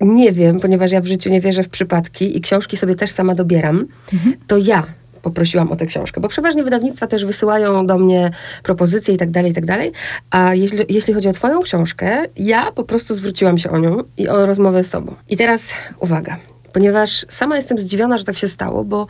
nie 0.00 0.32
wiem, 0.32 0.60
ponieważ 0.60 0.92
ja 0.92 1.00
w 1.00 1.06
życiu 1.06 1.30
nie 1.30 1.40
wierzę 1.40 1.62
w 1.62 1.68
przypadki 1.68 2.36
i 2.36 2.40
książki 2.40 2.76
sobie 2.76 2.94
też 2.94 3.10
sama 3.10 3.34
dobieram, 3.34 3.86
mhm. 4.12 4.36
to 4.46 4.56
ja 4.56 4.86
poprosiłam 5.22 5.72
o 5.72 5.76
tę 5.76 5.86
książkę, 5.86 6.20
bo 6.20 6.28
przeważnie 6.28 6.64
wydawnictwa 6.64 7.06
też 7.06 7.24
wysyłają 7.24 7.86
do 7.86 7.98
mnie 7.98 8.30
propozycje 8.62 9.14
i 9.14 9.16
tak 9.16 9.30
dalej, 9.30 9.50
i 9.50 9.54
tak 9.54 9.66
dalej. 9.66 9.92
A 10.30 10.54
jeśli, 10.54 10.78
jeśli 10.88 11.14
chodzi 11.14 11.28
o 11.28 11.32
twoją 11.32 11.60
książkę, 11.60 12.24
ja 12.36 12.72
po 12.72 12.84
prostu 12.84 13.14
zwróciłam 13.14 13.58
się 13.58 13.70
o 13.70 13.78
nią 13.78 14.02
i 14.16 14.28
o 14.28 14.46
rozmowę 14.46 14.84
z 14.84 14.90
tobą. 14.90 15.14
I 15.28 15.36
teraz 15.36 15.70
uwaga, 16.00 16.36
ponieważ 16.72 17.26
sama 17.28 17.56
jestem 17.56 17.78
zdziwiona, 17.78 18.18
że 18.18 18.24
tak 18.24 18.36
się 18.36 18.48
stało, 18.48 18.84
bo 18.84 19.06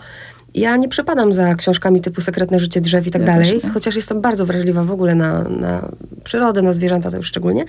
ja 0.54 0.76
nie 0.76 0.88
przepadam 0.88 1.32
za 1.32 1.54
książkami 1.54 2.00
typu 2.00 2.20
Sekretne 2.20 2.60
życie 2.60 2.80
drzew 2.80 3.06
i 3.06 3.10
tak 3.10 3.22
ja 3.22 3.26
dalej, 3.26 3.60
chociaż 3.74 3.96
jestem 3.96 4.20
bardzo 4.20 4.46
wrażliwa 4.46 4.84
w 4.84 4.90
ogóle 4.90 5.14
na, 5.14 5.42
na 5.42 5.88
przyrodę, 6.24 6.62
na 6.62 6.72
zwierzęta 6.72 7.10
to 7.10 7.16
już 7.16 7.26
szczególnie. 7.26 7.64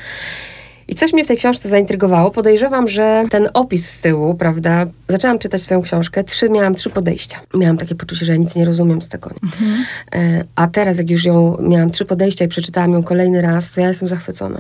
I 0.90 0.96
coś 0.96 1.14
mnie 1.14 1.24
w 1.24 1.28
tej 1.28 1.38
książce 1.38 1.70
zaintrygowało. 1.70 2.32
Podejrzewam, 2.32 2.88
że 2.88 3.26
ten 3.30 3.48
opis 3.54 3.90
z 3.90 4.02
tyłu, 4.02 4.36
prawda? 4.36 4.86
Zaczęłam 5.08 5.40
czytać 5.40 5.62
swoją 5.62 5.82
książkę, 5.82 6.24
trzy, 6.24 6.50
miałam 6.50 6.76
trzy 6.76 6.90
podejścia. 6.90 7.40
Miałam 7.54 7.78
takie 7.78 7.96
poczucie, 7.96 8.26
że 8.26 8.32
ja 8.32 8.38
nic 8.38 8.56
nie 8.56 8.66
rozumiem 8.66 9.02
z 9.02 9.08
tego. 9.08 9.32
Mhm. 9.44 10.44
A 10.56 10.68
teraz, 10.68 10.98
jak 10.98 11.10
już 11.10 11.26
ją 11.26 11.58
miałam 11.62 11.92
trzy 11.92 12.06
podejścia 12.06 12.46
i 12.46 12.48
przeczytałam 12.48 12.92
ją 12.92 13.04
kolejny 13.04 13.42
raz, 13.42 13.72
to 13.72 13.82
ja 13.82 13.88
jestem 13.88 14.08
zachwycona. 14.08 14.60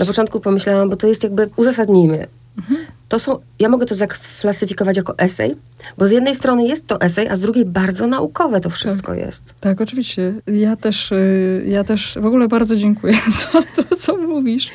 Na 0.00 0.06
początku 0.06 0.40
pomyślałam, 0.40 0.90
bo 0.90 0.96
to 0.96 1.06
jest 1.06 1.22
jakby, 1.22 1.50
uzasadnijmy, 1.56 2.26
mhm. 2.58 2.80
To 3.10 3.18
są, 3.18 3.38
ja 3.58 3.68
mogę 3.68 3.86
to 3.86 3.94
zaklasyfikować 3.94 4.96
jako 4.96 5.18
esej, 5.18 5.56
bo 5.98 6.06
z 6.06 6.10
jednej 6.10 6.34
strony 6.34 6.66
jest 6.66 6.86
to 6.86 7.00
esej, 7.00 7.28
a 7.28 7.36
z 7.36 7.40
drugiej 7.40 7.64
bardzo 7.64 8.06
naukowe 8.06 8.60
to 8.60 8.70
wszystko 8.70 9.12
tak, 9.12 9.20
jest. 9.20 9.54
Tak, 9.60 9.80
oczywiście. 9.80 10.34
Ja 10.46 10.76
też, 10.76 11.12
y, 11.12 11.64
ja 11.68 11.84
też 11.84 12.18
w 12.20 12.26
ogóle 12.26 12.48
bardzo 12.48 12.76
dziękuję 12.76 13.14
za 13.52 13.62
to, 13.62 13.96
co 13.96 14.16
mówisz. 14.16 14.70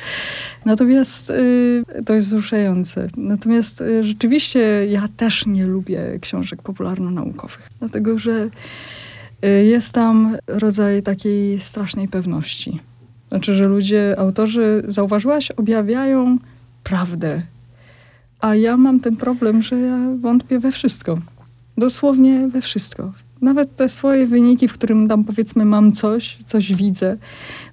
Natomiast 0.64 1.30
y, 1.30 1.84
to 2.06 2.14
jest 2.14 2.26
wzruszające. 2.26 3.08
Natomiast 3.16 3.80
y, 3.80 4.04
rzeczywiście 4.04 4.86
ja 4.86 5.08
też 5.16 5.46
nie 5.46 5.66
lubię 5.66 6.18
książek 6.20 6.62
popularno-naukowych, 6.62 7.68
dlatego 7.78 8.18
że 8.18 8.48
jest 9.64 9.92
tam 9.92 10.36
rodzaj 10.46 11.02
takiej 11.02 11.60
strasznej 11.60 12.08
pewności. 12.08 12.80
Znaczy, 13.28 13.54
że 13.54 13.66
ludzie, 13.66 14.14
autorzy, 14.18 14.82
zauważyłaś, 14.88 15.50
objawiają 15.50 16.38
prawdę 16.84 17.42
a 18.40 18.54
ja 18.54 18.76
mam 18.76 19.00
ten 19.00 19.16
problem, 19.16 19.62
że 19.62 19.80
ja 19.80 19.98
wątpię 20.20 20.58
we 20.58 20.70
wszystko. 20.70 21.18
Dosłownie 21.78 22.48
we 22.48 22.60
wszystko. 22.60 23.12
Nawet 23.42 23.76
te 23.76 23.88
swoje 23.88 24.26
wyniki, 24.26 24.68
w 24.68 24.72
którym 24.72 25.08
tam 25.08 25.24
powiedzmy 25.24 25.64
mam 25.64 25.92
coś, 25.92 26.38
coś 26.46 26.74
widzę, 26.74 27.16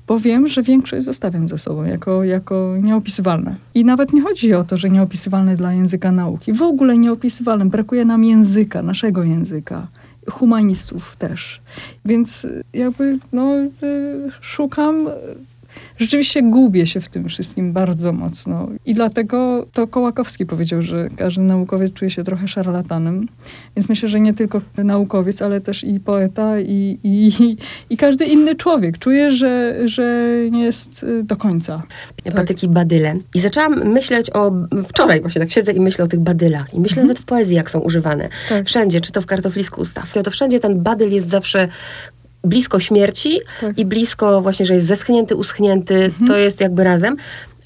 bo 0.07 0.19
wiem, 0.19 0.47
że 0.47 0.61
większość 0.61 1.05
zostawiam 1.05 1.47
ze 1.47 1.57
sobą 1.57 1.83
jako, 1.83 2.23
jako 2.23 2.75
nieopisywalne. 2.81 3.55
I 3.75 3.85
nawet 3.85 4.13
nie 4.13 4.21
chodzi 4.21 4.53
o 4.53 4.63
to, 4.63 4.77
że 4.77 4.89
nieopisywalne 4.89 5.55
dla 5.55 5.73
języka 5.73 6.11
nauki. 6.11 6.53
W 6.53 6.61
ogóle 6.61 6.97
nieopisywalne. 6.97 7.65
Brakuje 7.65 8.05
nam 8.05 8.23
języka, 8.23 8.81
naszego 8.81 9.23
języka. 9.23 9.87
Humanistów 10.29 11.15
też. 11.15 11.61
Więc 12.05 12.47
jakby 12.73 13.19
no, 13.33 13.55
y, 13.55 13.69
szukam 14.41 15.07
rzeczywiście 15.97 16.43
gubię 16.43 16.85
się 16.85 17.01
w 17.01 17.09
tym 17.09 17.29
wszystkim 17.29 17.73
bardzo 17.73 18.13
mocno. 18.13 18.69
I 18.85 18.93
dlatego 18.93 19.67
to 19.73 19.87
Kołakowski 19.87 20.45
powiedział, 20.45 20.81
że 20.81 21.07
każdy 21.17 21.41
naukowiec 21.41 21.93
czuje 21.93 22.11
się 22.11 22.23
trochę 22.23 22.47
szarlatanem. 22.47 23.27
Więc 23.75 23.89
myślę, 23.89 24.09
że 24.09 24.19
nie 24.19 24.33
tylko 24.33 24.61
naukowiec, 24.77 25.41
ale 25.41 25.61
też 25.61 25.83
i 25.83 25.99
poeta, 25.99 26.59
i, 26.59 26.99
i, 27.03 27.31
i 27.89 27.97
każdy 27.97 28.25
inny 28.25 28.55
człowiek 28.55 28.97
czuje, 28.97 29.31
że, 29.31 29.75
że 29.85 30.27
nie 30.51 30.63
jest 30.63 31.03
y, 31.03 31.23
do 31.23 31.35
końca. 31.35 31.83
Tak. 32.23 32.33
Patyki 32.33 32.67
badyle. 32.67 33.15
I 33.35 33.39
zaczęłam 33.39 33.91
myśleć 33.93 34.29
o, 34.33 34.51
wczoraj 34.87 35.21
właśnie 35.21 35.41
tak 35.41 35.51
siedzę 35.51 35.71
i 35.71 35.79
myślę 35.79 36.05
o 36.05 36.07
tych 36.07 36.19
badylach. 36.19 36.73
I 36.73 36.79
myślę 36.79 37.01
mhm. 37.01 37.07
nawet 37.07 37.19
w 37.19 37.25
poezji, 37.25 37.55
jak 37.55 37.71
są 37.71 37.79
używane. 37.79 38.29
Tak. 38.49 38.65
Wszędzie, 38.65 39.01
czy 39.01 39.11
to 39.11 39.21
w 39.21 39.25
kartoflisku 39.25 39.81
ustaw. 39.81 40.13
To 40.23 40.31
wszędzie 40.31 40.59
ten 40.59 40.83
badyl 40.83 41.11
jest 41.11 41.29
zawsze 41.29 41.67
blisko 42.43 42.79
śmierci 42.79 43.39
tak. 43.61 43.77
i 43.77 43.85
blisko 43.85 44.41
właśnie, 44.41 44.65
że 44.65 44.73
jest 44.73 44.87
zeschnięty, 44.87 45.35
uschnięty, 45.35 45.95
mhm. 45.95 46.27
to 46.27 46.37
jest 46.37 46.61
jakby 46.61 46.83
razem. 46.83 47.17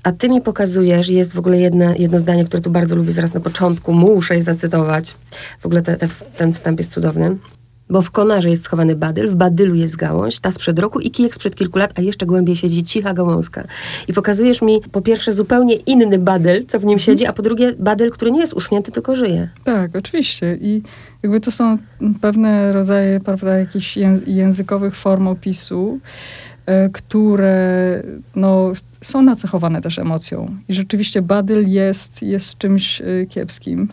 A 0.03 0.11
ty 0.11 0.29
mi 0.29 0.41
pokazujesz, 0.41 1.09
jest 1.09 1.33
w 1.33 1.39
ogóle 1.39 1.59
jedno, 1.59 1.93
jedno 1.97 2.19
zdanie, 2.19 2.45
które 2.45 2.61
tu 2.61 2.69
bardzo 2.69 2.95
lubię 2.95 3.11
zaraz 3.11 3.33
na 3.33 3.39
początku, 3.39 3.93
muszę 3.93 4.35
je 4.35 4.41
zacytować. 4.41 5.15
W 5.59 5.65
ogóle 5.65 5.81
te, 5.81 5.97
te, 5.97 6.07
ten 6.37 6.53
wstęp 6.53 6.79
jest 6.79 6.91
cudowny. 6.91 7.37
Bo 7.89 8.01
w 8.01 8.11
konarze 8.11 8.49
jest 8.49 8.63
schowany 8.63 8.95
badyl, 8.95 9.29
w 9.29 9.35
badylu 9.35 9.75
jest 9.75 9.95
gałąź, 9.95 10.39
ta 10.39 10.51
sprzed 10.51 10.79
roku 10.79 10.99
i 10.99 11.11
kijek 11.11 11.35
sprzed 11.35 11.55
kilku 11.55 11.79
lat, 11.79 11.93
a 11.99 12.01
jeszcze 12.01 12.25
głębiej 12.25 12.55
siedzi 12.55 12.83
cicha 12.83 13.13
gałązka. 13.13 13.63
I 14.07 14.13
pokazujesz 14.13 14.61
mi 14.61 14.81
po 14.91 15.01
pierwsze 15.01 15.33
zupełnie 15.33 15.75
inny 15.75 16.19
badyl, 16.19 16.65
co 16.67 16.79
w 16.79 16.85
nim 16.85 16.99
siedzi, 16.99 17.25
a 17.25 17.33
po 17.33 17.41
drugie 17.41 17.73
badyl, 17.79 18.11
który 18.11 18.31
nie 18.31 18.39
jest 18.39 18.53
uschnięty, 18.53 18.91
tylko 18.91 19.15
żyje. 19.15 19.49
Tak, 19.63 19.95
oczywiście. 19.95 20.57
I 20.61 20.81
jakby 21.23 21.39
to 21.39 21.51
są 21.51 21.77
pewne 22.21 22.73
rodzaje, 22.73 23.19
prawda, 23.19 23.57
jakichś 23.57 23.97
językowych 24.27 24.95
form 24.95 25.27
opisu, 25.27 25.99
które 26.93 28.03
no, 28.35 28.73
są 29.01 29.21
nacechowane 29.21 29.81
też 29.81 29.99
emocją. 29.99 30.55
I 30.69 30.73
rzeczywiście 30.73 31.21
badyl 31.21 31.69
jest, 31.69 32.23
jest 32.23 32.57
czymś 32.57 33.01
y, 33.01 33.27
kiepskim 33.29 33.87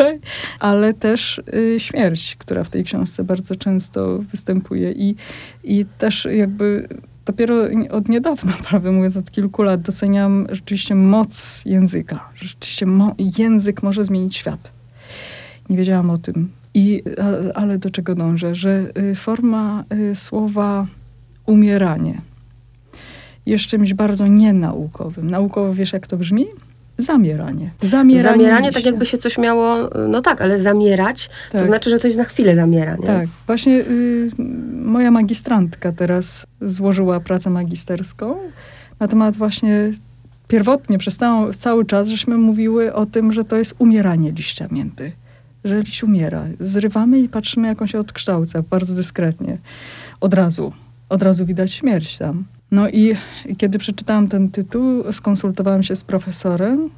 ale 0.60 0.94
też 0.94 1.40
y, 1.54 1.80
śmierć, 1.80 2.36
która 2.38 2.64
w 2.64 2.70
tej 2.70 2.84
książce 2.84 3.24
bardzo 3.24 3.56
często 3.56 4.18
występuje. 4.18 4.92
I, 4.92 5.16
i 5.64 5.86
też 5.98 6.28
jakby 6.30 6.88
dopiero 7.26 7.56
od 7.90 8.08
niedawna, 8.08 8.52
prawdę 8.68 8.92
mówiąc, 8.92 9.16
od 9.16 9.30
kilku 9.30 9.62
lat 9.62 9.80
doceniam 9.80 10.46
rzeczywiście 10.50 10.94
moc 10.94 11.62
języka. 11.66 12.28
Rzeczywiście 12.34 12.86
mo 12.86 13.14
język 13.38 13.82
może 13.82 14.04
zmienić 14.04 14.36
świat. 14.36 14.70
Nie 15.70 15.76
wiedziałam 15.76 16.10
o 16.10 16.18
tym. 16.18 16.50
I, 16.74 17.02
ale 17.54 17.78
do 17.78 17.90
czego 17.90 18.14
dążę? 18.14 18.54
Że 18.54 18.92
forma 19.14 19.84
słowa 20.14 20.86
umieranie 21.48 22.20
jest 23.48 23.64
czymś 23.64 23.94
bardzo 23.94 24.26
nienaukowym. 24.26 25.30
Naukowo 25.30 25.74
wiesz, 25.74 25.92
jak 25.92 26.06
to 26.06 26.16
brzmi? 26.16 26.46
Zamieranie. 26.98 27.70
Zamieranie, 27.80 28.22
zamieranie 28.22 28.72
tak 28.72 28.84
jakby 28.84 29.06
się 29.06 29.18
coś 29.18 29.38
miało, 29.38 29.76
no 30.08 30.20
tak, 30.20 30.42
ale 30.42 30.58
zamierać, 30.58 31.30
tak. 31.52 31.60
to 31.60 31.66
znaczy, 31.66 31.90
że 31.90 31.98
coś 31.98 32.16
na 32.16 32.24
chwilę 32.24 32.54
zamiera, 32.54 32.96
nie? 32.96 33.06
Tak. 33.06 33.28
Właśnie 33.46 33.72
y, 33.72 34.30
moja 34.72 35.10
magistrantka 35.10 35.92
teraz 35.92 36.46
złożyła 36.60 37.20
pracę 37.20 37.50
magisterską 37.50 38.36
na 39.00 39.08
temat 39.08 39.36
właśnie 39.36 39.90
pierwotnie 40.48 40.98
przez 40.98 41.16
cały, 41.16 41.54
cały 41.54 41.84
czas, 41.84 42.08
żeśmy 42.08 42.38
mówiły 42.38 42.94
o 42.94 43.06
tym, 43.06 43.32
że 43.32 43.44
to 43.44 43.56
jest 43.56 43.74
umieranie 43.78 44.32
liścia 44.32 44.68
mięty. 44.70 45.12
Że 45.64 45.80
liść 45.80 46.04
umiera. 46.04 46.44
Zrywamy 46.60 47.18
i 47.20 47.28
patrzymy, 47.28 47.68
jak 47.68 47.82
on 47.82 47.88
się 47.88 47.98
odkształca, 47.98 48.62
bardzo 48.62 48.94
dyskretnie. 48.94 49.58
Od 50.20 50.34
razu. 50.34 50.72
Od 51.08 51.22
razu 51.22 51.46
widać 51.46 51.72
śmierć 51.72 52.18
tam. 52.18 52.44
No 52.70 52.88
i 52.88 53.14
kiedy 53.58 53.78
przeczytałam 53.78 54.28
ten 54.28 54.50
tytuł, 54.50 55.12
skonsultowałam 55.12 55.82
się 55.82 55.96
z 55.96 56.04
profesorem. 56.04 56.90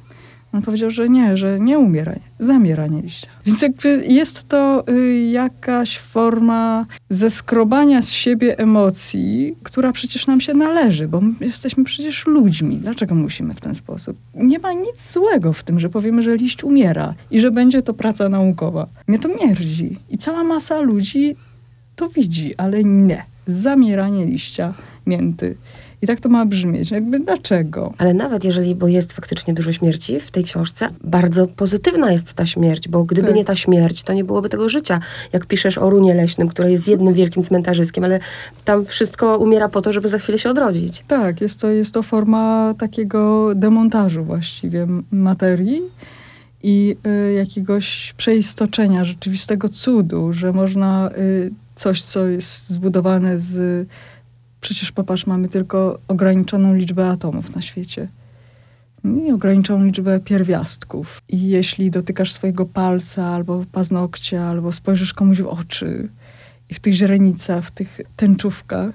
On 0.53 0.61
powiedział, 0.61 0.89
że 0.89 1.09
nie, 1.09 1.37
że 1.37 1.59
nie 1.59 1.79
umieraj, 1.79 2.19
zamieranie 2.39 3.01
liścia. 3.01 3.27
Więc 3.45 3.61
jakby 3.61 4.05
jest 4.07 4.47
to 4.47 4.83
y, 4.89 5.29
jakaś 5.31 5.97
forma 5.99 6.85
zeskrobania 7.09 8.01
z 8.01 8.11
siebie 8.11 8.59
emocji, 8.59 9.55
która 9.63 9.91
przecież 9.91 10.27
nam 10.27 10.41
się 10.41 10.53
należy, 10.53 11.07
bo 11.07 11.21
jesteśmy 11.41 11.83
przecież 11.83 12.27
ludźmi. 12.27 12.77
Dlaczego 12.77 13.15
musimy 13.15 13.53
w 13.53 13.61
ten 13.61 13.75
sposób? 13.75 14.17
Nie 14.35 14.59
ma 14.59 14.73
nic 14.73 15.11
złego 15.11 15.53
w 15.53 15.63
tym, 15.63 15.79
że 15.79 15.89
powiemy, 15.89 16.23
że 16.23 16.35
liść 16.35 16.63
umiera 16.63 17.13
i 17.31 17.39
że 17.39 17.51
będzie 17.51 17.81
to 17.81 17.93
praca 17.93 18.29
naukowa. 18.29 18.87
Mnie 19.07 19.19
to 19.19 19.29
mierdzi. 19.29 19.97
I 20.09 20.17
cała 20.17 20.43
masa 20.43 20.79
ludzi 20.79 21.35
to 21.95 22.09
widzi, 22.09 22.55
ale 22.57 22.83
nie. 22.83 23.30
Zamieranie 23.47 24.25
liścia 24.25 24.73
mięty. 25.05 25.55
I 26.01 26.07
tak 26.07 26.19
to 26.19 26.29
ma 26.29 26.45
brzmieć. 26.45 26.91
Jakby 26.91 27.19
dlaczego? 27.19 27.93
Ale 27.97 28.13
nawet 28.13 28.43
jeżeli, 28.43 28.75
bo 28.75 28.87
jest 28.87 29.13
faktycznie 29.13 29.53
dużo 29.53 29.73
śmierci 29.73 30.19
w 30.19 30.31
tej 30.31 30.43
książce, 30.43 30.89
bardzo 31.03 31.47
pozytywna 31.47 32.11
jest 32.11 32.33
ta 32.33 32.45
śmierć, 32.45 32.87
bo 32.87 33.03
gdyby 33.03 33.27
tak. 33.27 33.35
nie 33.35 33.43
ta 33.43 33.55
śmierć, 33.55 34.03
to 34.03 34.13
nie 34.13 34.23
byłoby 34.23 34.49
tego 34.49 34.69
życia. 34.69 34.99
Jak 35.33 35.45
piszesz 35.45 35.77
o 35.77 35.89
runie 35.89 36.13
leśnym, 36.13 36.47
które 36.47 36.71
jest 36.71 36.87
jednym 36.87 37.13
wielkim 37.13 37.43
cmentarzyskiem, 37.43 38.03
ale 38.03 38.19
tam 38.65 38.85
wszystko 38.85 39.37
umiera 39.37 39.69
po 39.69 39.81
to, 39.81 39.91
żeby 39.91 40.09
za 40.09 40.17
chwilę 40.17 40.37
się 40.37 40.49
odrodzić. 40.49 41.03
Tak, 41.07 41.41
jest 41.41 41.59
to, 41.59 41.69
jest 41.69 41.93
to 41.93 42.03
forma 42.03 42.73
takiego 42.77 43.51
demontażu 43.55 44.23
właściwie 44.23 44.87
materii 45.11 45.81
i 46.63 46.95
y, 47.29 47.33
jakiegoś 47.33 48.13
przeistoczenia, 48.17 49.05
rzeczywistego 49.05 49.69
cudu, 49.69 50.33
że 50.33 50.53
można 50.53 51.09
y, 51.17 51.51
coś, 51.81 52.01
co 52.01 52.25
jest 52.25 52.69
zbudowane 52.69 53.37
z 53.37 53.87
Przecież 54.61 54.91
popatrz, 54.91 55.27
mamy 55.27 55.49
tylko 55.49 55.99
ograniczoną 56.07 56.73
liczbę 56.73 57.09
atomów 57.09 57.55
na 57.55 57.61
świecie. 57.61 58.07
I 59.27 59.31
ograniczoną 59.31 59.85
liczbę 59.85 60.19
pierwiastków. 60.19 61.21
I 61.29 61.49
jeśli 61.49 61.91
dotykasz 61.91 62.31
swojego 62.31 62.65
palca 62.65 63.25
albo 63.25 63.65
paznokcia, 63.71 64.43
albo 64.43 64.71
spojrzysz 64.71 65.13
komuś 65.13 65.41
w 65.41 65.47
oczy 65.47 66.09
i 66.69 66.73
w 66.73 66.79
tych 66.79 66.93
źrenicach, 66.93 67.65
w 67.65 67.71
tych 67.71 68.01
tęczówkach 68.15 68.93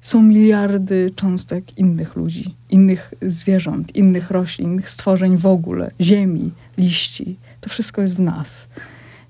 są 0.00 0.22
miliardy 0.22 1.10
cząstek 1.16 1.78
innych 1.78 2.16
ludzi, 2.16 2.54
innych 2.70 3.14
zwierząt, 3.22 3.96
innych 3.96 4.30
roślin, 4.30 4.72
innych 4.72 4.90
stworzeń 4.90 5.36
w 5.36 5.46
ogóle, 5.46 5.90
ziemi, 6.00 6.52
liści. 6.78 7.36
To 7.60 7.70
wszystko 7.70 8.00
jest 8.00 8.16
w 8.16 8.20
nas. 8.20 8.68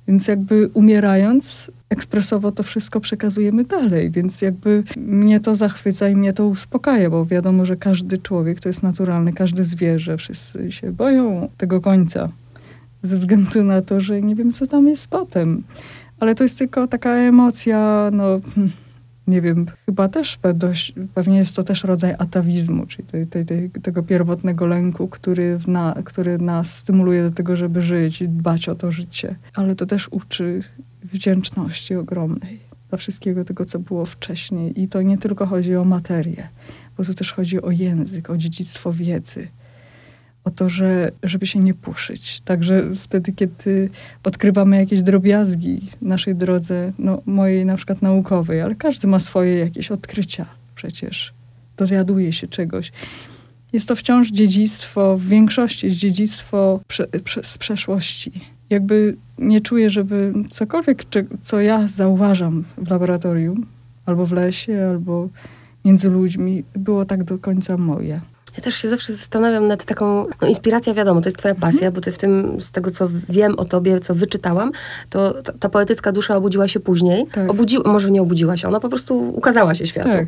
Więc 0.09 0.29
jakby 0.29 0.71
umierając, 0.75 1.71
ekspresowo 1.91 2.53
to 2.53 2.63
wszystko 2.63 3.01
przekazujemy 3.01 3.65
dalej, 3.65 4.11
więc 4.11 4.43
jakby 4.43 4.83
mnie 4.97 5.41
to 5.41 5.55
zachwyca 5.55 6.09
i 6.09 6.17
mnie 6.17 6.33
to 6.33 6.47
uspokaja, 6.47 7.11
bo 7.11 7.25
wiadomo, 7.25 7.67
że 7.67 7.77
każdy 7.77 8.19
człowiek 8.19 8.61
to 8.61 8.69
jest 8.69 8.83
naturalny, 8.83 9.33
każde 9.33 9.65
zwierzę, 9.65 10.17
wszyscy 10.17 10.73
się 10.73 10.93
boją 10.93 11.49
tego 11.57 11.81
końca, 11.81 12.29
ze 13.03 13.19
względu 13.19 13.65
na 13.65 13.83
to, 13.83 14.01
że 14.01 14.23
nie 14.23 14.35
wiem, 14.35 14.53
co 14.53 14.67
tam 14.67 14.89
jest 14.89 15.09
potem. 15.09 15.63
Ale 16.21 16.35
to 16.35 16.43
jest 16.43 16.59
tylko 16.59 16.87
taka 16.87 17.11
emocja, 17.11 18.11
no 18.13 18.41
hmm, 18.55 18.73
nie 19.27 19.41
wiem, 19.41 19.67
chyba 19.87 20.09
też 20.09 20.39
dość, 20.55 20.95
pewnie 21.15 21.37
jest 21.37 21.57
to 21.57 21.65
też 21.65 21.85
rodzaj 21.85 22.15
atawizmu, 22.19 22.87
czyli 22.87 23.09
tej, 23.09 23.27
tej, 23.27 23.45
tej, 23.45 23.71
tego 23.71 24.03
pierwotnego 24.03 24.67
lęku, 24.67 25.09
który, 25.09 25.59
na, 25.67 25.95
który 26.05 26.39
nas 26.39 26.77
stymuluje 26.77 27.23
do 27.23 27.31
tego, 27.31 27.57
żeby 27.57 27.81
żyć 27.81 28.23
i 28.23 28.29
dbać 28.29 28.69
o 28.69 28.75
to 28.75 28.91
życie. 28.91 29.37
Ale 29.55 29.75
to 29.75 29.87
też 29.87 30.09
uczy 30.11 30.61
wdzięczności 31.05 31.95
ogromnej 31.95 32.61
dla 32.89 32.99
wszystkiego 32.99 33.45
tego, 33.45 33.65
co 33.65 33.79
było 33.79 34.07
wcześniej. 34.07 34.81
I 34.81 34.89
to 34.89 35.03
nie 35.03 35.19
tylko 35.19 35.47
chodzi 35.47 35.77
o 35.77 35.85
materię, 35.85 36.49
bo 36.97 37.05
to 37.05 37.15
też 37.15 37.33
chodzi 37.33 37.63
o 37.63 37.71
język, 37.71 38.31
o 38.31 38.37
dziedzictwo 38.37 38.93
wiedzy, 38.93 39.49
o 40.47 40.51
to, 40.51 40.69
że, 40.69 41.13
żeby 41.23 41.47
się 41.47 41.59
nie 41.59 41.75
puszyć. 41.75 42.41
Także 42.41 42.83
wtedy, 42.97 43.33
kiedy 43.33 43.91
odkrywamy 44.25 44.77
jakieś 44.77 45.03
drobiazgi 45.03 45.91
naszej 46.03 46.35
drodze, 46.35 46.93
no, 46.99 47.23
mojej 47.27 47.65
na 47.65 47.77
przykład 47.77 48.03
naukowej, 48.03 48.61
ale 48.61 48.75
każdy 48.75 49.07
ma 49.07 49.21
swoje 49.21 49.59
jakieś 49.59 49.91
odkrycia 49.91 50.47
przecież, 50.75 51.33
dowiaduje 51.77 52.33
się 52.33 52.49
czegoś. 52.49 52.93
Jest 53.73 53.89
to 53.89 53.97
wciąż 53.97 54.31
dziedzictwo, 54.31 55.19
w 55.19 55.27
większości 55.27 55.87
jest 55.87 55.99
dziedzictwo 55.99 56.81
prze, 56.89 57.07
prze, 57.25 57.43
z 57.45 57.59
przeszłości. 57.59 58.33
Jakby 58.71 59.17
nie 59.39 59.61
czuję, 59.61 59.91
żeby 59.91 60.33
cokolwiek, 60.51 61.03
co 61.43 61.61
ja 61.61 61.89
zauważam 61.89 62.65
w 62.79 62.91
laboratorium, 62.91 63.67
albo 64.07 64.27
w 64.27 64.33
lesie, 64.33 64.87
albo 64.91 65.29
między 65.85 66.11
ludźmi, 66.11 66.65
było 66.75 67.05
tak 67.05 67.25
do 67.25 67.39
końca 67.39 67.77
moje. 67.77 68.21
Ja 68.57 68.63
też 68.63 68.75
się 68.75 68.89
zawsze 68.89 69.13
zastanawiam 69.13 69.67
nad 69.67 69.85
taką, 69.85 70.27
no 70.43 70.49
inspiracja 70.49 70.95
wiadomo, 70.95 71.21
to 71.21 71.27
jest 71.27 71.39
twoja 71.39 71.55
pasja, 71.55 71.87
mhm. 71.87 71.93
bo 71.95 72.01
ty 72.01 72.13
w 72.13 72.19
tym, 72.19 72.61
z 72.61 72.71
tego 72.71 72.91
co 72.91 73.09
wiem 73.29 73.59
o 73.59 73.65
tobie, 73.65 74.01
co 74.01 74.15
wyczytałam, 74.15 74.73
to 75.11 75.43
ta, 75.43 75.53
ta 75.53 75.69
poetycka 75.69 76.13
dusza 76.13 76.37
obudziła 76.37 76.69
się 76.69 76.81
później. 76.81 77.27
Tak. 77.27 77.51
Obudziła, 77.51 77.93
może 77.93 78.11
nie 78.11 78.23
obudziła 78.23 78.57
się, 78.57 78.69
ona 78.69 78.81
po 78.81 78.89
prostu 78.89 79.29
ukazała 79.29 79.75
się 79.75 79.87
światu. 79.87 80.13
Tak 80.13 80.27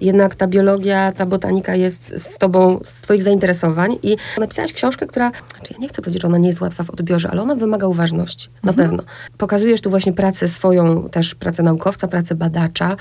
jednak 0.00 0.34
ta 0.34 0.46
biologia, 0.46 1.12
ta 1.12 1.26
botanika 1.26 1.74
jest 1.74 2.14
z 2.16 2.38
tobą, 2.38 2.80
z 2.84 2.92
twoich 2.92 3.22
zainteresowań 3.22 3.98
i 4.02 4.16
napisałaś 4.38 4.72
książkę, 4.72 5.06
która, 5.06 5.30
znaczy 5.50 5.74
ja 5.74 5.78
nie 5.78 5.88
chcę 5.88 6.02
powiedzieć, 6.02 6.22
że 6.22 6.28
ona 6.28 6.38
nie 6.38 6.48
jest 6.48 6.60
łatwa 6.60 6.84
w 6.84 6.90
odbiorze, 6.90 7.30
ale 7.30 7.42
ona 7.42 7.54
wymaga 7.54 7.86
uważności, 7.86 8.48
na 8.62 8.70
mhm. 8.70 8.88
pewno. 8.88 9.02
Pokazujesz 9.38 9.80
tu 9.80 9.90
właśnie 9.90 10.12
pracę 10.12 10.48
swoją, 10.48 11.08
też 11.08 11.34
pracę 11.34 11.62
naukowca, 11.62 12.08
pracę 12.08 12.34
badacza. 12.34 12.96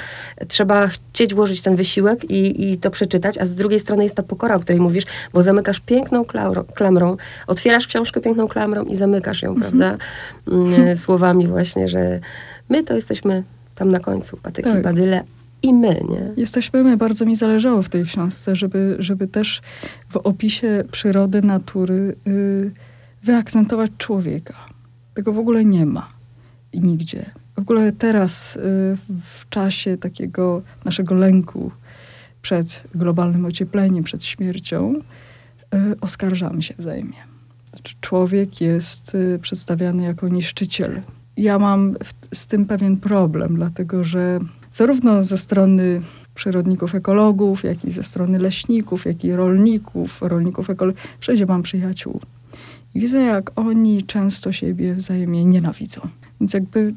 Trzeba 0.47 0.87
chcieć 0.87 1.33
włożyć 1.33 1.61
ten 1.61 1.75
wysiłek 1.75 2.31
i, 2.31 2.71
i 2.71 2.77
to 2.77 2.91
przeczytać, 2.91 3.37
a 3.37 3.45
z 3.45 3.55
drugiej 3.55 3.79
strony 3.79 4.03
jest 4.03 4.15
ta 4.15 4.23
pokora, 4.23 4.55
o 4.55 4.59
której 4.59 4.81
mówisz, 4.81 5.03
bo 5.33 5.41
zamykasz 5.41 5.79
piękną 5.79 6.25
klamrą, 6.75 7.17
otwierasz 7.47 7.87
książkę 7.87 8.21
piękną 8.21 8.47
klamrą 8.47 8.83
i 8.83 8.95
zamykasz 8.95 9.41
ją, 9.41 9.49
mhm. 9.49 9.71
prawda? 9.71 9.97
Mm, 10.47 10.97
słowami 10.97 11.47
właśnie, 11.47 11.87
że 11.87 12.19
my 12.69 12.83
to 12.83 12.93
jesteśmy 12.93 13.43
tam 13.75 13.91
na 13.91 13.99
końcu, 13.99 14.37
patyki, 14.37 14.69
tak. 14.69 14.81
badyle, 14.81 15.23
i 15.61 15.73
my, 15.73 16.01
nie? 16.09 16.31
Jesteśmy 16.37 16.83
my. 16.83 16.97
Bardzo 16.97 17.25
mi 17.25 17.35
zależało 17.35 17.81
w 17.81 17.89
tej 17.89 18.05
książce, 18.05 18.55
żeby, 18.55 18.95
żeby 18.99 19.27
też 19.27 19.61
w 20.09 20.17
opisie 20.17 20.83
przyrody, 20.91 21.41
natury 21.41 22.15
yy, 22.25 22.71
wyakcentować 23.23 23.91
człowieka. 23.97 24.55
Tego 25.13 25.33
w 25.33 25.39
ogóle 25.39 25.65
nie 25.65 25.85
ma 25.85 26.09
i 26.73 26.79
nigdzie. 26.79 27.25
W 27.55 27.59
ogóle 27.59 27.91
teraz, 27.91 28.55
yy, 28.55 28.61
w 29.21 29.49
czasie 29.49 29.97
takiego 29.97 30.61
naszego 30.85 31.15
lęku 31.15 31.71
przed 32.41 32.83
globalnym 32.95 33.45
ociepleniem, 33.45 34.03
przed 34.03 34.23
śmiercią, 34.23 34.93
yy, 35.73 35.95
oskarżamy 36.01 36.61
się 36.61 36.73
wzajemnie. 36.77 37.27
Znaczy, 37.73 37.95
człowiek 38.01 38.61
jest 38.61 39.15
y, 39.15 39.39
przedstawiany 39.41 40.03
jako 40.03 40.27
niszczyciel. 40.27 41.01
Ja 41.37 41.59
mam 41.59 41.93
w, 41.93 42.37
z 42.37 42.47
tym 42.47 42.65
pewien 42.65 42.97
problem, 42.97 43.55
dlatego 43.55 44.03
że 44.03 44.39
zarówno 44.77 45.23
ze 45.23 45.37
strony 45.37 46.01
przyrodników, 46.35 46.95
ekologów, 46.95 47.63
jak 47.63 47.85
i 47.85 47.91
ze 47.91 48.03
strony 48.03 48.39
leśników, 48.39 49.05
jak 49.05 49.23
i 49.23 49.31
rolników, 49.31 50.21
rolników 50.21 50.69
ekologów. 50.69 51.01
Wszędzie 51.19 51.45
mam 51.45 51.63
przyjaciół. 51.63 52.19
I 52.95 52.99
widzę, 52.99 53.21
jak 53.21 53.51
oni 53.59 54.03
często 54.03 54.51
siebie 54.51 54.95
wzajemnie 54.95 55.45
nienawidzą. 55.45 56.01
Więc 56.39 56.53
jakby 56.53 56.93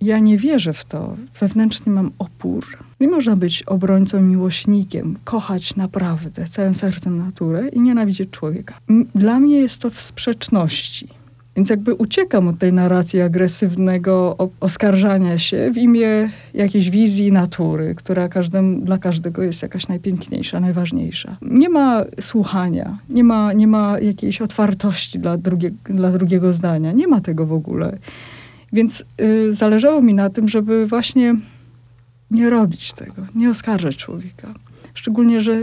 ja 0.00 0.18
nie 0.18 0.38
wierzę 0.38 0.72
w 0.72 0.84
to. 0.84 1.16
Wewnętrznie 1.40 1.92
mam 1.92 2.10
opór. 2.18 2.66
Nie 3.00 3.08
można 3.08 3.36
być 3.36 3.62
obrońcą, 3.62 4.20
miłośnikiem, 4.20 5.18
kochać 5.24 5.76
naprawdę 5.76 6.44
całym 6.44 6.74
sercem 6.74 7.18
naturę 7.18 7.68
i 7.68 7.80
nienawidzieć 7.80 8.30
człowieka. 8.30 8.78
Dla 9.14 9.40
mnie 9.40 9.56
jest 9.56 9.82
to 9.82 9.90
w 9.90 10.00
sprzeczności. 10.00 11.08
Więc 11.56 11.70
jakby 11.70 11.94
uciekam 11.94 12.48
od 12.48 12.58
tej 12.58 12.72
narracji 12.72 13.20
agresywnego 13.20 14.36
oskarżania 14.60 15.38
się 15.38 15.70
w 15.74 15.76
imię 15.76 16.30
jakiejś 16.54 16.90
wizji 16.90 17.32
natury, 17.32 17.94
która 17.94 18.28
każdym, 18.28 18.84
dla 18.84 18.98
każdego 18.98 19.42
jest 19.42 19.62
jakaś 19.62 19.88
najpiękniejsza, 19.88 20.60
najważniejsza. 20.60 21.36
Nie 21.42 21.68
ma 21.68 22.04
słuchania, 22.20 22.98
nie 23.08 23.24
ma, 23.24 23.52
nie 23.52 23.66
ma 23.66 24.00
jakiejś 24.00 24.40
otwartości 24.40 25.18
dla, 25.18 25.36
drugie, 25.36 25.70
dla 25.84 26.10
drugiego 26.10 26.52
zdania, 26.52 26.92
nie 26.92 27.08
ma 27.08 27.20
tego 27.20 27.46
w 27.46 27.52
ogóle. 27.52 27.98
Więc 28.72 29.04
y, 29.20 29.52
zależało 29.52 30.02
mi 30.02 30.14
na 30.14 30.30
tym, 30.30 30.48
żeby 30.48 30.86
właśnie 30.86 31.36
nie 32.30 32.50
robić 32.50 32.92
tego, 32.92 33.26
nie 33.34 33.50
oskarżać 33.50 33.96
człowieka. 33.96 34.54
Szczególnie, 34.94 35.40
że 35.40 35.60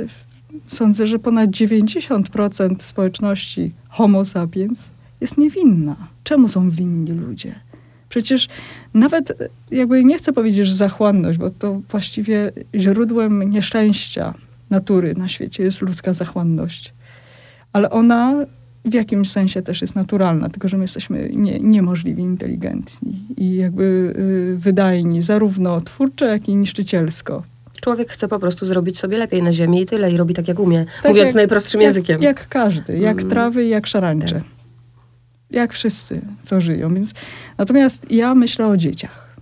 sądzę, 0.67 1.07
że 1.07 1.19
ponad 1.19 1.49
90% 1.49 2.75
społeczności 2.79 3.71
Homo 3.89 4.25
sapiens 4.25 4.91
jest 5.21 5.37
niewinna. 5.37 5.95
Czemu 6.23 6.47
są 6.47 6.69
winni 6.69 7.11
ludzie? 7.11 7.55
Przecież 8.09 8.47
nawet, 8.93 9.51
jakby 9.71 10.03
nie 10.03 10.17
chcę 10.17 10.33
powiedzieć, 10.33 10.67
że 10.67 10.73
zachłanność, 10.73 11.37
bo 11.37 11.49
to 11.49 11.81
właściwie 11.89 12.51
źródłem 12.75 13.43
nieszczęścia 13.49 14.33
natury 14.69 15.15
na 15.15 15.27
świecie 15.27 15.63
jest 15.63 15.81
ludzka 15.81 16.13
zachłanność. 16.13 16.93
Ale 17.73 17.89
ona 17.89 18.45
w 18.85 18.93
jakimś 18.93 19.29
sensie 19.29 19.61
też 19.61 19.81
jest 19.81 19.95
naturalna, 19.95 20.49
tylko 20.49 20.67
że 20.67 20.77
my 20.77 20.83
jesteśmy 20.83 21.29
nie, 21.33 21.59
niemożliwie 21.59 22.23
inteligentni 22.23 23.25
i 23.37 23.55
jakby 23.55 24.13
y, 24.53 24.57
wydajni, 24.57 25.21
zarówno 25.21 25.81
twórczo, 25.81 26.25
jak 26.25 26.49
i 26.49 26.55
niszczycielsko. 26.55 27.43
Człowiek 27.81 28.11
chce 28.11 28.27
po 28.27 28.39
prostu 28.39 28.65
zrobić 28.65 28.99
sobie 28.99 29.17
lepiej 29.17 29.43
na 29.43 29.53
ziemi 29.53 29.81
i 29.81 29.85
tyle, 29.85 30.11
i 30.11 30.17
robi 30.17 30.33
tak 30.33 30.47
jak 30.47 30.59
umie, 30.59 30.85
tak 31.03 31.11
mówiąc 31.11 31.27
jak, 31.27 31.35
najprostszym 31.35 31.81
jak, 31.81 31.87
językiem. 31.87 32.21
Jak 32.21 32.47
każdy, 32.47 32.97
jak 32.97 33.17
mm. 33.17 33.29
trawy 33.29 33.65
i 33.65 33.69
jak 33.69 33.87
szarańcze. 33.87 34.35
Tak 34.35 34.58
jak 35.51 35.73
wszyscy, 35.73 36.21
co 36.43 36.61
żyją. 36.61 36.93
Więc, 36.93 37.13
natomiast 37.57 38.11
ja 38.11 38.35
myślę 38.35 38.67
o 38.67 38.77
dzieciach. 38.77 39.35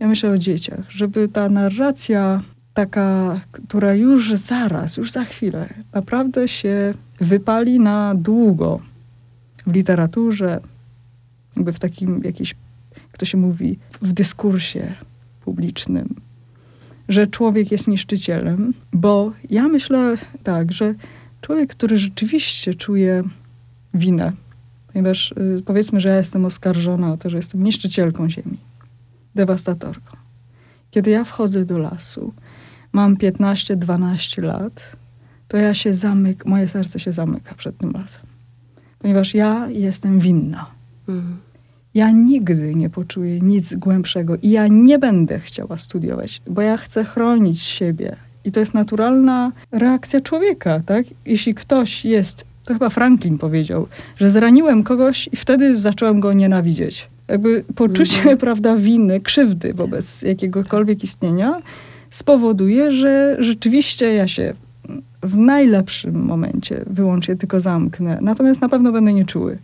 Ja 0.00 0.08
myślę 0.08 0.30
o 0.30 0.38
dzieciach, 0.38 0.90
żeby 0.90 1.28
ta 1.28 1.48
narracja 1.48 2.42
taka, 2.74 3.40
która 3.52 3.94
już 3.94 4.34
zaraz, 4.34 4.96
już 4.96 5.12
za 5.12 5.24
chwilę 5.24 5.68
naprawdę 5.92 6.48
się 6.48 6.94
wypali 7.20 7.80
na 7.80 8.14
długo 8.14 8.80
w 9.66 9.74
literaturze, 9.74 10.60
jakby 11.56 11.72
w 11.72 11.78
takim 11.78 12.20
jakiś, 12.24 12.54
jak 12.96 13.18
to 13.18 13.24
się 13.24 13.38
mówi, 13.38 13.78
w 14.02 14.12
dyskursie 14.12 14.94
publicznym, 15.44 16.14
że 17.08 17.26
człowiek 17.26 17.72
jest 17.72 17.88
niszczycielem, 17.88 18.74
bo 18.92 19.32
ja 19.50 19.68
myślę 19.68 20.16
tak, 20.42 20.72
że 20.72 20.94
człowiek, 21.40 21.70
który 21.70 21.98
rzeczywiście 21.98 22.74
czuje 22.74 23.22
winę 23.94 24.32
Ponieważ 24.92 25.32
y, 25.32 25.62
powiedzmy, 25.64 26.00
że 26.00 26.08
ja 26.08 26.16
jestem 26.16 26.44
oskarżona 26.44 27.12
o 27.12 27.16
to, 27.16 27.30
że 27.30 27.36
jestem 27.36 27.62
niszczycielką 27.64 28.30
ziemi, 28.30 28.58
dewastatorką. 29.34 30.16
Kiedy 30.90 31.10
ja 31.10 31.24
wchodzę 31.24 31.64
do 31.64 31.78
lasu, 31.78 32.32
mam 32.92 33.16
15-12 33.16 34.42
lat, 34.42 34.96
to 35.48 35.56
ja 35.56 35.74
się 35.74 35.94
zamyk, 35.94 36.46
moje 36.46 36.68
serce 36.68 37.00
się 37.00 37.12
zamyka 37.12 37.54
przed 37.54 37.78
tym 37.78 37.92
lasem. 37.92 38.22
Ponieważ 38.98 39.34
ja 39.34 39.68
jestem 39.70 40.18
winna. 40.18 40.66
Mhm. 41.08 41.36
Ja 41.94 42.10
nigdy 42.10 42.74
nie 42.74 42.90
poczuję 42.90 43.40
nic 43.40 43.74
głębszego 43.74 44.36
i 44.42 44.50
ja 44.50 44.66
nie 44.66 44.98
będę 44.98 45.40
chciała 45.40 45.78
studiować, 45.78 46.42
bo 46.46 46.62
ja 46.62 46.76
chcę 46.76 47.04
chronić 47.04 47.60
siebie. 47.60 48.16
I 48.44 48.52
to 48.52 48.60
jest 48.60 48.74
naturalna 48.74 49.52
reakcja 49.72 50.20
człowieka, 50.20 50.80
tak? 50.86 51.06
Jeśli 51.26 51.54
ktoś 51.54 52.04
jest 52.04 52.44
to 52.64 52.72
chyba 52.72 52.90
Franklin 52.90 53.38
powiedział, 53.38 53.88
że 54.16 54.30
zraniłem 54.30 54.82
kogoś 54.82 55.28
i 55.32 55.36
wtedy 55.36 55.76
zacząłem 55.76 56.20
go 56.20 56.32
nienawidzieć. 56.32 57.08
Jakby 57.28 57.64
poczucie, 57.76 58.16
mhm. 58.16 58.38
prawda, 58.46 58.76
winy, 58.76 59.20
krzywdy 59.20 59.74
wobec 59.74 60.22
jakiegokolwiek 60.22 61.04
istnienia 61.04 61.62
spowoduje, 62.10 62.90
że 62.90 63.36
rzeczywiście 63.38 64.14
ja 64.14 64.28
się 64.28 64.54
w 65.22 65.36
najlepszym 65.36 66.24
momencie 66.24 66.84
wyłącznie 66.86 67.36
tylko 67.36 67.60
zamknę. 67.60 68.18
Natomiast 68.20 68.60
na 68.60 68.68
pewno 68.68 68.92
będę 68.92 69.12
nieczuły. 69.12 69.58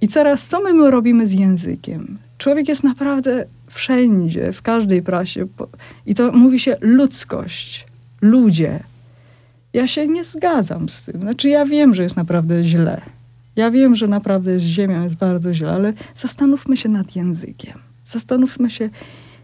I 0.00 0.08
teraz, 0.08 0.46
co 0.46 0.60
my 0.60 0.90
robimy 0.90 1.26
z 1.26 1.32
językiem? 1.32 2.18
Człowiek 2.38 2.68
jest 2.68 2.84
naprawdę 2.84 3.44
wszędzie, 3.66 4.52
w 4.52 4.62
każdej 4.62 5.02
prasie. 5.02 5.46
I 6.06 6.14
to 6.14 6.32
mówi 6.32 6.58
się 6.58 6.76
ludzkość, 6.80 7.86
ludzie. 8.20 8.80
Ja 9.76 9.86
się 9.86 10.08
nie 10.08 10.24
zgadzam 10.24 10.88
z 10.88 11.04
tym. 11.04 11.20
Znaczy, 11.20 11.48
ja 11.48 11.64
wiem, 11.64 11.94
że 11.94 12.02
jest 12.02 12.16
naprawdę 12.16 12.64
źle. 12.64 13.00
Ja 13.56 13.70
wiem, 13.70 13.94
że 13.94 14.08
naprawdę 14.08 14.58
z 14.58 14.62
ziemią 14.62 15.02
jest 15.02 15.16
bardzo 15.16 15.54
źle, 15.54 15.72
ale 15.72 15.92
zastanówmy 16.14 16.76
się 16.76 16.88
nad 16.88 17.16
językiem. 17.16 17.78
Zastanówmy 18.04 18.70
się, 18.70 18.90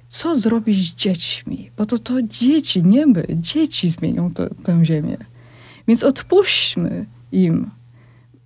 co 0.08 0.38
zrobić 0.38 0.76
z 0.76 0.94
dziećmi, 0.94 1.70
bo 1.76 1.86
to, 1.86 1.98
to 1.98 2.22
dzieci, 2.22 2.82
nie 2.82 3.06
my, 3.06 3.26
dzieci 3.30 3.90
zmienią 3.90 4.34
to, 4.34 4.48
tę 4.62 4.84
ziemię. 4.84 5.16
Więc 5.88 6.04
odpuśćmy 6.04 7.06
im. 7.32 7.70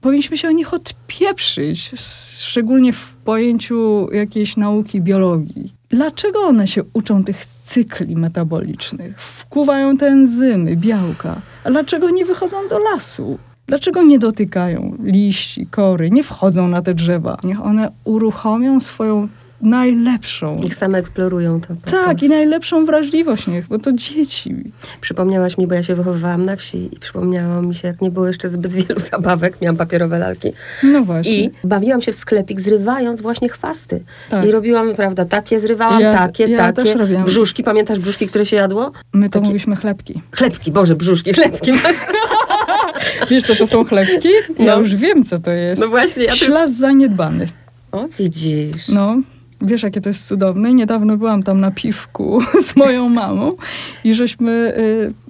Powinniśmy 0.00 0.36
się 0.38 0.48
o 0.48 0.52
nich 0.52 0.74
odpieprzyć, 0.74 1.90
szczególnie 2.38 2.92
w 2.92 3.12
pojęciu 3.24 4.08
jakiejś 4.12 4.56
nauki 4.56 5.00
biologii. 5.00 5.72
Dlaczego 5.88 6.40
one 6.40 6.66
się 6.66 6.82
uczą 6.92 7.24
tych 7.24 7.44
cykli 7.66 8.16
metabolicznych? 8.16 9.22
Wkuwają 9.22 9.96
te 9.96 10.06
enzymy, 10.06 10.76
białka. 10.76 11.36
A 11.64 11.70
dlaczego 11.70 12.10
nie 12.10 12.24
wychodzą 12.24 12.68
do 12.68 12.78
lasu? 12.78 13.38
Dlaczego 13.66 14.02
nie 14.02 14.18
dotykają 14.18 14.96
liści, 15.02 15.66
kory, 15.66 16.10
nie 16.10 16.22
wchodzą 16.22 16.68
na 16.68 16.82
te 16.82 16.94
drzewa? 16.94 17.38
Niech 17.44 17.62
one 17.62 17.90
uruchomią 18.04 18.80
swoją 18.80 19.28
najlepszą. 19.60 20.60
Niech 20.62 20.74
same 20.74 20.98
eksplorują 20.98 21.60
to. 21.60 21.66
tak, 21.90 22.04
prostu. 22.04 22.26
i 22.26 22.28
najlepszą 22.28 22.84
wrażliwość 22.84 23.46
niech, 23.46 23.66
bo 23.68 23.78
to 23.78 23.92
dzieci. 23.92 24.54
Przypomniałaś 25.00 25.58
mi, 25.58 25.66
bo 25.66 25.74
ja 25.74 25.82
się 25.82 25.94
wychowywałam 25.94 26.44
na 26.44 26.56
wsi 26.56 26.88
i 26.94 26.98
przypomniało 26.98 27.62
mi 27.62 27.74
się, 27.74 27.88
jak 27.88 28.00
nie 28.00 28.10
było 28.10 28.26
jeszcze 28.26 28.48
zbyt 28.48 28.72
wielu 28.72 29.00
zabawek, 29.10 29.60
miałam 29.60 29.76
papierowe 29.76 30.18
lalki. 30.18 30.52
No 30.82 31.02
właśnie. 31.02 31.38
I 31.38 31.50
bawiłam 31.64 32.02
się 32.02 32.12
w 32.12 32.16
sklepik, 32.16 32.60
zrywając 32.60 33.20
właśnie 33.20 33.48
chwasty. 33.48 34.02
Tak. 34.30 34.46
I 34.46 34.50
robiłam, 34.50 34.94
prawda, 34.94 35.24
takie 35.24 35.58
zrywałam, 35.58 36.00
ja, 36.00 36.12
takie, 36.12 36.44
ja 36.44 36.58
takie. 36.58 36.82
Też 36.82 36.94
robiłam. 36.94 37.24
Brzuszki, 37.24 37.62
pamiętasz 37.62 37.98
brzuszki, 37.98 38.26
które 38.26 38.46
się 38.46 38.56
jadło? 38.56 38.92
My 39.12 39.28
to 39.28 39.32
takie... 39.32 39.42
mówiliśmy 39.42 39.76
chlebki. 39.76 40.22
Chlebki, 40.32 40.72
Boże, 40.72 40.96
brzuszki, 40.96 41.32
chlebki. 41.32 41.72
Wiesz, 43.30 43.44
co 43.44 43.56
to 43.56 43.66
są 43.66 43.84
chlebki? 43.84 44.28
Ja 44.58 44.74
no. 44.74 44.80
już 44.80 44.94
wiem, 44.94 45.22
co 45.22 45.38
to 45.38 45.50
jest. 45.50 45.82
No 45.82 45.88
właśnie. 45.88 46.24
Ja 46.24 46.34
Ślas 46.34 46.76
zaniedbany. 46.76 47.48
O, 47.92 48.08
widzisz. 48.18 48.88
No, 48.88 49.16
Wiesz, 49.60 49.82
jakie 49.82 50.00
to 50.00 50.08
jest 50.08 50.26
cudowne. 50.26 50.74
Niedawno 50.74 51.16
byłam 51.16 51.42
tam 51.42 51.60
na 51.60 51.70
piwku 51.70 52.40
z 52.66 52.76
moją 52.76 53.08
mamą 53.08 53.56
i 54.04 54.14
żeśmy 54.14 54.74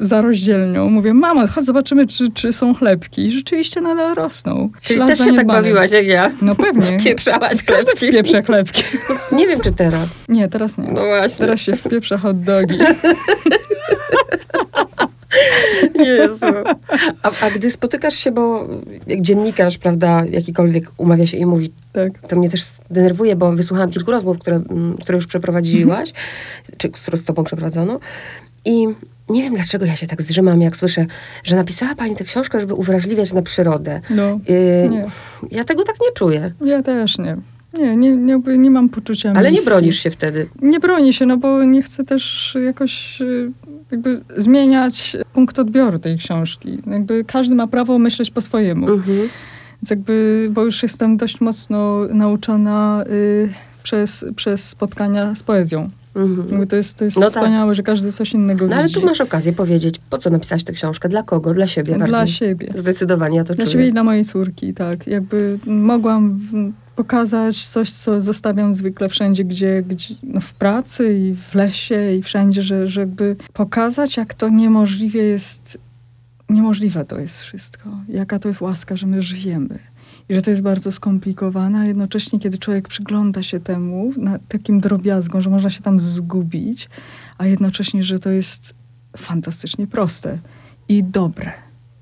y, 0.01 0.05
za 0.05 0.23
rozdzielnią. 0.23 0.91
Mówię, 0.91 1.15
mamo, 1.15 1.47
chodź 1.47 1.65
zobaczymy, 1.65 2.07
czy, 2.07 2.31
czy 2.31 2.53
są 2.53 2.75
chlebki. 2.75 3.25
I 3.25 3.31
rzeczywiście 3.31 3.81
nadal 3.81 4.15
rosną. 4.15 4.71
Czyli 4.83 4.97
Ślad 4.99 5.09
też 5.09 5.19
się 5.19 5.35
tak 5.35 5.47
bawiłaś 5.47 5.91
jak 5.91 6.07
ja? 6.07 6.31
No 6.43 6.55
pewnie. 6.55 6.99
Pieprzałaś 7.05 7.65
chlebki? 7.65 8.09
Wpieprza 8.09 8.43
chlebki. 8.43 8.83
Nie 9.33 9.47
wiem, 9.47 9.61
czy 9.61 9.73
teraz. 9.73 10.09
Nie, 10.29 10.49
teraz 10.49 10.79
nie. 10.79 10.93
No 10.93 11.05
właśnie. 11.05 11.47
Teraz 11.47 11.61
się 11.61 11.77
wpieprza 11.77 12.19
hot 12.19 12.41
dogi. 12.41 12.79
Jezu. 15.95 16.47
A, 17.23 17.31
a, 17.41 17.51
gdy 17.51 17.71
spotykasz 17.71 18.15
się, 18.15 18.33
bo 18.33 18.69
jak 19.07 19.21
dziennikarz, 19.21 19.79
prawda, 19.79 20.25
jakikolwiek 20.31 20.91
umawia 20.97 21.27
się 21.27 21.37
i 21.37 21.47
mówi, 21.47 21.73
tak. 21.93 22.29
to 22.29 22.37
mnie 22.37 22.51
też 22.51 22.63
denerwuje, 22.91 23.37
bo 23.37 23.53
wysłuchałam 23.53 23.91
kilku 23.91 24.11
rozmów, 24.11 24.39
które, 24.39 24.57
mm, 24.57 24.97
które 24.99 25.17
już 25.17 25.27
przeprowadziłaś, 25.27 26.13
czy 26.79 26.89
które 26.89 27.19
z 27.19 27.25
tobą 27.25 27.45
przeprowadzono 27.45 28.01
i 28.65 28.89
nie 29.29 29.43
wiem, 29.43 29.55
dlaczego 29.55 29.85
ja 29.85 29.97
się 29.97 30.07
tak 30.07 30.23
zrzymam, 30.23 30.61
jak 30.61 30.77
słyszę, 30.77 31.07
że 31.45 31.57
napisała 31.57 31.95
pani 31.95 32.17
tę 32.17 32.25
książkę, 32.25 32.61
żeby 32.61 32.75
uwrażliwiać 32.75 33.33
na 33.33 33.43
przyrodę. 33.43 34.01
No, 34.11 34.41
y. 34.51 34.91
Ja 35.51 35.65
tego 35.65 35.85
tak 35.85 35.97
nie 36.01 36.13
czuję. 36.13 36.53
Ja 36.65 36.83
też 36.83 37.19
nie. 37.19 37.37
Nie, 37.79 37.97
nie, 37.97 38.17
nie, 38.17 38.41
nie 38.59 38.71
mam 38.71 38.89
poczucia 38.89 39.33
Ale 39.37 39.51
misji. 39.51 39.65
nie 39.65 39.71
bronisz 39.71 39.97
się 39.97 40.11
wtedy? 40.11 40.49
Nie 40.63 40.81
bronię 40.81 41.13
się, 41.13 41.27
no 41.27 41.37
bo 41.37 41.65
nie 41.65 41.83
chcę 41.83 42.05
też 42.05 42.57
jakoś 42.65 43.21
y, 43.21 43.53
jakby 43.91 44.21
zmieniać 44.37 45.17
punkt 45.33 45.59
odbioru 45.59 45.99
tej 45.99 46.19
książki. 46.19 46.79
Jakby 46.87 47.25
każdy 47.25 47.55
ma 47.55 47.67
prawo 47.67 47.99
myśleć 47.99 48.31
po 48.31 48.41
swojemu. 48.41 48.89
Mhm. 48.89 49.29
Więc 49.83 49.91
jakby, 49.91 50.49
bo 50.51 50.65
już 50.65 50.83
jestem 50.83 51.17
dość 51.17 51.41
mocno 51.41 52.01
nauczona 52.15 53.05
y, 53.11 53.49
przez, 53.83 54.25
przez 54.37 54.69
spotkania 54.69 55.35
z 55.35 55.43
poezją. 55.43 55.91
Mhm. 56.17 56.67
To 56.67 56.77
jest, 56.77 56.95
to 56.95 57.05
jest 57.05 57.17
no 57.17 57.23
tak. 57.23 57.31
wspaniałe, 57.31 57.71
tak. 57.71 57.77
że 57.77 57.83
każdy 57.83 58.13
coś 58.13 58.33
innego 58.33 58.65
no, 58.65 58.69
widzi. 58.69 58.81
ale 58.81 58.89
tu 58.89 59.05
masz 59.05 59.21
okazję 59.21 59.53
powiedzieć, 59.53 60.01
po 60.11 60.19
co 60.19 60.31
napisać 60.31 60.65
tę 60.65 60.73
książkę, 60.73 61.09
dla 61.09 61.23
kogo, 61.23 61.55
dla 61.55 61.67
siebie 61.67 61.95
Dla 61.95 62.07
bardziej. 62.07 62.37
siebie. 62.37 62.73
Zdecydowanie, 62.75 63.37
ja 63.37 63.45
to 63.45 63.55
dla 63.55 63.57
czuję. 63.57 63.65
Dla 63.65 63.73
siebie 63.73 63.89
i 63.89 63.93
dla 63.93 64.05
mojej 64.05 64.25
córki, 64.25 64.75
tak. 64.75 65.07
Jakby 65.07 65.59
mogłam 65.67 66.41
pokazać 66.97 67.67
coś, 67.67 67.91
co 67.91 68.21
zostawiam 68.21 68.75
zwykle 68.75 69.09
wszędzie, 69.09 69.45
gdzie, 69.45 69.83
gdzie 69.83 70.15
no 70.23 70.41
w 70.41 70.53
pracy 70.53 71.19
i 71.19 71.35
w 71.35 71.55
lesie 71.55 72.15
i 72.19 72.23
wszędzie, 72.23 72.63
że, 72.63 72.89
żeby 72.89 73.37
pokazać, 73.53 74.17
jak 74.17 74.35
to 74.35 74.49
niemożliwie 74.49 75.23
jest, 75.23 75.79
niemożliwe 76.51 77.05
to 77.05 77.21
jest 77.21 77.41
wszystko. 77.41 77.91
Jaka 78.09 78.39
to 78.39 78.49
jest 78.49 78.61
łaska, 78.61 78.97
że 78.97 79.07
my 79.07 79.23
żyjemy. 79.23 79.79
I 80.29 80.35
że 80.35 80.43
to 80.43 80.51
jest 80.51 80.63
bardzo 80.63 80.93
skomplikowane, 80.93 81.79
a 81.79 81.85
jednocześnie, 81.85 82.39
kiedy 82.39 82.59
człowiek 82.59 82.89
przygląda 82.89 83.43
się 83.43 83.61
temu, 83.61 84.13
na 84.17 84.39
takim 84.49 84.81
drobiazgom, 84.81 85.41
że 85.41 85.51
można 85.51 85.71
się 85.71 85.83
tam 85.83 86.01
zgubić, 86.01 86.89
a 87.39 87.47
jednocześnie, 87.47 88.03
że 88.03 88.19
to 88.19 88.31
jest 88.31 88.75
fantastycznie 89.17 89.87
proste 89.87 90.39
i 90.89 91.05
dobre 91.05 91.53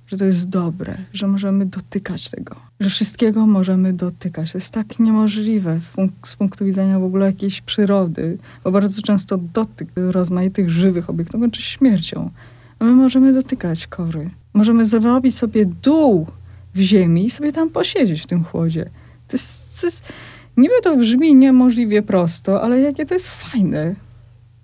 że 0.07 0.19
to 0.19 0.25
jest 0.25 0.49
dobre, 0.49 0.97
że 1.13 1.27
możemy 1.27 1.67
dotykać 1.67 2.31
tego, 2.31 2.57
że 2.81 2.91
wszystkiego 2.91 3.47
możemy 3.47 3.93
dotykać. 3.93 4.53
To 4.53 4.59
jest 4.59 4.71
tak 4.71 4.99
niemożliwe 4.99 5.81
z 6.27 6.37
punktu 6.37 6.65
widzenia 6.65 6.99
w 6.99 7.05
ogóle 7.05 7.27
jakiejś 7.27 7.61
przyrody, 7.61 8.39
bo 8.65 8.71
bardzo 8.71 9.03
często 9.03 9.39
dotyk 9.39 9.89
rozmaitych 9.97 10.71
żywych 10.71 11.11
obiektów 11.11 11.41
kończy 11.41 11.63
śmiercią. 11.63 12.31
A 12.79 12.85
my 12.85 12.93
możemy 12.93 13.33
dotykać 13.33 13.87
kory. 13.87 14.31
Możemy 14.55 14.87
zrobić 14.87 15.35
sobie 15.35 15.67
dół 15.67 16.27
w 16.75 16.79
ziemi 16.79 17.25
i 17.25 17.31
sobie 17.31 17.53
tam 17.53 17.71
posiedzieć 17.71 18.23
w 18.23 18.27
tym 18.27 18.45
chłodzie. 18.45 18.91
To 19.29 19.37
jest, 19.37 19.81
to 19.81 19.87
jest, 19.87 20.03
niby 20.57 20.75
to 20.83 20.97
brzmi 20.97 21.35
niemożliwie 21.35 22.03
prosto, 22.03 22.63
ale 22.63 22.81
jakie 22.81 23.07
to 23.07 23.15
jest 23.15 23.29
fajne. 23.29 23.95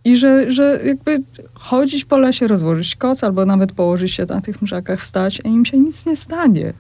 I 0.05 0.17
że, 0.17 0.51
że 0.51 0.81
jakby 0.85 1.23
chodzić 1.55 2.05
po 2.05 2.19
lesie, 2.19 2.47
rozłożyć 2.47 2.97
koc, 2.97 3.25
albo 3.25 3.47
nawet 3.47 3.73
położyć 3.73 4.11
się 4.11 4.27
na 4.27 4.41
tych 4.41 4.63
mrzakach, 4.63 5.01
wstać, 5.01 5.41
a 5.45 5.49
im 5.49 5.65
się 5.65 5.79
nic 5.79 6.07
nie 6.07 6.17
stanie. 6.17 6.73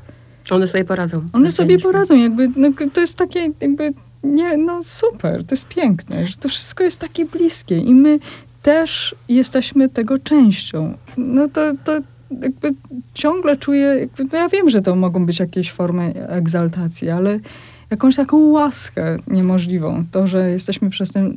One 0.50 0.66
sobie 0.66 0.85
poradzą. 0.85 1.26
One 1.33 1.52
sobie 1.52 1.78
poradzą. 1.78 2.16
Jakby, 2.16 2.50
no, 2.57 2.69
to 2.92 3.00
jest 3.00 3.16
takie 3.16 3.50
jakby, 3.61 3.92
nie, 4.23 4.57
no 4.57 4.83
super, 4.83 5.45
to 5.45 5.54
jest 5.54 5.69
piękne, 5.69 6.26
że 6.26 6.37
to 6.37 6.49
wszystko 6.49 6.85
jest 6.85 6.99
takie 6.99 7.25
bliskie 7.25 7.78
i 7.78 7.95
my 7.95 8.19
też 8.62 9.14
jesteśmy 9.28 9.88
tego 9.88 10.19
częścią. 10.19 10.95
No 11.16 11.49
to, 11.49 11.61
to 11.85 12.00
jakby 12.42 12.75
ciągle 13.14 13.57
czuję, 13.57 13.87
jakby, 13.87 14.25
no 14.25 14.38
ja 14.38 14.49
wiem, 14.49 14.71
że 14.71 14.80
to 14.80 14.97
mogą 14.97 15.26
być 15.26 15.40
jakieś 15.40 15.73
formy 15.73 16.28
egzaltacji, 16.28 17.11
ale 17.11 17.40
jakąś 17.90 18.16
taką 18.16 18.38
łaskę 18.38 19.16
niemożliwą. 19.26 20.04
To, 20.12 20.26
że 20.26 20.50
jesteśmy 20.50 20.90
przez 20.90 21.11
ten 21.11 21.37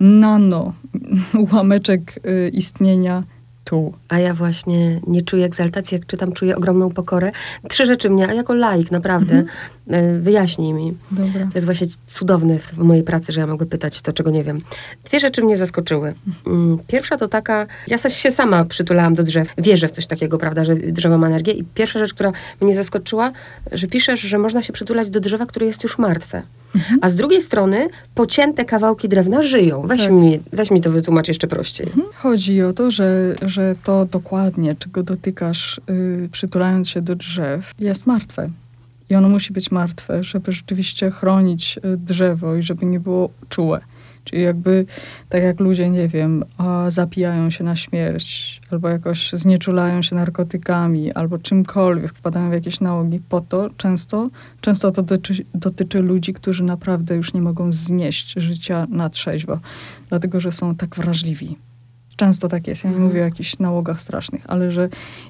nano 0.00 0.72
ułameczek 1.50 2.20
y, 2.26 2.48
istnienia 2.48 3.22
tu. 3.66 3.92
A 4.08 4.18
ja 4.18 4.34
właśnie 4.34 5.00
nie 5.06 5.22
czuję 5.22 5.44
egzaltacji, 5.44 5.94
jak 5.94 6.06
czytam, 6.06 6.32
czuję 6.32 6.56
ogromną 6.56 6.90
pokorę. 6.90 7.32
Trzy 7.68 7.86
rzeczy 7.86 8.10
mnie, 8.10 8.28
a 8.28 8.32
jako 8.32 8.54
laik 8.54 8.90
naprawdę, 8.90 9.44
mhm. 9.88 10.22
wyjaśnij 10.22 10.72
mi. 10.72 10.96
Dobra. 11.10 11.40
To 11.40 11.50
jest 11.54 11.64
właśnie 11.64 11.86
cudowne 12.06 12.58
w 12.58 12.78
mojej 12.78 13.02
pracy, 13.02 13.32
że 13.32 13.40
ja 13.40 13.46
mogę 13.46 13.66
pytać 13.66 14.02
to, 14.02 14.12
czego 14.12 14.30
nie 14.30 14.44
wiem. 14.44 14.60
Dwie 15.04 15.20
rzeczy 15.20 15.42
mnie 15.42 15.56
zaskoczyły. 15.56 16.14
Mm, 16.46 16.78
pierwsza 16.86 17.16
to 17.16 17.28
taka, 17.28 17.66
ja 17.88 17.98
się 17.98 18.30
sama 18.30 18.64
przytulałam 18.64 19.14
do 19.14 19.22
drzew. 19.22 19.48
Wierzę 19.58 19.88
w 19.88 19.90
coś 19.90 20.06
takiego, 20.06 20.38
prawda, 20.38 20.64
że 20.64 20.76
drzewo 20.76 21.18
ma 21.18 21.26
energię. 21.26 21.52
I 21.52 21.64
pierwsza 21.64 21.98
rzecz, 21.98 22.14
która 22.14 22.32
mnie 22.60 22.74
zaskoczyła, 22.74 23.32
że 23.72 23.86
piszesz, 23.86 24.20
że 24.20 24.38
można 24.38 24.62
się 24.62 24.72
przytulać 24.72 25.10
do 25.10 25.20
drzewa, 25.20 25.46
które 25.46 25.66
jest 25.66 25.82
już 25.82 25.98
martwe. 25.98 26.42
Mhm. 26.76 26.98
A 27.02 27.08
z 27.08 27.16
drugiej 27.16 27.40
strony 27.40 27.88
pocięte 28.14 28.64
kawałki 28.64 29.08
drewna 29.08 29.42
żyją. 29.42 29.82
Weź, 29.82 30.02
tak. 30.02 30.12
mi, 30.12 30.40
weź 30.52 30.70
mi 30.70 30.80
to 30.80 30.90
wytłumacz 30.90 31.28
jeszcze 31.28 31.46
prościej. 31.46 31.86
Mhm. 31.86 32.06
Chodzi 32.14 32.62
o 32.62 32.72
to, 32.72 32.90
że, 32.90 33.34
że 33.42 33.74
to 33.84 34.04
dokładnie, 34.04 34.76
czego 34.78 35.02
dotykasz, 35.02 35.80
yy, 35.88 36.28
przytulając 36.32 36.88
się 36.88 37.02
do 37.02 37.14
drzew, 37.14 37.72
jest 37.78 38.06
martwe. 38.06 38.50
I 39.10 39.14
ono 39.14 39.28
musi 39.28 39.52
być 39.52 39.70
martwe, 39.70 40.24
żeby 40.24 40.52
rzeczywiście 40.52 41.10
chronić 41.10 41.78
y, 41.78 41.96
drzewo 41.96 42.56
i 42.56 42.62
żeby 42.62 42.86
nie 42.86 43.00
było 43.00 43.30
czułe. 43.48 43.80
Czyli 44.26 44.42
jakby 44.42 44.86
tak 45.28 45.42
jak 45.42 45.60
ludzie, 45.60 45.90
nie 45.90 46.08
wiem, 46.08 46.44
zapijają 46.88 47.50
się 47.50 47.64
na 47.64 47.76
śmierć, 47.76 48.60
albo 48.70 48.88
jakoś 48.88 49.32
znieczulają 49.32 50.02
się 50.02 50.16
narkotykami, 50.16 51.12
albo 51.12 51.38
czymkolwiek, 51.38 52.14
wpadają 52.14 52.50
w 52.50 52.52
jakieś 52.52 52.80
nałogi 52.80 53.20
po 53.28 53.40
to, 53.40 53.70
często, 53.76 54.30
często 54.60 54.92
to 54.92 55.02
dotyczy, 55.02 55.44
dotyczy 55.54 56.00
ludzi, 56.00 56.32
którzy 56.32 56.64
naprawdę 56.64 57.16
już 57.16 57.34
nie 57.34 57.42
mogą 57.42 57.72
znieść 57.72 58.34
życia 58.36 58.86
na 58.90 59.10
trzeźwo, 59.10 59.60
dlatego 60.08 60.40
że 60.40 60.52
są 60.52 60.74
tak 60.74 60.96
wrażliwi. 60.96 61.56
Często 62.16 62.48
tak 62.48 62.66
jest. 62.66 62.84
Ja 62.84 62.90
nie 62.90 62.96
Mhm. 62.96 63.08
mówię 63.08 63.22
o 63.22 63.24
jakichś 63.24 63.58
nałogach 63.58 64.02
strasznych, 64.02 64.42
ale 64.46 64.70
że 64.70 64.88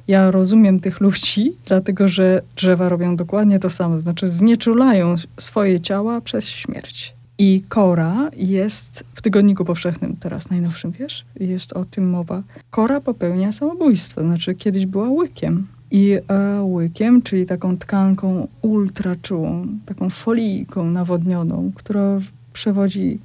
ja 0.08 0.30
rozumiem 0.30 0.80
tych 0.80 1.00
ludzi, 1.00 1.52
dlatego 1.68 2.08
że 2.08 2.42
drzewa 2.56 2.88
robią 2.88 3.16
dokładnie 3.16 3.58
to 3.58 3.70
samo. 3.70 4.00
Znaczy 4.00 4.28
znieczulają 4.28 5.14
swoje 5.40 5.80
ciała 5.80 6.20
przez 6.20 6.48
śmierć. 6.48 7.15
I 7.38 7.62
Kora 7.68 8.30
jest 8.36 9.04
w 9.14 9.22
Tygodniku 9.22 9.64
Powszechnym, 9.64 10.16
teraz 10.20 10.50
najnowszym, 10.50 10.90
wiesz, 10.90 11.24
jest 11.40 11.72
o 11.72 11.84
tym 11.84 12.10
mowa. 12.10 12.42
Kora 12.70 13.00
popełnia 13.00 13.52
samobójstwo, 13.52 14.22
znaczy 14.22 14.54
kiedyś 14.54 14.86
była 14.86 15.08
łykiem. 15.08 15.66
I 15.90 16.18
e, 16.28 16.62
łykiem, 16.62 17.22
czyli 17.22 17.46
taką 17.46 17.78
tkanką 17.78 18.48
ultra 18.62 19.16
czułą, 19.22 19.66
taką 19.86 20.10
folijką 20.10 20.90
nawodnioną, 20.90 21.72
która 21.74 22.18
przewodzi 22.52 23.18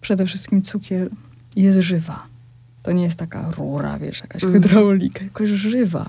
przede 0.00 0.26
wszystkim 0.26 0.62
cukier, 0.62 1.10
jest 1.56 1.78
żywa. 1.78 2.22
To 2.82 2.92
nie 2.92 3.02
jest 3.02 3.18
taka 3.18 3.50
rura, 3.50 3.98
wiesz, 3.98 4.20
jakaś 4.20 4.44
Mhm. 4.44 4.62
hydraulika, 4.62 5.18
tylko 5.18 5.42
jest 5.44 5.54
żywa. 5.54 6.08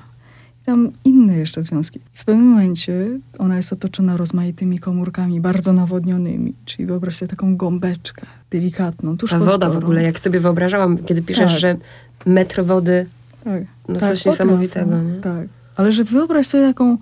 Tam 0.65 0.91
inne 1.05 1.37
jeszcze 1.37 1.63
związki. 1.63 1.99
W 2.13 2.25
pewnym 2.25 2.45
momencie 2.47 3.19
ona 3.39 3.57
jest 3.57 3.73
otoczona 3.73 4.17
rozmaitymi 4.17 4.79
komórkami, 4.79 5.41
bardzo 5.41 5.73
nawodnionymi. 5.73 6.53
Czyli 6.65 6.85
wyobraź 6.85 7.15
sobie 7.15 7.29
taką 7.29 7.57
gąbeczkę 7.57 8.25
delikatną, 8.51 9.17
tuż 9.17 9.31
Ta 9.31 9.39
woda 9.39 9.69
w 9.69 9.77
ogóle, 9.77 10.03
jak 10.03 10.19
sobie 10.19 10.39
wyobrażałam, 10.39 10.97
kiedy 10.97 11.21
piszesz, 11.21 11.51
Tak. 11.51 11.59
że 11.59 11.77
metr 12.25 12.63
wody, 12.65 13.05
Tak. 13.43 13.63
no 13.89 13.99
tak, 13.99 14.09
coś 14.09 14.25
niesamowitego. 14.25 14.85
potrafią, 14.85 15.09
Nie? 15.09 15.19
Tak. 15.19 15.47
Ale 15.75 15.91
że 15.91 16.03
wyobraź 16.03 16.47
sobie 16.47 16.67
taką 16.67 16.97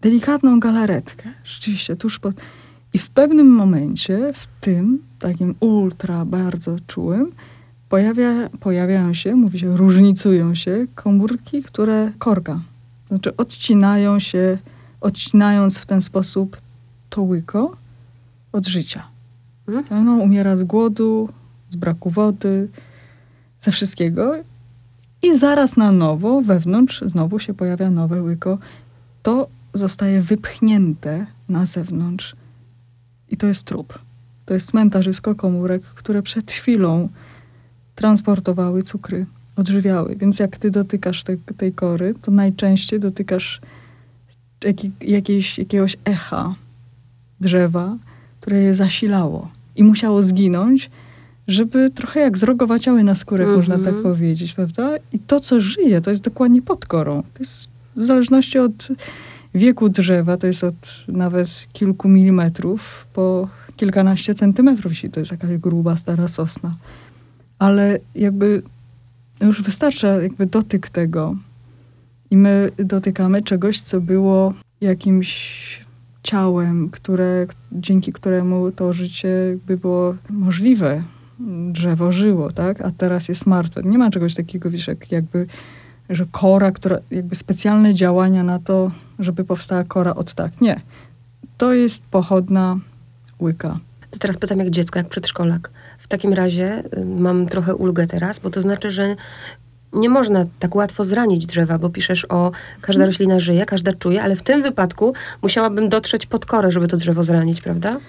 delikatną 0.00 0.60
galaretkę, 0.60 1.30
rzeczywiście 1.44 1.96
tuż 1.96 2.18
pod... 2.18 2.34
I 2.94 2.98
w 2.98 3.10
pewnym 3.10 3.46
momencie, 3.46 4.32
w 4.34 4.46
tym 4.60 4.98
takim 5.18 5.54
ultra 5.60 6.24
bardzo 6.24 6.76
czułym, 6.86 7.32
pojawia, 7.88 8.48
pojawiają 8.60 9.14
się, 9.14 9.34
mówi 9.36 9.58
się, 9.58 9.76
różnicują 9.76 10.54
się 10.54 10.86
komórki, 10.94 11.62
które 11.62 12.12
korka. 12.18 12.60
Znaczy 13.12 13.36
odcinają 13.36 14.18
się, 14.18 14.58
odcinając 15.00 15.78
w 15.78 15.86
ten 15.86 16.02
sposób 16.02 16.60
to 17.10 17.22
łyko 17.22 17.76
od 18.52 18.66
życia. 18.66 19.02
Mhm. 19.68 20.00
Ono 20.00 20.24
umiera 20.24 20.56
z 20.56 20.64
głodu, 20.64 21.28
z 21.70 21.76
braku 21.76 22.10
wody, 22.10 22.68
ze 23.58 23.70
wszystkiego. 23.70 24.34
I 25.22 25.36
zaraz 25.36 25.76
na 25.76 25.92
nowo, 25.92 26.42
wewnątrz, 26.42 27.02
znowu 27.06 27.38
się 27.38 27.54
pojawia 27.54 27.90
nowe 27.90 28.22
łyko. 28.22 28.58
To 29.22 29.48
zostaje 29.74 30.22
wypchnięte 30.22 31.26
na 31.48 31.66
zewnątrz. 31.66 32.36
I 33.30 33.36
to 33.36 33.46
jest 33.46 33.64
trup. 33.64 33.98
To 34.46 34.54
jest 34.54 34.70
cmentarzysko 34.70 35.34
komórek, 35.34 35.82
które 35.82 36.22
przed 36.22 36.52
chwilą 36.52 37.08
transportowały 37.94 38.82
cukry, 38.82 39.26
odżywiały. 39.56 40.16
Więc 40.16 40.38
jak 40.38 40.58
ty 40.58 40.70
dotykasz 40.70 41.24
te, 41.24 41.36
tej 41.56 41.72
kory, 41.72 42.14
to 42.22 42.30
najczęściej 42.30 43.00
dotykasz 43.00 43.60
jaki, 44.64 44.90
jakiejś, 45.00 45.58
jakiegoś 45.58 45.96
echa 46.04 46.54
drzewa, 47.40 47.96
które 48.40 48.58
je 48.58 48.74
zasilało. 48.74 49.48
I 49.76 49.84
musiało 49.84 50.22
zginąć, 50.22 50.90
żeby 51.48 51.90
trochę 51.90 52.20
jak 52.20 52.38
zrogowaciały 52.38 53.04
na 53.04 53.14
skórę, 53.14 53.44
Mhm. 53.44 53.58
można 53.60 53.92
tak 53.92 54.02
powiedzieć, 54.02 54.52
prawda? 54.52 54.90
I 55.12 55.18
to, 55.18 55.40
co 55.40 55.60
żyje, 55.60 56.00
to 56.00 56.10
jest 56.10 56.22
dokładnie 56.22 56.62
pod 56.62 56.86
korą. 56.86 57.22
To 57.22 57.38
jest 57.38 57.68
w 57.96 58.02
zależności 58.02 58.58
od 58.58 58.88
wieku 59.54 59.88
drzewa, 59.88 60.36
to 60.36 60.46
jest 60.46 60.64
od 60.64 61.04
nawet 61.08 61.48
kilku 61.72 62.08
milimetrów 62.08 63.06
po 63.14 63.48
kilkanaście 63.76 64.34
centymetrów, 64.34 64.92
jeśli 64.92 65.10
to 65.10 65.20
jest 65.20 65.32
jakaś 65.32 65.58
gruba, 65.58 65.96
stara 65.96 66.28
sosna. 66.28 66.76
Ale 67.58 67.98
jakby 68.14 68.62
już 69.46 69.62
wystarcza 69.62 70.08
jakby 70.08 70.46
dotyk 70.46 70.88
tego 70.88 71.36
i 72.30 72.36
my 72.36 72.70
dotykamy 72.78 73.42
czegoś, 73.42 73.80
co 73.80 74.00
było 74.00 74.54
jakimś 74.80 75.62
ciałem, 76.22 76.90
które, 76.90 77.46
dzięki 77.72 78.12
któremu 78.12 78.72
to 78.72 78.92
życie 78.92 79.28
jakby 79.28 79.76
było 79.76 80.14
możliwe. 80.30 81.02
Drzewo 81.70 82.12
żyło, 82.12 82.52
tak? 82.52 82.80
A 82.80 82.90
teraz 82.90 83.28
jest 83.28 83.46
martwe. 83.46 83.82
Nie 83.84 83.98
ma 83.98 84.10
czegoś 84.10 84.34
takiego, 84.34 84.70
wiesz, 84.70 84.86
jak 84.86 85.12
jakby, 85.12 85.46
że 86.10 86.26
kora, 86.30 86.72
która, 86.72 86.98
jakby 87.10 87.34
specjalne 87.34 87.94
działania 87.94 88.42
na 88.42 88.58
to, 88.58 88.90
żeby 89.18 89.44
powstała 89.44 89.84
kora 89.84 90.14
od 90.14 90.34
tak. 90.34 90.60
Nie. 90.60 90.80
To 91.58 91.72
jest 91.72 92.04
pochodna 92.04 92.78
łyka. 93.40 93.78
To 94.10 94.18
teraz 94.18 94.36
pytam 94.36 94.58
jak 94.58 94.70
dziecko, 94.70 94.98
jak 94.98 95.08
przedszkolak. 95.08 95.70
W 96.02 96.08
takim 96.08 96.32
razie 96.32 96.82
y, 96.98 97.04
mam 97.04 97.46
trochę 97.46 97.74
ulgę 97.74 98.06
teraz, 98.06 98.38
bo 98.38 98.50
to 98.50 98.62
znaczy, 98.62 98.90
że 98.90 99.16
nie 99.92 100.08
można 100.08 100.44
tak 100.58 100.74
łatwo 100.74 101.04
zranić 101.04 101.46
drzewa, 101.46 101.78
bo 101.78 101.90
piszesz 101.90 102.26
o 102.28 102.52
każda 102.80 103.06
roślina 103.06 103.38
żyje, 103.38 103.66
każda 103.66 103.92
czuje, 103.92 104.22
ale 104.22 104.36
w 104.36 104.42
tym 104.42 104.62
wypadku 104.62 105.14
musiałabym 105.42 105.88
dotrzeć 105.88 106.26
pod 106.26 106.46
korę, 106.46 106.70
żeby 106.70 106.88
to 106.88 106.96
drzewo 106.96 107.22
zranić, 107.22 107.60
prawda? 107.60 108.00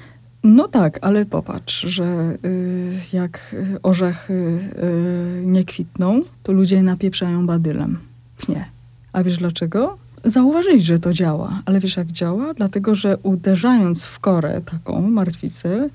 No 0.43 0.67
tak, 0.67 0.99
ale 1.01 1.25
popatrz, 1.25 1.81
że 1.81 2.37
y, 2.45 2.93
jak 3.13 3.55
orzechy 3.83 4.33
y, 4.33 5.45
nie 5.45 5.63
kwitną, 5.63 6.21
to 6.43 6.51
ludzie 6.51 6.83
napieprzają 6.83 7.47
badylem. 7.47 7.99
Pnie. 8.37 8.65
A 9.13 9.23
wiesz 9.23 9.37
dlaczego? 9.37 9.97
Zauważyć, 10.25 10.85
że 10.85 10.99
to 10.99 11.13
działa. 11.13 11.61
Ale 11.65 11.79
wiesz 11.79 11.97
jak 11.97 12.07
działa? 12.07 12.53
Dlatego, 12.53 12.95
że 12.95 13.17
uderzając 13.17 14.03
w 14.03 14.19
korę 14.19 14.61
taką 14.71 15.01
martwicę, 15.01 15.89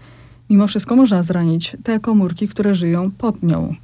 mimo 0.51 0.67
wszystko 0.67 0.97
można 0.97 1.23
zranić 1.23 1.77
te 1.85 2.01
komórki, 2.01 2.49
które 2.49 2.75
żyją 2.75 3.11
pod 3.11 3.43
nią. 3.43 3.75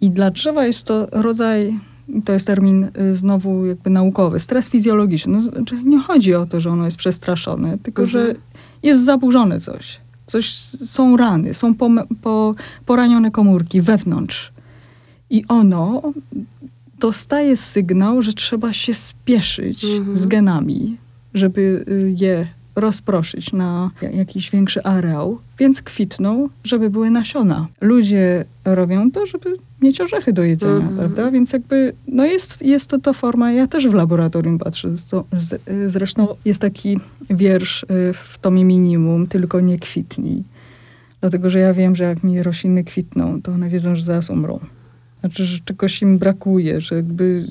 I 0.00 0.10
dla 0.10 0.30
drzewa 0.30 0.66
jest 0.66 0.84
to 0.86 1.06
rodzaj, 1.12 1.78
to 2.24 2.32
jest 2.32 2.46
termin 2.46 2.84
y, 2.84 3.14
znowu 3.16 3.66
jakby 3.66 3.90
naukowy, 3.90 4.40
stres 4.40 4.68
fizjologiczny. 4.68 5.32
No, 5.32 5.42
znaczy 5.42 5.76
nie 5.84 6.00
chodzi 6.00 6.34
o 6.34 6.46
to, 6.46 6.60
że 6.60 6.70
ono 6.70 6.84
jest 6.84 6.96
przestraszone, 6.96 7.78
tylko 7.78 8.02
Mhm. 8.02 8.26
że 8.26 8.34
jest 8.82 9.04
zaburzone 9.04 9.60
coś. 9.60 10.00
Coś, 10.26 10.50
są 10.86 11.16
rany, 11.16 11.54
są 11.54 11.74
pome- 11.74 12.06
po, 12.22 12.54
poranione 12.86 13.30
komórki 13.30 13.80
wewnątrz. 13.80 14.52
I 15.30 15.44
ono 15.48 16.02
dostaje 16.98 17.56
sygnał, 17.56 18.22
że 18.22 18.32
trzeba 18.32 18.72
się 18.72 18.94
spieszyć 18.94 19.84
Mhm. 19.84 20.16
z 20.16 20.26
genami, 20.26 20.96
żeby 21.34 21.84
y, 21.88 22.14
je 22.18 22.46
rozproszyć 22.80 23.52
na 23.52 23.90
ja- 24.02 24.10
jakiś 24.10 24.50
większy 24.50 24.82
areał, 24.82 25.38
więc 25.58 25.82
kwitną, 25.82 26.48
żeby 26.64 26.90
były 26.90 27.10
nasiona. 27.10 27.66
Ludzie 27.80 28.44
robią 28.64 29.10
to, 29.10 29.26
żeby 29.26 29.54
mieć 29.82 30.00
orzechy 30.00 30.32
do 30.32 30.42
jedzenia, 30.42 30.74
Mhm. 30.76 30.96
prawda? 30.96 31.30
Więc 31.30 31.52
jakby, 31.52 31.92
no 32.08 32.24
jest, 32.24 32.62
jest 32.62 32.86
to 32.90 32.98
to 32.98 33.12
forma, 33.12 33.52
ja 33.52 33.66
też 33.66 33.88
w 33.88 33.94
laboratorium 33.94 34.58
patrzę, 34.58 34.88
zresztą 35.86 36.28
jest 36.44 36.60
taki 36.60 36.98
wiersz 37.30 37.82
y, 37.82 37.86
w 38.12 38.38
tomie 38.40 38.64
minimum, 38.64 39.26
tylko 39.26 39.60
nie 39.60 39.78
kwitnij. 39.78 40.42
Dlatego, 41.20 41.50
że 41.50 41.58
ja 41.58 41.74
wiem, 41.74 41.96
że 41.96 42.04
jak 42.04 42.24
mi 42.24 42.42
rośliny 42.42 42.84
kwitną, 42.84 43.42
to 43.42 43.52
one 43.52 43.68
wiedzą, 43.68 43.96
że 43.96 44.02
zaraz 44.02 44.30
umrą. 44.30 44.60
Znaczy, 45.20 45.44
że 45.44 45.58
czegoś 45.64 46.02
im 46.02 46.18
brakuje, 46.18 46.80
że 46.80 46.94
jakby 46.96 47.44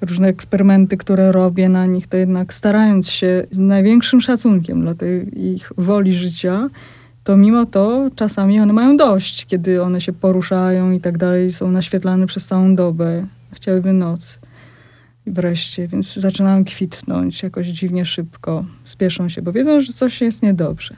różne 0.00 0.28
eksperymenty, 0.28 0.96
które 0.96 1.32
robię 1.32 1.68
na 1.68 1.86
nich, 1.86 2.06
to 2.06 2.16
jednak 2.16 2.54
starając 2.54 3.10
się 3.10 3.46
z 3.50 3.58
największym 3.58 4.20
szacunkiem 4.20 4.82
dla 4.82 4.94
tej 4.94 5.44
ich 5.54 5.72
woli 5.76 6.12
życia, 6.12 6.68
to 7.24 7.36
mimo 7.36 7.66
to 7.66 8.10
czasami 8.16 8.60
one 8.60 8.72
mają 8.72 8.96
dość, 8.96 9.46
kiedy 9.46 9.82
one 9.82 10.00
się 10.00 10.12
poruszają 10.12 10.92
i 10.92 11.00
tak 11.00 11.18
dalej, 11.18 11.52
są 11.52 11.70
naświetlane 11.70 12.26
przez 12.26 12.46
całą 12.46 12.74
dobę, 12.74 13.26
chciałyby 13.52 13.92
noc. 13.92 14.38
I 15.26 15.30
wreszcie, 15.30 15.88
więc 15.88 16.14
zaczynają 16.14 16.64
kwitnąć 16.64 17.42
jakoś 17.42 17.66
dziwnie 17.66 18.04
szybko, 18.04 18.64
spieszą 18.84 19.28
się, 19.28 19.42
bo 19.42 19.52
wiedzą, 19.52 19.80
że 19.80 19.92
coś 19.92 20.20
jest 20.20 20.42
niedobrze. 20.42 20.96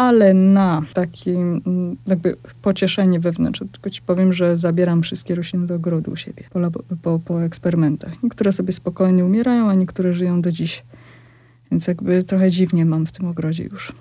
Ale 0.00 0.34
na 0.34 0.82
takie 0.94 1.30
mm, 1.30 1.96
jakby 2.06 2.36
pocieszenie 2.62 3.20
wewnętrzne, 3.20 3.66
tylko 3.72 3.90
ci 3.90 4.02
powiem, 4.02 4.32
że 4.32 4.58
zabieram 4.58 5.02
wszystkie 5.02 5.34
rośliny 5.34 5.66
do 5.66 5.74
ogrodu 5.74 6.10
u 6.10 6.16
siebie 6.16 6.44
po, 6.50 6.58
labo- 6.58 6.82
po, 7.02 7.18
po 7.24 7.42
eksperymentach. 7.44 8.22
Niektóre 8.22 8.52
sobie 8.52 8.72
spokojnie 8.72 9.24
umierają, 9.24 9.68
a 9.70 9.74
niektóre 9.74 10.12
żyją 10.12 10.42
do 10.42 10.52
dziś. 10.52 10.82
Więc 11.70 11.86
jakby 11.86 12.24
trochę 12.24 12.50
dziwnie 12.50 12.84
mam 12.84 13.06
w 13.06 13.12
tym 13.12 13.26
ogrodzie 13.26 13.64
już. 13.64 13.92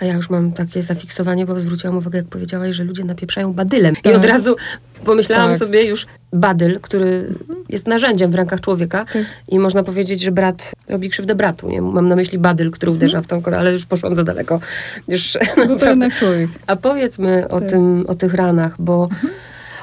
A 0.00 0.04
ja 0.04 0.14
już 0.14 0.30
mam 0.30 0.52
takie 0.52 0.82
zafiksowanie, 0.82 1.46
bo 1.46 1.60
zwróciłam 1.60 1.96
uwagę, 1.96 2.18
jak 2.18 2.26
powiedziałaś, 2.26 2.76
że 2.76 2.84
ludzie 2.84 3.04
napieprzają 3.04 3.52
badylem. 3.52 3.94
I 3.94 4.02
Tak. 4.02 4.16
od 4.16 4.24
razu 4.24 4.56
pomyślałam 5.04 5.50
Tak. 5.50 5.58
sobie 5.58 5.84
już 5.84 6.06
badyl, 6.32 6.80
który 6.80 7.34
jest 7.68 7.86
narzędziem 7.86 8.30
w 8.30 8.34
rękach 8.34 8.60
człowieka 8.60 9.04
Tak. 9.12 9.22
i 9.48 9.58
można 9.58 9.82
powiedzieć, 9.82 10.20
że 10.20 10.32
brat 10.32 10.72
robi 10.88 11.10
krzywdę 11.10 11.34
bratu. 11.34 11.68
Nie? 11.68 11.82
Mam 11.82 12.08
na 12.08 12.16
myśli 12.16 12.38
badyl, 12.38 12.70
który 12.70 12.92
uderza 12.92 13.22
w 13.22 13.26
tą 13.26 13.42
korę, 13.42 13.58
ale 13.58 13.72
już 13.72 13.86
poszłam 13.86 14.14
za 14.14 14.24
daleko. 14.24 14.60
Już 15.08 15.38
No 15.68 15.76
to 15.76 15.88
jednak 15.88 16.14
człowiek. 16.14 16.50
A 16.66 16.76
powiedzmy 16.76 17.48
o, 17.48 17.60
Tak. 17.60 17.70
tym, 17.70 18.04
o 18.08 18.14
tych 18.14 18.34
ranach, 18.34 18.74
bo 18.78 19.08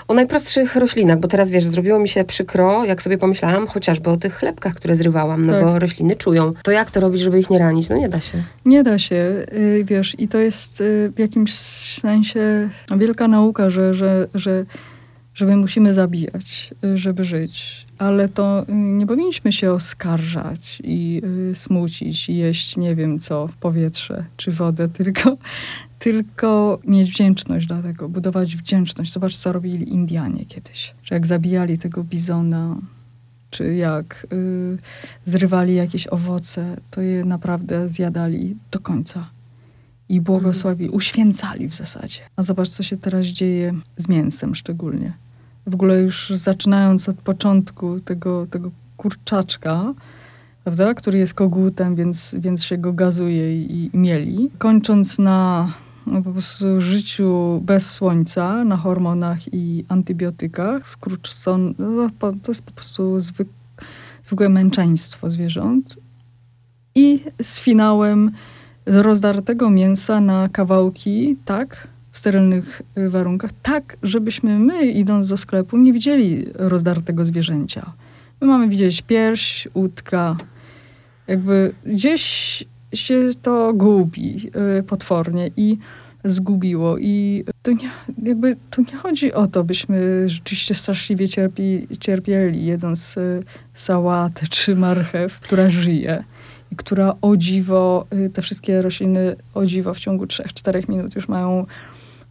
o 0.08 0.14
najprostszych 0.14 0.76
roślinach, 0.76 1.20
bo 1.20 1.28
teraz 1.28 1.50
wiesz, 1.50 1.66
zrobiło 1.66 2.00
mi 2.00 2.10
się 2.10 2.24
przykro, 2.24 2.86
jak 2.86 3.02
sobie 3.02 3.18
pomyślałam, 3.18 3.68
chociażby 3.68 4.10
o 4.10 4.18
tych 4.18 4.36
chlebkach, 4.36 4.74
które 4.74 4.96
zrywałam, 4.96 5.46
no 5.46 5.54
Tak. 5.54 5.64
bo 5.64 5.80
rośliny 5.80 6.16
czują. 6.16 6.54
To 6.64 6.72
jak 6.72 6.92
to 6.92 7.00
robić, 7.00 7.22
żeby 7.22 7.40
ich 7.40 7.50
nie 7.50 7.60
ranić? 7.60 7.90
No 7.90 7.98
nie 7.98 8.10
da 8.10 8.22
się. 8.22 8.44
Nie 8.66 8.84
da 8.84 9.00
się, 9.00 9.46
y, 9.54 9.84
wiesz, 9.88 10.16
i 10.20 10.28
to 10.28 10.38
jest 10.38 10.82
y, 10.82 11.12
w 11.16 11.20
jakimś 11.20 11.54
sensie 12.00 12.70
wielka 12.98 13.28
nauka, 13.28 13.70
że, 13.70 13.94
że, 13.94 14.28
że 14.34 14.66
że 15.36 15.46
my 15.46 15.58
musimy 15.58 15.94
zabijać, 15.94 16.74
y, 16.84 16.98
żeby 16.98 17.24
żyć. 17.24 17.86
Ale 17.98 18.30
to 18.30 18.66
y, 18.70 18.74
nie 18.74 19.08
powinniśmy 19.08 19.52
się 19.52 19.72
oskarżać 19.72 20.82
i 20.84 21.22
y, 21.52 21.56
smucić 21.56 22.30
i 22.30 22.38
jeść 22.38 22.78
nie 22.78 22.96
wiem 22.96 23.20
co, 23.20 23.50
powietrze 23.60 24.26
czy 24.38 24.52
wodę, 24.52 24.90
tylko, 24.98 25.38
tylko 26.00 26.80
mieć 26.88 27.12
wdzięczność 27.12 27.68
dla 27.68 27.82
tego, 27.82 28.10
budować 28.10 28.56
wdzięczność. 28.56 29.14
Zobacz, 29.14 29.38
co 29.38 29.52
robili 29.52 29.94
Indianie 29.94 30.46
kiedyś. 30.46 30.94
Że 31.04 31.16
jak 31.16 31.28
zabijali 31.28 31.78
tego 31.78 32.04
bizona, 32.04 32.76
czy 33.52 33.76
jak 33.76 34.28
y, 34.34 34.78
zrywali 35.26 35.76
jakieś 35.76 36.08
owoce, 36.08 36.78
to 36.92 37.02
je 37.02 37.26
naprawdę 37.26 37.90
zjadali 37.90 38.56
do 38.72 38.80
końca. 38.80 39.30
I 40.10 40.22
błogosławili, 40.22 40.90
uświęcali 40.90 41.70
w 41.70 41.76
zasadzie. 41.76 42.20
A 42.36 42.44
zobacz, 42.44 42.70
co 42.70 42.84
się 42.84 42.98
teraz 42.98 43.26
dzieje 43.26 43.74
z 43.98 44.08
mięsem 44.10 44.56
szczególnie 44.56 45.25
w 45.68 45.74
ogóle 45.74 46.02
już 46.02 46.30
zaczynając 46.30 47.10
od 47.10 47.16
początku 47.16 48.00
tego, 48.00 48.46
tego 48.46 48.72
kurczaczka, 48.98 49.94
prawda, 50.64 50.94
który 50.94 51.18
jest 51.18 51.34
kogutem, 51.34 51.96
więc, 51.96 52.36
więc 52.40 52.64
się 52.64 52.78
go 52.78 52.94
gazuje 52.94 53.62
i, 53.62 53.90
i 53.94 53.98
mieli, 53.98 54.50
kończąc 54.58 55.20
na 55.20 55.72
no, 56.08 56.22
po 56.22 56.32
prostu 56.32 56.82
życiu 56.82 57.62
bez 57.64 57.92
słońca, 57.92 58.64
na 58.64 58.78
hormonach 58.78 59.54
i 59.54 59.86
antybiotykach, 59.90 60.88
skrócone, 60.88 61.74
no, 61.80 62.10
to 62.20 62.52
jest 62.52 62.62
po 62.62 62.72
prostu 62.72 63.20
zwyk, 63.20 63.48
zwykłe 64.24 64.50
męczeństwo 64.50 65.30
zwierząt. 65.30 65.96
I 66.96 67.24
z 67.42 67.60
finałem 67.60 68.32
rozdartego 68.86 69.70
mięsa 69.70 70.22
na 70.22 70.50
kawałki, 70.50 71.36
tak, 71.46 71.88
w 72.16 72.18
sterylnych 72.18 72.82
y, 72.98 73.10
warunkach, 73.10 73.52
tak, 73.62 73.98
żebyśmy 74.04 74.60
my, 74.60 74.86
idąc 74.86 75.30
do 75.30 75.38
sklepu, 75.38 75.78
nie 75.78 75.94
widzieli 75.94 76.46
rozdartego 76.54 77.26
zwierzęcia. 77.26 77.94
My 78.42 78.48
mamy 78.48 78.70
widzieć 78.70 79.02
pierś, 79.02 79.68
łódka. 79.74 80.38
Jakby 81.28 81.74
gdzieś 81.86 82.64
się 82.94 83.30
to 83.42 83.74
gubi 83.74 84.52
y, 84.80 84.84
potwornie 84.84 85.52
i 85.58 85.78
zgubiło. 86.24 86.98
I 86.98 87.44
to 87.62 87.72
nie, 87.72 87.90
jakby, 88.24 88.56
to 88.70 88.82
nie 88.82 88.98
chodzi 88.98 89.34
o 89.34 89.48
to, 89.48 89.64
byśmy 89.64 90.30
rzeczywiście 90.30 90.74
straszliwie 90.74 91.30
cierpi, 91.30 91.88
cierpieli, 92.00 92.66
jedząc 92.66 93.18
y, 93.18 93.44
sałatę 93.74 94.48
czy 94.50 94.76
marchew, 94.76 95.40
która 95.40 95.70
żyje 95.70 96.24
i 96.72 96.76
która 96.76 97.16
o 97.22 97.38
dziwo, 97.38 98.08
te 98.34 98.42
wszystkie 98.42 98.82
rośliny 98.82 99.36
o 99.54 99.66
dziwo 99.66 99.94
w 99.94 100.00
ciągu 100.00 100.26
3-4 100.26 100.90
minut 100.90 101.16
już 101.16 101.28
mają 101.28 101.66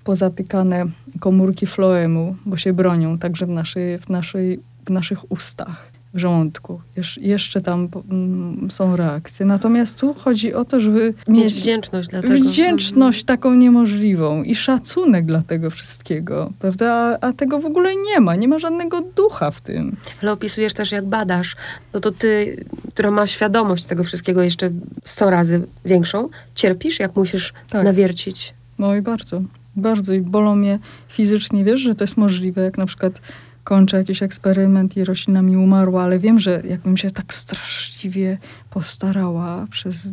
pozatykane 0.04 0.86
komórki 1.20 1.66
floemu, 1.66 2.36
bo 2.46 2.56
się 2.56 2.72
bronią 2.72 3.18
także 3.18 3.46
w, 3.46 3.48
naszej, 3.48 3.98
w, 3.98 4.08
naszej, 4.08 4.60
w 4.86 4.90
naszych 4.90 5.32
ustach, 5.32 5.92
w 6.14 6.18
żołądku. 6.18 6.80
Jesz, 6.96 7.18
jeszcze 7.22 7.60
tam 7.60 7.88
mm, 8.10 8.70
są 8.70 8.96
reakcje. 8.96 9.46
Natomiast 9.46 9.98
tu 9.98 10.14
chodzi 10.14 10.54
o 10.54 10.64
to, 10.64 10.80
żeby 10.80 11.14
mieć, 11.28 11.44
mieć 11.44 11.54
wdzięczność 11.54 12.08
dla 12.08 12.22
tego. 12.22 12.34
Wdzięczność 12.34 13.22
mhm. 13.22 13.38
taką 13.38 13.54
niemożliwą 13.54 14.42
i 14.42 14.54
szacunek 14.54 15.26
dla 15.26 15.42
tego 15.42 15.70
wszystkiego, 15.70 16.52
prawda? 16.58 16.92
A, 16.92 17.26
a, 17.26 17.32
tego 17.32 17.60
w 17.60 17.66
ogóle 17.66 17.96
nie 17.96 18.20
ma. 18.20 18.36
Nie 18.36 18.48
ma 18.48 18.58
żadnego 18.58 19.00
ducha 19.00 19.50
w 19.50 19.60
tym. 19.60 19.96
Ale 20.22 20.32
opisujesz 20.32 20.74
też, 20.74 20.92
jak 20.92 21.04
badasz. 21.04 21.56
No 21.92 22.00
to 22.00 22.10
ty, 22.10 22.64
która 22.90 23.10
ma 23.10 23.26
świadomość 23.26 23.86
tego 23.86 24.04
wszystkiego 24.04 24.42
jeszcze 24.42 24.70
100 25.04 25.30
razy 25.30 25.66
większą, 25.84 26.28
cierpisz, 26.54 27.00
jak 27.00 27.16
musisz 27.16 27.52
tak. 27.68 27.84
nawiercić. 27.84 28.54
No 28.78 28.94
i 28.94 29.02
bardzo. 29.02 29.42
Bardzo 29.76 30.14
i 30.14 30.20
bolą 30.20 30.56
mnie 30.56 30.78
fizycznie. 31.08 31.64
Wiesz, 31.64 31.80
że 31.80 31.94
to 31.94 32.04
jest 32.04 32.16
możliwe, 32.16 32.62
jak 32.62 32.78
na 32.78 32.86
przykład 32.86 33.20
kończę 33.64 33.96
jakiś 33.96 34.22
eksperyment 34.22 34.96
i 34.96 35.04
roślina 35.04 35.42
mi 35.42 35.56
umarła, 35.56 36.02
ale 36.02 36.18
wiem, 36.18 36.38
że 36.38 36.62
jakbym 36.68 36.96
się 36.96 37.10
tak 37.10 37.34
straszliwie 37.34 38.38
postarała 38.70 39.66
przez 39.70 40.12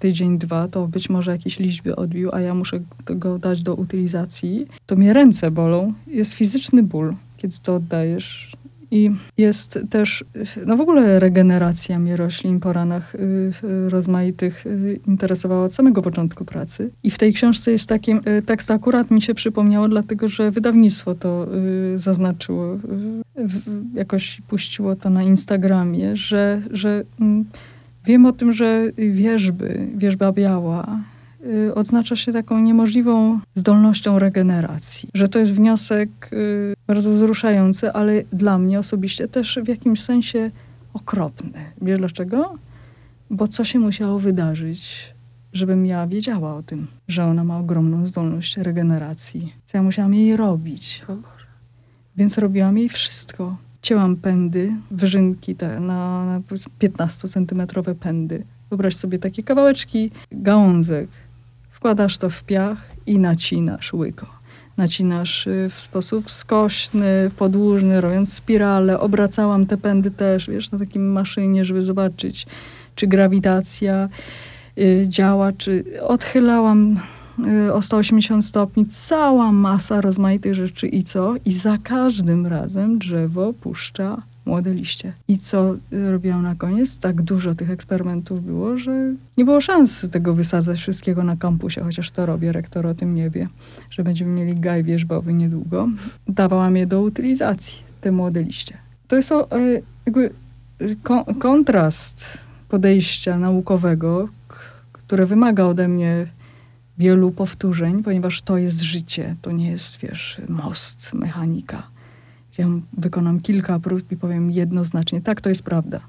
tydzień, 0.00 0.38
dwa, 0.38 0.68
to 0.68 0.86
być 0.86 1.10
może 1.10 1.30
jakiś 1.30 1.58
liczby 1.58 1.96
odbił, 1.96 2.30
a 2.32 2.40
ja 2.40 2.54
muszę 2.54 2.80
go 3.06 3.38
dać 3.38 3.62
do 3.62 3.74
utylizacji, 3.74 4.66
to 4.86 4.96
mnie 4.96 5.12
ręce 5.12 5.50
bolą. 5.50 5.92
Jest 6.06 6.32
fizyczny 6.32 6.82
ból, 6.82 7.14
kiedy 7.36 7.56
to 7.62 7.74
oddajesz. 7.74 8.49
I 8.90 9.10
jest 9.38 9.78
też, 9.90 10.24
no 10.66 10.76
w 10.76 10.80
ogóle 10.80 11.20
regeneracja 11.20 11.98
mnie 11.98 12.16
roślin 12.16 12.60
po 12.60 12.72
ranach 12.72 13.14
y, 13.14 13.50
rozmaitych 13.88 14.66
y, 14.66 15.00
interesowała 15.06 15.64
od 15.64 15.74
samego 15.74 16.02
początku 16.02 16.44
pracy. 16.44 16.90
I 17.02 17.10
w 17.10 17.18
tej 17.18 17.32
książce 17.32 17.72
jest 17.72 17.88
taki 17.88 18.12
y, 18.12 18.42
tekst, 18.46 18.70
akurat 18.70 19.10
mi 19.10 19.22
się 19.22 19.34
przypomniało, 19.34 19.88
dlatego 19.88 20.28
że 20.28 20.50
wydawnictwo 20.50 21.14
to 21.14 21.46
zaznaczyło, 21.94 22.78
jakoś 23.94 24.40
puściło 24.48 24.96
to 24.96 25.10
na 25.10 25.22
Instagramie, 25.22 26.16
że, 26.16 26.62
że 26.70 27.04
mm, 27.20 27.44
wiem 28.06 28.26
o 28.26 28.32
tym, 28.32 28.52
że 28.52 28.90
wierzby, 28.96 29.88
wierzba 29.96 30.32
biała, 30.32 30.98
odznacza 31.74 32.16
się 32.16 32.32
taką 32.32 32.58
niemożliwą 32.58 33.40
zdolnością 33.54 34.18
regeneracji. 34.18 35.08
Że 35.14 35.28
to 35.28 35.38
jest 35.38 35.52
wniosek 35.52 36.30
bardzo 36.90 37.10
wzruszający, 37.10 37.92
ale 37.92 38.22
dla 38.32 38.58
mnie 38.58 38.78
osobiście 38.78 39.28
też 39.28 39.58
w 39.64 39.68
jakimś 39.68 40.00
sensie 40.00 40.50
okropny. 40.94 41.52
Wiesz 41.82 41.98
dlaczego? 41.98 42.58
Bo 43.30 43.48
co 43.48 43.64
się 43.64 43.78
musiało 43.78 44.18
wydarzyć, 44.18 45.12
żebym 45.52 45.86
ja 45.86 46.06
wiedziała 46.06 46.54
o 46.54 46.62
tym, 46.62 46.86
że 47.08 47.24
ona 47.24 47.44
ma 47.44 47.58
ogromną 47.58 48.06
zdolność 48.06 48.56
regeneracji. 48.56 49.52
Co 49.64 49.78
ja 49.78 49.82
musiałam 49.82 50.14
jej 50.14 50.36
robić. 50.36 51.02
Więc 52.16 52.38
robiłam 52.38 52.78
jej 52.78 52.88
wszystko. 52.88 53.56
Cięłam 53.82 54.16
pędy, 54.16 54.72
wyżynki 54.90 55.54
te 55.54 55.80
na, 55.80 56.26
na 56.26 56.40
15-centymetrowe 56.80 57.94
pędy. 57.94 58.44
Wyobraź 58.70 58.96
sobie 58.96 59.18
takie 59.18 59.42
kawałeczki 59.42 60.10
gałązek, 60.32 61.08
Wkładasz 61.80 62.18
to 62.18 62.30
w 62.30 62.44
piach 62.44 62.90
i 63.06 63.18
nacinasz 63.18 63.92
łyko. 63.92 64.39
Nacinasz 64.80 65.46
y, 65.46 65.68
w 65.70 65.80
sposób 65.80 66.30
skośny, 66.30 67.30
podłużny, 67.36 68.00
robiąc 68.00 68.32
spirale. 68.32 69.00
Obracałam 69.00 69.66
te 69.66 69.76
pędy 69.76 70.10
też, 70.10 70.50
wiesz, 70.50 70.70
na 70.70 70.78
takim 70.78 71.12
maszynie, 71.12 71.64
żeby 71.64 71.82
zobaczyć, 71.82 72.46
czy 72.94 73.06
grawitacja 73.06 74.08
y, 74.78 75.04
działa, 75.08 75.52
czy 75.52 75.84
odchylałam 76.02 77.00
y, 77.66 77.72
o 77.72 77.82
180 77.82 78.44
stopni, 78.44 78.86
cała 78.86 79.52
masa 79.52 80.00
rozmaitych 80.00 80.54
rzeczy 80.54 80.88
i 80.88 81.04
co? 81.04 81.34
I 81.44 81.52
za 81.52 81.78
każdym 81.78 82.46
razem 82.46 82.98
drzewo 82.98 83.52
puszcza 83.52 84.22
młode 84.50 84.74
liście. 84.74 85.12
I 85.28 85.38
co 85.38 85.76
robiłam 86.10 86.42
na 86.42 86.54
koniec? 86.54 86.98
Tak 86.98 87.22
dużo 87.22 87.54
tych 87.54 87.70
eksperymentów 87.70 88.44
było, 88.44 88.78
że 88.78 89.14
nie 89.36 89.44
było 89.44 89.60
szans 89.60 90.08
tego 90.10 90.34
wysadzać 90.34 90.78
wszystkiego 90.78 91.24
na 91.24 91.36
kampusie, 91.36 91.80
chociaż 91.80 92.10
to 92.10 92.26
robię, 92.26 92.52
rektor 92.52 92.86
o 92.86 92.94
tym 92.94 93.14
nie 93.14 93.30
wie, 93.30 93.48
że 93.90 94.04
będziemy 94.04 94.30
mieli 94.32 94.60
gaj 94.60 94.84
wierzbowy 94.84 95.34
niedługo. 95.34 95.88
Dawałam 96.28 96.76
je 96.76 96.86
do 96.86 97.02
utylizacji, 97.02 97.82
te 98.00 98.12
młode 98.12 98.42
liście. 98.42 98.76
To 99.08 99.16
jest 99.16 99.32
o, 99.32 99.50
e, 99.50 99.80
jakby 100.06 100.30
kontrast 101.38 102.46
podejścia 102.68 103.38
naukowego, 103.38 104.28
które 104.92 105.26
wymaga 105.26 105.64
ode 105.64 105.88
mnie 105.88 106.26
wielu 106.98 107.30
powtórzeń, 107.30 108.02
ponieważ 108.02 108.42
to 108.42 108.58
jest 108.58 108.80
życie, 108.80 109.36
to 109.42 109.52
nie 109.52 109.70
jest, 109.70 109.98
wiesz, 109.98 110.40
most, 110.48 111.12
mechanika 111.14 111.82
ja 112.60 112.68
wykonam 112.92 113.40
kilka 113.40 113.78
prób 113.78 114.12
i 114.12 114.16
powiem 114.16 114.50
jednoznacznie, 114.50 115.20
tak, 115.20 115.40
to 115.40 115.48
jest 115.48 115.62
prawda. 115.62 116.00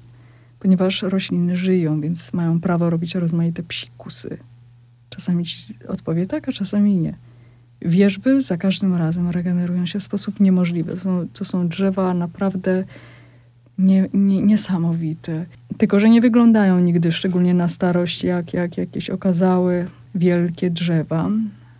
Ponieważ 0.60 1.02
rośliny 1.02 1.56
żyją, 1.56 2.00
więc 2.00 2.32
mają 2.32 2.60
prawo 2.60 2.90
robić 2.90 3.14
rozmaite 3.14 3.62
psikusy. 3.62 4.38
Czasami 5.10 5.44
ci 5.44 5.74
odpowie 5.88 6.26
tak, 6.26 6.48
a 6.48 6.52
czasami 6.52 6.96
nie. 6.96 7.14
Wierzby 7.80 8.42
za 8.42 8.56
każdym 8.56 8.94
razem 8.94 9.30
regenerują 9.30 9.86
się 9.86 10.00
w 10.00 10.02
sposób 10.02 10.40
niemożliwy. 10.40 10.94
To 10.94 11.00
są, 11.00 11.26
to 11.32 11.44
są 11.44 11.68
drzewa 11.68 12.14
naprawdę 12.14 12.84
nie, 13.78 14.08
nie, 14.14 14.42
niesamowite. 14.42 15.46
Tylko, 15.78 16.00
że 16.00 16.10
nie 16.10 16.20
wyglądają 16.20 16.80
nigdy, 16.80 17.12
szczególnie 17.12 17.54
na 17.54 17.68
starość, 17.68 18.24
jak, 18.24 18.54
jak 18.54 18.78
jakieś 18.78 19.10
okazałe 19.10 19.86
wielkie 20.14 20.70
drzewa 20.70 21.30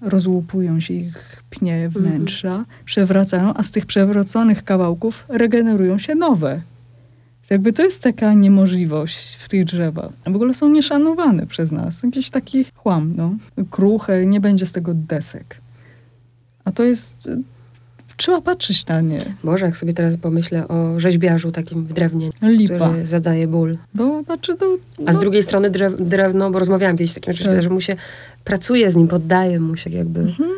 rozłupują 0.02 0.80
się 0.80 0.94
ich 0.94 1.42
pnie 1.50 1.88
wnętrza, 1.88 2.48
mhm. 2.48 2.66
przewracają, 2.84 3.54
a 3.54 3.62
z 3.62 3.70
tych 3.70 3.86
przewróconych 3.86 4.64
kawałków 4.64 5.24
regenerują 5.28 5.98
się 5.98 6.14
nowe. 6.14 6.60
Jakby 7.50 7.72
to 7.72 7.82
jest 7.82 8.02
taka 8.02 8.34
niemożliwość 8.34 9.34
w 9.34 9.48
tych 9.48 9.64
drzewach. 9.64 10.10
W 10.26 10.36
ogóle 10.36 10.54
są 10.54 10.68
nieszanowane 10.68 11.46
przez 11.46 11.72
nas. 11.72 12.02
Jakiś 12.02 12.30
taki 12.30 12.64
chłam, 12.74 13.14
no. 13.16 13.34
Kruche, 13.70 14.26
nie 14.26 14.40
będzie 14.40 14.66
z 14.66 14.72
tego 14.72 14.94
desek. 14.94 15.56
A 16.64 16.72
to 16.72 16.84
jest... 16.84 17.30
Trzeba 18.16 18.40
patrzeć 18.40 18.86
na 18.86 19.00
nie. 19.00 19.34
Może 19.42 19.66
jak 19.66 19.76
sobie 19.76 19.92
teraz 19.92 20.16
pomyślę 20.16 20.68
o 20.68 21.00
rzeźbiarzu 21.00 21.52
takim 21.52 21.84
w 21.84 21.92
drewnie, 21.92 22.30
Lipa. 22.42 22.74
który 22.74 23.06
zadaje 23.06 23.48
ból. 23.48 23.78
No, 23.94 24.22
znaczy, 24.22 24.56
no, 24.60 24.66
no. 24.98 25.04
A 25.06 25.12
z 25.12 25.14
no. 25.14 25.20
drugiej 25.20 25.42
strony 25.42 25.70
drew, 25.70 26.08
drewno, 26.08 26.50
bo 26.50 26.58
rozmawiałam 26.58 26.96
kieś 26.96 27.10
z 27.10 27.14
takim 27.14 27.32
rzeźbiarzem, 27.32 27.62
tak. 27.62 27.72
mu 27.72 27.80
się 27.80 27.96
pracuje 28.44 28.90
z 28.90 28.96
nim, 28.96 29.08
poddaje 29.08 29.60
mu 29.60 29.76
się 29.76 29.90
jakby. 29.90 30.20
Mhm. 30.20 30.50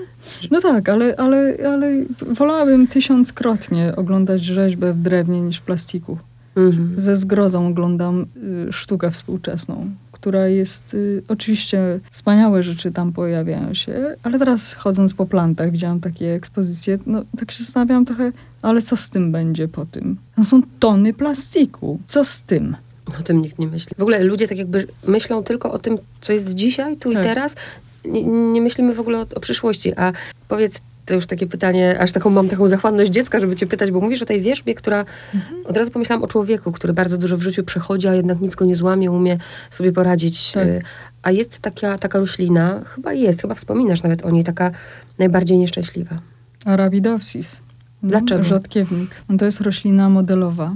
No 0.51 0.61
tak, 0.61 0.89
ale, 0.89 1.17
ale, 1.17 1.57
ale 1.69 2.05
wolałabym 2.31 2.87
tysiąckrotnie 2.87 3.97
oglądać 3.97 4.43
rzeźbę 4.43 4.93
w 4.93 5.03
drewnie 5.03 5.41
niż 5.41 5.59
w 5.59 5.63
plastiku. 5.63 6.19
Mhm. 6.57 6.95
Ze 6.97 7.17
zgrozą 7.17 7.69
oglądam 7.69 8.27
y, 8.69 8.73
sztukę 8.73 9.11
współczesną, 9.11 9.91
która 10.13 10.49
jest 10.49 10.95
y, 10.95 11.23
oczywiście 11.29 12.01
wspaniałe 12.11 12.63
rzeczy 12.63 12.93
tam 12.93 13.13
pojawiają 13.13 13.75
się, 13.75 14.17
ale 14.23 14.39
teraz 14.39 14.75
chodząc 14.75 15.15
po 15.15 15.27
plantach 15.27 15.71
widziałam 15.71 16.01
takie 16.01 16.35
ekspozycje, 16.35 16.99
no 17.07 17.25
tak 17.39 17.51
się 17.51 17.65
zastanawiałam 17.65 18.05
trochę, 18.05 18.33
ale 18.63 18.83
co 18.83 18.97
z 18.97 19.11
tym 19.11 19.33
będzie 19.33 19.69
po 19.69 19.87
tym? 19.87 20.17
To 20.37 20.45
są 20.45 20.63
tony 20.81 21.13
plastiku. 21.13 21.99
Co 22.07 22.25
z 22.25 22.43
tym? 22.43 22.77
O 23.21 23.23
tym 23.23 23.43
nikt 23.43 23.59
nie 23.59 23.67
myśli. 23.67 23.93
W 23.99 24.03
ogóle 24.03 24.23
ludzie 24.23 24.49
tak 24.49 24.59
jakby 24.59 24.87
myślą 25.07 25.45
tylko 25.45 25.73
o 25.73 25.79
tym, 25.79 25.99
co 26.21 26.33
jest 26.33 26.55
dzisiaj, 26.55 26.97
tu 26.97 27.13
tak. 27.13 27.23
i 27.23 27.27
teraz. 27.27 27.57
Nie, 28.05 28.23
nie, 28.23 28.61
myślimy 28.61 28.95
w 28.95 29.01
ogóle 29.01 29.19
o, 29.19 29.27
o 29.35 29.41
przyszłości. 29.41 29.93
A 29.97 30.13
powiedz, 30.49 30.81
to 31.07 31.15
już 31.15 31.27
takie 31.27 31.47
pytanie, 31.47 32.01
aż 32.01 32.13
taką 32.13 32.31
mam 32.31 32.49
taką 32.49 32.69
zachłanność 32.69 33.11
dziecka, 33.11 33.41
żeby 33.41 33.57
cię 33.57 33.67
pytać, 33.67 33.91
bo 33.91 34.01
mówisz 34.01 34.23
o 34.23 34.27
tej 34.27 34.41
wierzbie, 34.41 34.75
która 34.75 35.05
mhm. 35.35 35.67
od 35.67 35.77
razu 35.77 35.91
pomyślałam 35.91 36.23
o 36.23 36.27
człowieku, 36.27 36.73
który 36.73 36.93
bardzo 36.93 37.19
dużo 37.19 37.37
w 37.37 37.43
życiu 37.43 37.65
przechodzi, 37.65 38.09
a 38.09 38.15
jednak 38.15 38.41
nic 38.41 38.55
go 38.55 38.65
nie 38.65 38.77
złamie, 38.77 39.11
umie 39.11 39.39
sobie 39.71 39.93
poradzić. 39.93 40.53
Tak. 40.53 40.67
Y, 40.67 40.83
a 41.23 41.31
jest 41.31 41.59
taka, 41.59 41.99
taka 41.99 42.19
roślina, 42.19 42.83
chyba 42.95 43.13
jest, 43.13 43.41
chyba 43.41 43.55
wspominasz 43.55 44.03
nawet 44.03 44.25
o 44.25 44.31
niej, 44.31 44.45
taka 44.45 44.71
najbardziej 45.19 45.59
nieszczęśliwa. 45.59 46.19
Arabidopsis. 46.65 47.61
Dlaczego? 48.05 48.43
Rzodkiewnik. 48.43 49.11
To 49.39 49.45
jest 49.45 49.61
roślina 49.61 50.09
modelowa. 50.09 50.75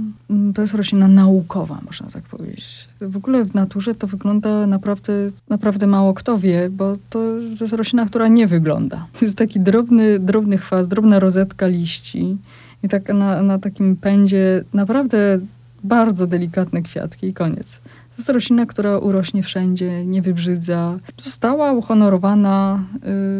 To 0.55 0.61
jest 0.61 0.73
roślina 0.73 1.07
naukowa, 1.07 1.79
można 1.85 2.07
tak 2.07 2.23
powiedzieć. 2.23 2.87
W 3.01 3.17
ogóle 3.17 3.43
w 3.43 3.53
naturze 3.53 3.95
to 3.95 4.07
wygląda 4.07 4.67
naprawdę, 4.67 5.13
naprawdę 5.49 5.87
mało 5.87 6.13
kto 6.13 6.37
wie, 6.37 6.69
bo 6.69 6.95
to, 7.09 7.19
to 7.57 7.63
jest 7.63 7.73
roślina, 7.73 8.05
która 8.05 8.27
nie 8.27 8.47
wygląda. 8.47 9.07
To 9.19 9.25
jest 9.25 9.37
taki 9.37 9.59
drobny, 9.59 10.19
drobny 10.19 10.57
chwast, 10.57 10.89
drobna 10.89 11.19
rozetka 11.19 11.67
liści 11.67 12.37
i 12.83 12.89
tak 12.89 13.13
na, 13.13 13.41
na 13.43 13.59
takim 13.59 13.95
pędzie 13.95 14.63
naprawdę 14.73 15.39
bardzo 15.83 16.27
delikatne 16.27 16.81
kwiatki 16.81 17.27
i 17.27 17.33
koniec. 17.33 17.81
To 18.19 18.21
jest 18.21 18.29
roślina, 18.29 18.65
która 18.65 18.97
urośnie 18.97 19.43
wszędzie, 19.43 20.05
nie 20.05 20.21
wybrzydza. 20.21 20.99
Została 21.17 21.71
uhonorowana 21.71 22.83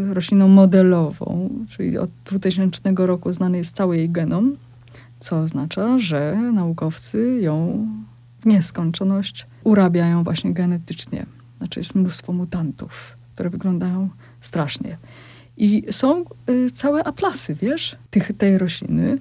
y, 0.09 0.13
rośliną 0.13 0.47
modelową, 0.47 1.49
czyli 1.69 1.97
od 1.97 2.09
2000 2.25 2.81
roku 2.95 3.33
znany 3.33 3.57
jest 3.57 3.75
cały 3.75 3.97
jej 3.97 4.09
genom, 4.09 4.55
co 5.19 5.39
oznacza, 5.39 5.99
że 5.99 6.37
naukowcy 6.53 7.39
ją 7.41 7.87
w 8.41 8.45
nieskończoność 8.45 9.47
urabiają 9.63 10.23
właśnie 10.23 10.53
genetycznie. 10.53 11.25
Znaczy 11.57 11.79
jest 11.79 11.95
mnóstwo 11.95 12.33
mutantów, 12.33 13.17
które 13.35 13.49
wyglądają 13.49 14.09
strasznie. 14.41 14.97
I 15.57 15.85
są 15.91 16.25
y, 16.49 16.71
całe 16.71 17.03
atlasy, 17.03 17.55
wiesz, 17.55 17.95
tych, 18.09 18.31
tej 18.37 18.57
rośliny, 18.57 19.17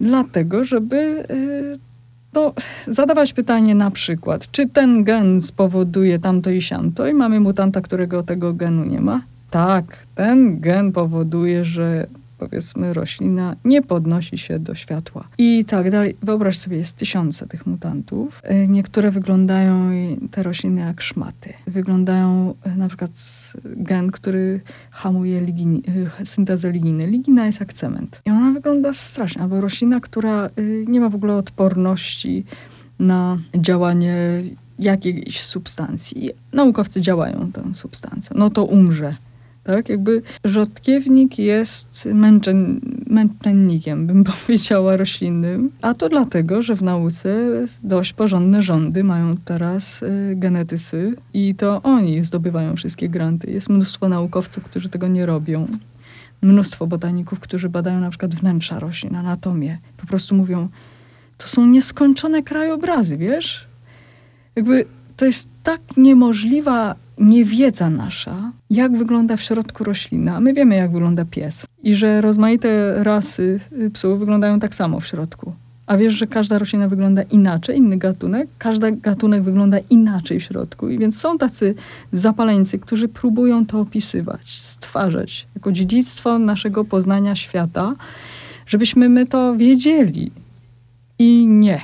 dlatego, 0.00 0.64
żeby 0.64 1.26
y, 1.30 1.93
no, 2.34 2.52
zadawać 2.86 3.32
pytanie 3.32 3.74
na 3.74 3.90
przykład, 3.90 4.50
czy 4.50 4.68
ten 4.68 5.04
gen 5.04 5.40
spowoduje 5.40 6.18
tamto 6.18 6.50
i 6.50 6.62
siamto 6.62 7.06
i 7.06 7.14
mamy 7.14 7.40
mutanta, 7.40 7.80
którego 7.80 8.22
tego 8.22 8.52
genu 8.52 8.84
nie 8.84 9.00
ma? 9.00 9.20
Tak, 9.50 9.84
ten 10.14 10.60
gen 10.60 10.92
powoduje, 10.92 11.64
że 11.64 12.06
powiedzmy 12.48 12.94
roślina 12.94 13.56
nie 13.64 13.82
podnosi 13.82 14.38
się 14.38 14.58
do 14.58 14.74
światła. 14.74 15.28
I 15.38 15.64
tak 15.64 15.90
dalej. 15.90 16.16
Wyobraź 16.22 16.58
sobie, 16.58 16.76
jest 16.76 16.96
tysiące 16.96 17.46
tych 17.46 17.66
mutantów. 17.66 18.40
E, 18.42 18.68
niektóre 18.68 19.10
wyglądają, 19.10 19.90
te 20.30 20.42
rośliny, 20.42 20.80
jak 20.80 21.02
szmaty. 21.02 21.52
Wyglądają 21.66 22.54
e, 22.62 22.76
na 22.76 22.88
przykład 22.88 23.10
gen, 23.64 24.10
który 24.10 24.60
hamuje 24.90 25.40
e, 26.20 26.26
syntezę 26.26 26.72
liginy. 26.72 27.06
Ligina 27.06 27.46
jest 27.46 27.60
jak 27.60 27.72
cement. 27.72 28.22
I 28.26 28.30
ona 28.30 28.52
wygląda 28.52 28.92
strasznie. 28.92 29.42
Albo 29.42 29.60
roślina, 29.60 30.00
która 30.00 30.50
nie 30.86 31.00
ma 31.00 31.08
w 31.08 31.14
ogóle 31.14 31.36
odporności 31.36 32.44
na 32.98 33.38
działanie 33.54 34.42
jakiejś 34.78 35.42
substancji. 35.42 36.30
Naukowcy 36.52 37.00
działają 37.00 37.52
tą 37.52 37.74
substancją. 37.74 38.36
No 38.38 38.50
to 38.50 38.64
umrze 38.64 39.16
tak? 39.64 39.88
Jakby 39.88 40.22
rzodkiewnik 40.44 41.38
jest 41.38 42.08
męczeń, 42.14 42.80
męczennikiem, 43.06 44.06
bym 44.06 44.24
powiedziała, 44.46 44.96
roślinnym. 44.96 45.70
A 45.82 45.94
to 45.94 46.08
dlatego, 46.08 46.62
że 46.62 46.76
w 46.76 46.82
nauce 46.82 47.50
dość 47.82 48.12
porządne 48.12 48.62
rządy 48.62 49.04
mają 49.04 49.36
teraz 49.36 50.02
y, 50.02 50.32
genetycy 50.36 51.14
i 51.34 51.54
to 51.54 51.82
oni 51.82 52.24
zdobywają 52.24 52.76
wszystkie 52.76 53.08
granty. 53.08 53.50
Jest 53.50 53.68
mnóstwo 53.68 54.08
naukowców, 54.08 54.64
którzy 54.64 54.88
tego 54.88 55.08
nie 55.08 55.26
robią. 55.26 55.66
Mnóstwo 56.42 56.86
botaników, 56.86 57.40
którzy 57.40 57.68
badają 57.68 58.00
na 58.00 58.10
przykład 58.10 58.34
wnętrza 58.34 58.78
roślin, 58.78 59.16
anatomię. 59.16 59.78
Po 59.96 60.06
prostu 60.06 60.34
mówią, 60.34 60.68
to 61.38 61.48
są 61.48 61.66
nieskończone 61.66 62.42
krajobrazy, 62.42 63.16
wiesz? 63.16 63.66
Jakby 64.56 64.84
to 65.16 65.24
jest 65.24 65.48
tak 65.62 65.80
niemożliwa 65.96 66.94
niewiedza 67.18 67.90
nasza, 67.90 68.52
jak 68.70 68.96
wygląda 68.96 69.36
w 69.36 69.40
środku 69.40 69.84
roślina. 69.84 70.40
My 70.40 70.52
wiemy, 70.52 70.76
jak 70.76 70.92
wygląda 70.92 71.24
pies 71.24 71.66
i 71.82 71.94
że 71.94 72.20
rozmaite 72.20 73.04
rasy 73.04 73.60
psów 73.92 74.18
wyglądają 74.18 74.60
tak 74.60 74.74
samo 74.74 75.00
w 75.00 75.06
środku. 75.06 75.52
A 75.86 75.96
wiesz, 75.96 76.14
że 76.14 76.26
każda 76.26 76.58
roślina 76.58 76.88
wygląda 76.88 77.22
inaczej, 77.22 77.78
inny 77.78 77.96
gatunek, 77.96 78.48
każdy 78.58 78.92
gatunek 78.92 79.42
wygląda 79.42 79.78
inaczej 79.90 80.40
w 80.40 80.42
środku. 80.42 80.88
I 80.88 80.98
więc 80.98 81.20
są 81.20 81.38
tacy 81.38 81.74
zapaleńcy, 82.12 82.78
którzy 82.78 83.08
próbują 83.08 83.66
to 83.66 83.80
opisywać, 83.80 84.60
stwarzać 84.60 85.46
jako 85.54 85.72
dziedzictwo 85.72 86.38
naszego 86.38 86.84
poznania 86.84 87.34
świata, 87.34 87.94
żebyśmy 88.66 89.08
my 89.08 89.26
to 89.26 89.56
wiedzieli. 89.56 90.30
I 91.18 91.46
nie 91.46 91.80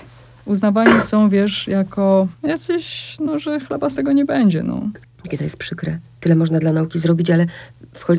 uznawani 0.51 1.03
są, 1.03 1.29
wiesz, 1.29 1.69
jako 1.69 2.29
jacyś, 2.43 3.17
no, 3.21 3.39
że 3.39 3.61
chleba 3.61 3.91
z 3.91 3.95
tego 3.95 4.13
nie 4.13 4.25
będzie, 4.25 4.63
no. 4.63 4.83
Jakie 5.25 5.39
to 5.39 5.45
jest 5.45 5.57
przykre. 5.57 5.99
Tyle 6.21 6.35
można 6.35 6.59
dla 6.59 6.73
nauki 6.73 6.99
zrobić, 6.99 7.31
ale 7.31 7.47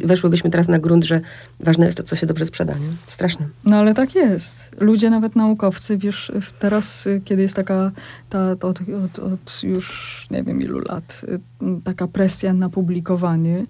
weszłybyśmy 0.06 0.50
teraz 0.50 0.68
na 0.68 0.80
grunt, 0.80 1.06
że 1.06 1.22
ważne 1.60 1.86
jest 1.86 1.98
to, 1.98 2.04
co 2.04 2.16
się 2.16 2.28
dobrze 2.28 2.46
sprzeda. 2.46 2.74
Nie? 2.74 2.88
Straszne. 3.08 3.48
No 3.66 3.78
ale 3.78 3.94
tak 3.94 4.16
jest. 4.16 4.72
Ludzie, 4.80 5.10
nawet 5.10 5.36
naukowcy, 5.36 5.98
wiesz, 5.98 6.32
teraz, 6.60 7.08
y, 7.08 7.22
kiedy 7.26 7.42
jest 7.42 7.56
taka, 7.56 7.92
ta, 8.30 8.52
od, 8.52 8.64
od, 9.04 9.20
od 9.20 9.64
już 9.64 10.28
nie 10.32 10.44
wiem 10.44 10.62
ilu 10.62 10.80
lat, 10.80 11.22
y, 11.24 11.40
taka 11.84 12.08
presja 12.08 12.54
na 12.54 12.70
publikowanie, 12.70 13.66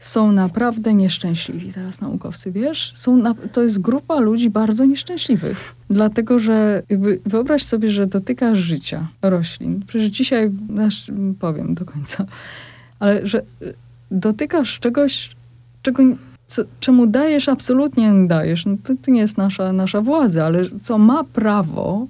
są 0.00 0.32
naprawdę 0.32 0.94
nieszczęśliwi 0.94 1.72
teraz 1.72 2.00
naukowcy, 2.00 2.52
wiesz? 2.52 2.92
Są 2.96 3.16
na, 3.16 3.34
to 3.52 3.62
jest 3.62 3.80
grupa 3.80 4.20
ludzi 4.20 4.50
bardzo 4.50 4.84
nieszczęśliwych. 4.84 5.74
Dlatego, 5.90 6.38
że 6.38 6.82
wyobraź 7.26 7.62
sobie, 7.62 7.90
że 7.90 8.06
dotykasz 8.06 8.58
życia 8.58 9.08
roślin. 9.22 9.82
Przecież 9.86 10.08
dzisiaj, 10.08 10.50
aż 10.86 11.10
powiem 11.40 11.74
do 11.74 11.84
końca, 11.84 12.26
ale 13.00 13.26
że 13.26 13.42
y, 13.62 13.74
dotykasz 14.10 14.78
czegoś, 14.78 15.30
czego, 15.82 16.02
co, 16.46 16.62
czemu 16.80 17.06
dajesz, 17.06 17.48
absolutnie 17.48 18.10
nie 18.10 18.28
dajesz. 18.28 18.66
No 18.66 18.76
to, 18.84 18.94
to 19.02 19.10
nie 19.10 19.20
jest 19.20 19.38
nasza, 19.38 19.72
nasza 19.72 20.00
władza, 20.00 20.46
ale 20.46 20.64
co 20.82 20.98
ma 20.98 21.24
prawo 21.24 22.06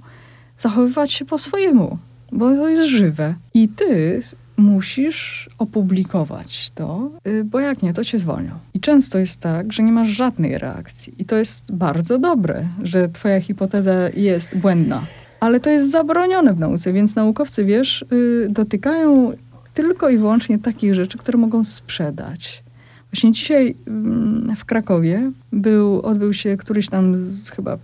zachowywać 0.57 1.11
się 1.11 1.25
po 1.25 1.37
swojemu, 1.37 1.97
bo 2.31 2.49
to 2.49 2.69
jest 2.69 2.89
żywe. 2.89 3.35
I 3.53 3.69
ty 3.69 4.21
musisz 4.57 5.49
opublikować 5.57 6.71
to, 6.75 7.11
y, 7.27 7.43
bo 7.43 7.59
jak 7.59 7.83
nie, 7.83 7.93
to 7.93 8.03
cię 8.03 8.19
zwolnią. 8.19 8.51
I 8.73 8.79
często 8.79 9.17
jest 9.17 9.39
tak, 9.39 9.73
że 9.73 9.83
nie 9.83 9.91
masz 9.91 10.09
żadnej 10.09 10.57
reakcji. 10.57 11.13
I 11.17 11.25
to 11.25 11.35
jest 11.35 11.71
bardzo 11.71 12.19
dobre, 12.19 12.65
że 12.83 13.09
twoja 13.09 13.41
hipoteza 13.41 13.93
jest 14.09 14.57
błędna. 14.57 15.01
Ale 15.39 15.59
to 15.59 15.69
jest 15.69 15.91
zabronione 15.91 16.53
w 16.53 16.59
nauce, 16.59 16.93
więc 16.93 17.15
naukowcy, 17.15 17.65
wiesz, 17.65 18.05
y, 18.11 18.47
dotykają 18.49 19.31
tylko 19.73 20.09
i 20.09 20.17
wyłącznie 20.17 20.59
takich 20.59 20.93
rzeczy, 20.93 21.17
które 21.17 21.37
mogą 21.37 21.63
sprzedać. 21.63 22.63
Właśnie 23.11 23.31
dzisiaj 23.31 23.75
mm, 23.87 24.55
w 24.55 24.65
Krakowie 24.65 25.31
był, 25.51 26.01
odbył 26.01 26.33
się 26.33 26.57
któryś 26.57 26.89
tam 26.89 27.15
z, 27.15 27.49
chyba 27.49 27.77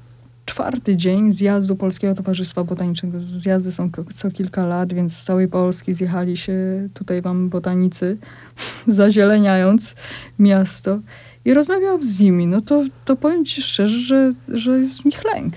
czwarty 0.45 0.97
dzień 0.97 1.31
zjazdu 1.31 1.75
Polskiego 1.75 2.15
Towarzystwa 2.15 2.63
Botanicznego. 2.63 3.17
Zjazdy 3.23 3.71
są 3.71 3.89
co 4.13 4.31
kilka 4.31 4.65
lat, 4.65 4.93
więc 4.93 5.17
z 5.17 5.23
całej 5.23 5.47
Polski 5.47 5.93
zjechali 5.93 6.37
się 6.37 6.53
tutaj 6.93 7.21
wam 7.21 7.49
botanicy, 7.49 8.17
zazieleniając 8.87 9.95
miasto. 10.39 10.99
I 11.45 11.53
rozmawiałam 11.53 12.05
z 12.05 12.19
nimi, 12.19 12.47
no 12.47 12.61
to, 12.61 12.83
to 13.05 13.15
powiem 13.15 13.45
ci 13.45 13.61
szczerze, 13.61 13.99
że, 13.99 14.31
że 14.47 14.79
jest 14.79 15.05
mi 15.05 15.11
chlęk. 15.11 15.53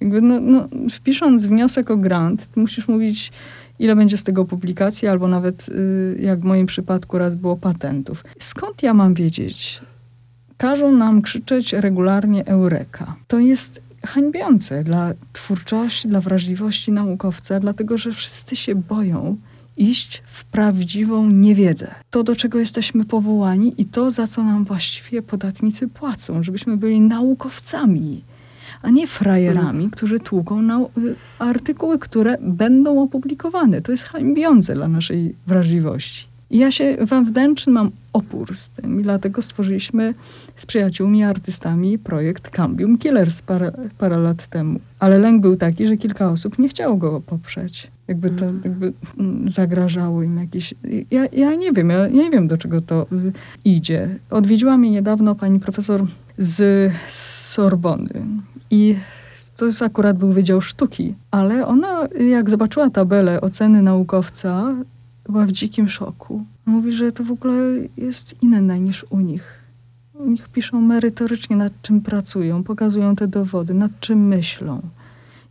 Jakby 0.00 0.20
no, 0.20 0.40
no, 0.40 0.68
wpisząc 0.90 1.46
wniosek 1.46 1.90
o 1.90 1.96
grant, 1.96 2.48
musisz 2.56 2.88
mówić, 2.88 3.32
ile 3.78 3.96
będzie 3.96 4.16
z 4.16 4.24
tego 4.24 4.44
publikacji, 4.44 5.08
albo 5.08 5.28
nawet, 5.28 5.68
y, 5.68 6.18
jak 6.20 6.40
w 6.40 6.44
moim 6.44 6.66
przypadku 6.66 7.18
raz 7.18 7.34
było, 7.34 7.56
patentów. 7.56 8.24
Skąd 8.38 8.82
ja 8.82 8.94
mam 8.94 9.14
wiedzieć? 9.14 9.80
Każą 10.56 10.92
nam 10.92 11.22
krzyczeć 11.22 11.72
regularnie 11.72 12.46
Eureka. 12.46 13.16
To 13.28 13.38
jest 13.38 13.82
hańbiące 14.06 14.84
dla 14.84 15.12
twórczości, 15.32 16.08
dla 16.08 16.20
wrażliwości 16.20 16.92
naukowca, 16.92 17.60
dlatego 17.60 17.98
że 17.98 18.12
wszyscy 18.12 18.56
się 18.56 18.74
boją 18.74 19.36
iść 19.76 20.22
w 20.26 20.44
prawdziwą 20.44 21.30
niewiedzę. 21.30 21.94
To, 22.10 22.22
do 22.22 22.36
czego 22.36 22.58
jesteśmy 22.58 23.04
powołani 23.04 23.74
i 23.78 23.84
to, 23.84 24.10
za 24.10 24.26
co 24.26 24.44
nam 24.44 24.64
właściwie 24.64 25.22
podatnicy 25.22 25.88
płacą, 25.88 26.42
żebyśmy 26.42 26.76
byli 26.76 27.00
naukowcami, 27.00 28.22
a 28.82 28.90
nie 28.90 29.06
frajerami, 29.06 29.90
którzy 29.90 30.20
tłuką 30.20 30.62
na 30.62 30.80
y, 30.80 30.84
artykuły, 31.38 31.98
które 31.98 32.38
będą 32.40 33.02
opublikowane. 33.02 33.82
To 33.82 33.92
jest 33.92 34.04
hańbiące 34.04 34.74
dla 34.74 34.88
naszej 34.88 35.34
wrażliwości. 35.46 36.32
I 36.52 36.58
ja 36.58 36.70
się 36.70 36.96
wewnętrzny 37.00 37.72
mam 37.72 37.90
opór 38.12 38.56
z 38.56 38.70
tym 38.70 39.00
i 39.00 39.02
dlatego 39.02 39.42
stworzyliśmy 39.42 40.14
z 40.56 40.66
przyjaciółmi, 40.66 41.22
artystami 41.22 41.98
projekt 41.98 42.50
Cambium 42.50 42.98
Killers 42.98 43.42
parę, 43.42 43.72
parę 43.98 44.18
lat 44.18 44.46
temu. 44.46 44.80
Ale 44.98 45.18
lęk 45.18 45.42
był 45.42 45.56
taki, 45.56 45.86
że 45.86 45.96
kilka 45.96 46.30
osób 46.30 46.58
nie 46.58 46.68
chciało 46.68 46.96
go 46.96 47.20
poprzeć. 47.26 47.90
Jakby 48.08 48.30
to 48.30 48.44
mm. 48.44 48.60
jakby 48.64 48.92
mm, 49.18 49.50
zagrażało 49.50 50.22
im 50.22 50.38
jakieś... 50.38 50.74
Ja, 51.10 51.26
ja 51.32 51.54
nie 51.54 51.72
wiem, 51.72 51.90
ja 51.90 52.08
nie 52.08 52.30
wiem 52.30 52.48
do 52.48 52.58
czego 52.58 52.80
to 52.80 53.06
y, 53.12 53.32
idzie. 53.64 54.18
Odwiedziła 54.30 54.76
mnie 54.76 54.90
niedawno 54.90 55.34
pani 55.34 55.60
profesor 55.60 56.06
z 56.38 56.92
Sorbony 57.08 58.10
i 58.72 58.96
to 59.56 59.66
jest 59.66 59.82
akurat 59.82 60.18
był 60.18 60.32
Wydział 60.32 60.60
Sztuki, 60.60 61.14
ale 61.30 61.66
ona 61.66 62.08
jak 62.30 62.50
zobaczyła 62.50 62.90
tabelę 62.90 63.40
oceny 63.40 63.82
naukowca, 63.82 64.74
była 65.28 65.46
w 65.46 65.52
dzikim 65.52 65.88
szoku. 65.88 66.44
Mówi, 66.66 66.92
że 66.92 67.12
to 67.12 67.24
w 67.24 67.30
ogóle 67.30 67.54
jest 67.96 68.42
inne 68.42 68.80
niż 68.80 69.06
u 69.10 69.20
nich. 69.20 69.62
U 70.14 70.30
nich 70.30 70.48
piszą 70.48 70.80
merytorycznie, 70.80 71.56
nad 71.56 71.72
czym 71.82 72.00
pracują, 72.00 72.64
pokazują 72.64 73.16
te 73.16 73.28
dowody, 73.28 73.74
nad 73.74 74.00
czym 74.00 74.26
myślą. 74.26 74.80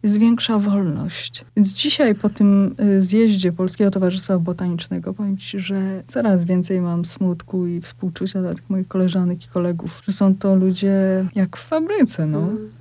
Jest 0.03 0.17
większa 0.17 0.59
wolność. 0.59 1.45
Więc 1.55 1.73
dzisiaj 1.73 2.15
po 2.15 2.29
tym 2.29 2.75
y, 2.79 3.01
zjeździe 3.01 3.51
Polskiego 3.51 3.91
Towarzystwa 3.91 4.39
Botanicznego 4.39 5.13
powiem 5.13 5.37
Ci, 5.37 5.59
że 5.59 6.03
coraz 6.07 6.45
więcej 6.45 6.81
mam 6.81 7.05
smutku 7.05 7.67
i 7.67 7.81
współczucia 7.81 8.41
dla 8.41 8.53
tych 8.53 8.69
moich 8.69 8.87
koleżanek 8.87 9.45
i 9.45 9.47
kolegów, 9.47 10.01
że 10.07 10.13
są 10.13 10.35
to 10.35 10.55
ludzie 10.55 11.25
jak 11.35 11.57
w 11.57 11.67
fabryce, 11.67 12.25
no. 12.25 12.39
Mm. 12.39 12.80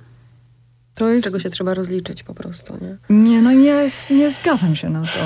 To 0.95 1.11
Z 1.11 1.13
jest... 1.13 1.23
czego 1.23 1.39
się 1.39 1.49
trzeba 1.49 1.73
rozliczyć 1.73 2.23
po 2.23 2.33
prostu, 2.33 2.73
nie? 2.81 3.15
Nie, 3.17 3.41
no 3.41 3.51
nie, 3.51 3.87
nie 4.11 4.31
zgadzam 4.31 4.75
się 4.75 4.89
na 4.89 5.01
to. 5.01 5.19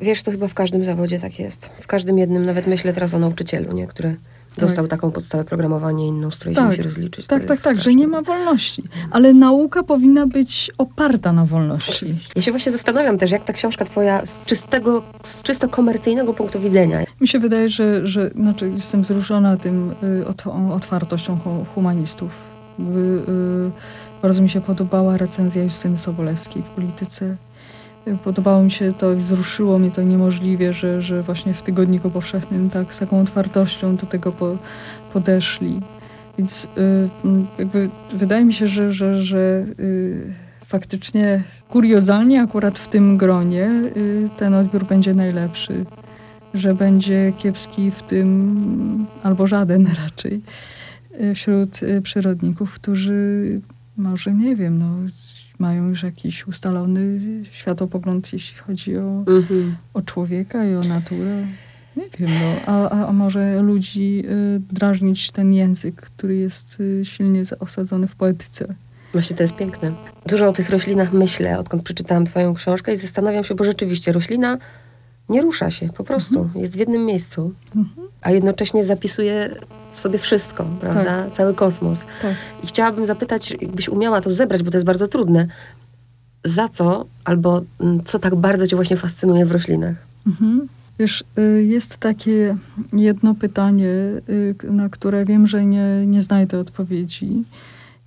Wiesz, 0.00 0.22
to 0.22 0.30
chyba 0.30 0.48
w 0.48 0.54
każdym 0.54 0.84
zawodzie 0.84 1.20
tak 1.20 1.38
jest. 1.38 1.70
W 1.80 1.86
każdym 1.86 2.18
jednym, 2.18 2.46
nawet 2.46 2.66
myślę 2.66 2.92
teraz 2.92 3.14
o 3.14 3.18
nauczycielu, 3.18 3.72
nie? 3.72 3.86
Który 3.86 4.16
tak. 4.50 4.60
dostał 4.60 4.86
taką 4.86 5.10
podstawę 5.10 5.44
programowania 5.44 6.06
inną, 6.06 6.30
z 6.30 6.38
której 6.38 6.54
tak. 6.54 6.76
się 6.76 6.82
rozliczyć. 6.82 7.26
Tak, 7.26 7.44
tak, 7.44 7.60
tak, 7.60 7.80
że 7.80 7.94
nie 7.94 8.08
ma 8.08 8.22
wolności. 8.22 8.82
Ale 9.10 9.32
nauka 9.32 9.82
powinna 9.82 10.26
być 10.26 10.70
oparta 10.78 11.32
na 11.32 11.46
wolności. 11.46 12.18
Ja 12.36 12.42
się 12.42 12.50
właśnie 12.50 12.72
zastanawiam 12.72 13.18
też, 13.18 13.30
jak 13.30 13.44
ta 13.44 13.52
książka 13.52 13.84
twoja 13.84 14.26
z 14.26 14.44
czystego, 14.44 15.02
z 15.24 15.42
czysto 15.42 15.68
komercyjnego 15.68 16.34
punktu 16.34 16.60
widzenia. 16.60 17.04
Mi 17.20 17.28
się 17.28 17.38
wydaje, 17.38 17.68
że, 17.68 18.06
że 18.06 18.30
znaczy 18.30 18.70
jestem 18.74 19.02
wzruszona 19.02 19.56
tym 19.56 19.94
y, 20.02 20.26
otwartością 20.72 21.38
humanistów. 21.74 22.30
Y, 22.78 22.82
y, 22.82 23.70
bardzo 24.22 24.42
mi 24.42 24.50
się 24.50 24.60
podobała 24.60 25.16
recenzja 25.16 25.62
Justyny 25.62 25.98
Sobolewskiej 25.98 26.62
w 26.62 26.66
polityce 26.66 27.36
Podobało 28.24 28.62
mi 28.62 28.70
się 28.70 28.94
to 28.94 29.12
i 29.12 29.16
wzruszyło 29.16 29.78
mnie 29.78 29.90
to 29.90 30.02
niemożliwie, 30.02 30.72
że, 30.72 31.02
że 31.02 31.22
właśnie 31.22 31.54
w 31.54 31.62
Tygodniku 31.62 32.10
Powszechnym 32.10 32.70
tak 32.70 32.94
z 32.94 32.98
taką 32.98 33.20
otwartością 33.20 33.96
do 33.96 34.06
tego 34.06 34.32
po, 34.32 34.56
podeszli. 35.12 35.80
Więc 36.38 36.64
y, 36.64 36.68
jakby 37.58 37.90
wydaje 38.12 38.44
mi 38.44 38.54
się, 38.54 38.66
że, 38.66 38.92
że, 38.92 39.22
że 39.22 39.66
y, 39.80 40.32
faktycznie 40.66 41.42
kuriozalnie 41.68 42.42
akurat 42.42 42.78
w 42.78 42.88
tym 42.88 43.16
gronie 43.16 43.70
y, 43.96 44.28
ten 44.36 44.54
odbiór 44.54 44.84
będzie 44.84 45.14
najlepszy. 45.14 45.84
Że 46.54 46.74
będzie 46.74 47.32
kiepski 47.38 47.90
w 47.90 48.02
tym, 48.02 49.06
albo 49.22 49.46
żaden 49.46 49.86
raczej, 50.04 50.40
wśród 51.34 51.80
przyrodników, 52.02 52.72
którzy 52.72 53.60
może 53.96 54.34
nie 54.34 54.56
wiem, 54.56 54.78
no 54.78 54.96
mają 55.58 55.88
już 55.88 56.02
jakiś 56.02 56.46
ustalony 56.46 57.20
światopogląd, 57.50 58.32
jeśli 58.32 58.58
chodzi 58.58 58.96
o, 58.96 59.24
mhm. 59.26 59.76
o 59.94 60.02
człowieka 60.02 60.64
i 60.64 60.74
o 60.74 60.80
naturę. 60.80 61.46
Nie 61.96 62.04
wiem, 62.18 62.30
no, 62.40 62.72
a, 62.72 63.06
a 63.08 63.12
może 63.12 63.62
ludzi 63.62 64.22
y, 64.26 64.60
drażnić 64.72 65.30
ten 65.30 65.52
język, 65.52 65.96
który 65.96 66.36
jest 66.36 66.80
y, 66.80 67.04
silnie 67.04 67.42
osadzony 67.60 68.06
w 68.06 68.16
poetyce. 68.16 68.74
Właśnie 69.12 69.36
to 69.36 69.42
jest 69.42 69.56
piękne. 69.56 69.92
Dużo 70.26 70.48
o 70.48 70.52
tych 70.52 70.70
roślinach 70.70 71.12
myślę, 71.12 71.58
odkąd 71.58 71.82
przeczytałam 71.82 72.26
twoją 72.26 72.54
książkę 72.54 72.92
i 72.92 72.96
zastanawiam 72.96 73.44
się, 73.44 73.54
bo 73.54 73.64
rzeczywiście 73.64 74.12
roślina 74.12 74.58
nie 75.30 75.42
rusza 75.42 75.70
się, 75.70 75.88
po 75.88 76.04
prostu. 76.04 76.40
Mhm. 76.40 76.60
Jest 76.60 76.72
w 76.72 76.78
jednym 76.78 77.04
miejscu. 77.04 77.52
Mhm. 77.76 78.08
A 78.22 78.30
jednocześnie 78.30 78.84
zapisuje 78.84 79.56
w 79.92 80.00
sobie 80.00 80.18
wszystko, 80.18 80.66
prawda? 80.80 81.04
Tak. 81.04 81.32
Cały 81.32 81.54
kosmos. 81.54 82.00
Tak. 82.22 82.34
I 82.64 82.66
chciałabym 82.66 83.06
zapytać, 83.06 83.50
jakbyś 83.50 83.88
umiała 83.88 84.20
to 84.20 84.30
zebrać, 84.30 84.62
bo 84.62 84.70
to 84.70 84.76
jest 84.76 84.86
bardzo 84.86 85.08
trudne. 85.08 85.46
Za 86.44 86.68
co 86.68 87.06
albo 87.24 87.62
mm, 87.80 88.04
co 88.04 88.18
tak 88.18 88.34
bardzo 88.34 88.66
cię 88.66 88.76
właśnie 88.76 88.96
fascynuje 88.96 89.46
w 89.46 89.52
roślinach? 89.52 89.96
Mhm. 90.26 90.68
Wiesz, 90.98 91.24
y, 91.38 91.64
jest 91.64 91.96
takie 91.96 92.56
jedno 92.92 93.34
pytanie, 93.34 93.88
y, 94.28 94.54
na 94.62 94.88
które 94.88 95.24
wiem, 95.24 95.46
że 95.46 95.64
nie, 95.64 96.06
nie 96.06 96.22
znajdę 96.22 96.58
odpowiedzi. 96.58 97.44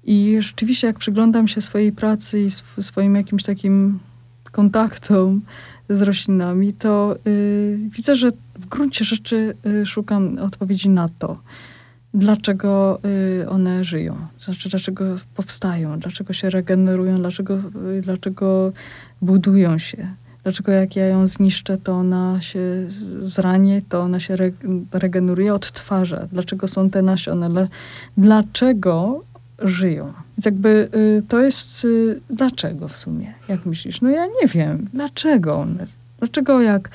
I 0.03 0.37
rzeczywiście, 0.39 0.87
jak 0.87 0.99
przyglądam 0.99 1.47
się 1.47 1.61
swojej 1.61 1.91
pracy 1.91 2.39
i 2.39 2.49
swoim 2.83 3.15
jakimś 3.15 3.43
takim 3.43 3.99
kontaktom 4.51 5.41
z 5.89 6.01
roślinami, 6.01 6.73
to 6.73 7.15
y, 7.27 7.77
widzę, 7.89 8.15
że 8.15 8.31
w 8.55 8.65
gruncie 8.65 9.05
rzeczy 9.05 9.53
y, 9.65 9.85
szukam 9.85 10.37
odpowiedzi 10.37 10.89
na 10.89 11.09
to, 11.19 11.37
dlaczego 12.13 12.99
y, 13.41 13.49
one 13.49 13.83
żyją, 13.83 14.15
znaczy 14.39 14.69
dlaczego 14.69 15.05
powstają, 15.35 15.99
dlaczego 15.99 16.33
się 16.33 16.49
regenerują, 16.49 17.17
dlaczego, 17.17 17.57
y, 17.97 18.01
dlaczego 18.01 18.71
budują 19.21 19.77
się. 19.77 20.07
Dlaczego 20.43 20.71
jak 20.71 20.95
ja 20.95 21.05
ją 21.05 21.27
zniszczę, 21.27 21.77
to 21.77 21.93
ona 21.93 22.41
się 22.41 22.59
zranie, 23.21 23.81
to 23.89 24.01
ona 24.01 24.19
się 24.19 24.33
re, 24.33 24.51
regeneruje, 24.91 25.53
odtwarza. 25.53 26.27
Dlaczego 26.31 26.67
są 26.67 26.89
te 26.89 27.01
nasiona? 27.01 27.49
Dlaczego 28.17 29.23
żyją? 29.59 30.13
Więc 30.37 30.45
jakby 30.45 30.89
y, 30.95 31.23
to 31.29 31.39
jest 31.39 31.85
y, 31.85 32.21
dlaczego 32.29 32.87
w 32.87 32.97
sumie, 32.97 33.33
jak 33.47 33.65
myślisz? 33.65 34.01
No 34.01 34.09
ja 34.09 34.25
nie 34.25 34.47
wiem, 34.47 34.89
dlaczego 34.93 35.55
one, 35.55 35.87
dlaczego 36.19 36.61
jak 36.61 36.89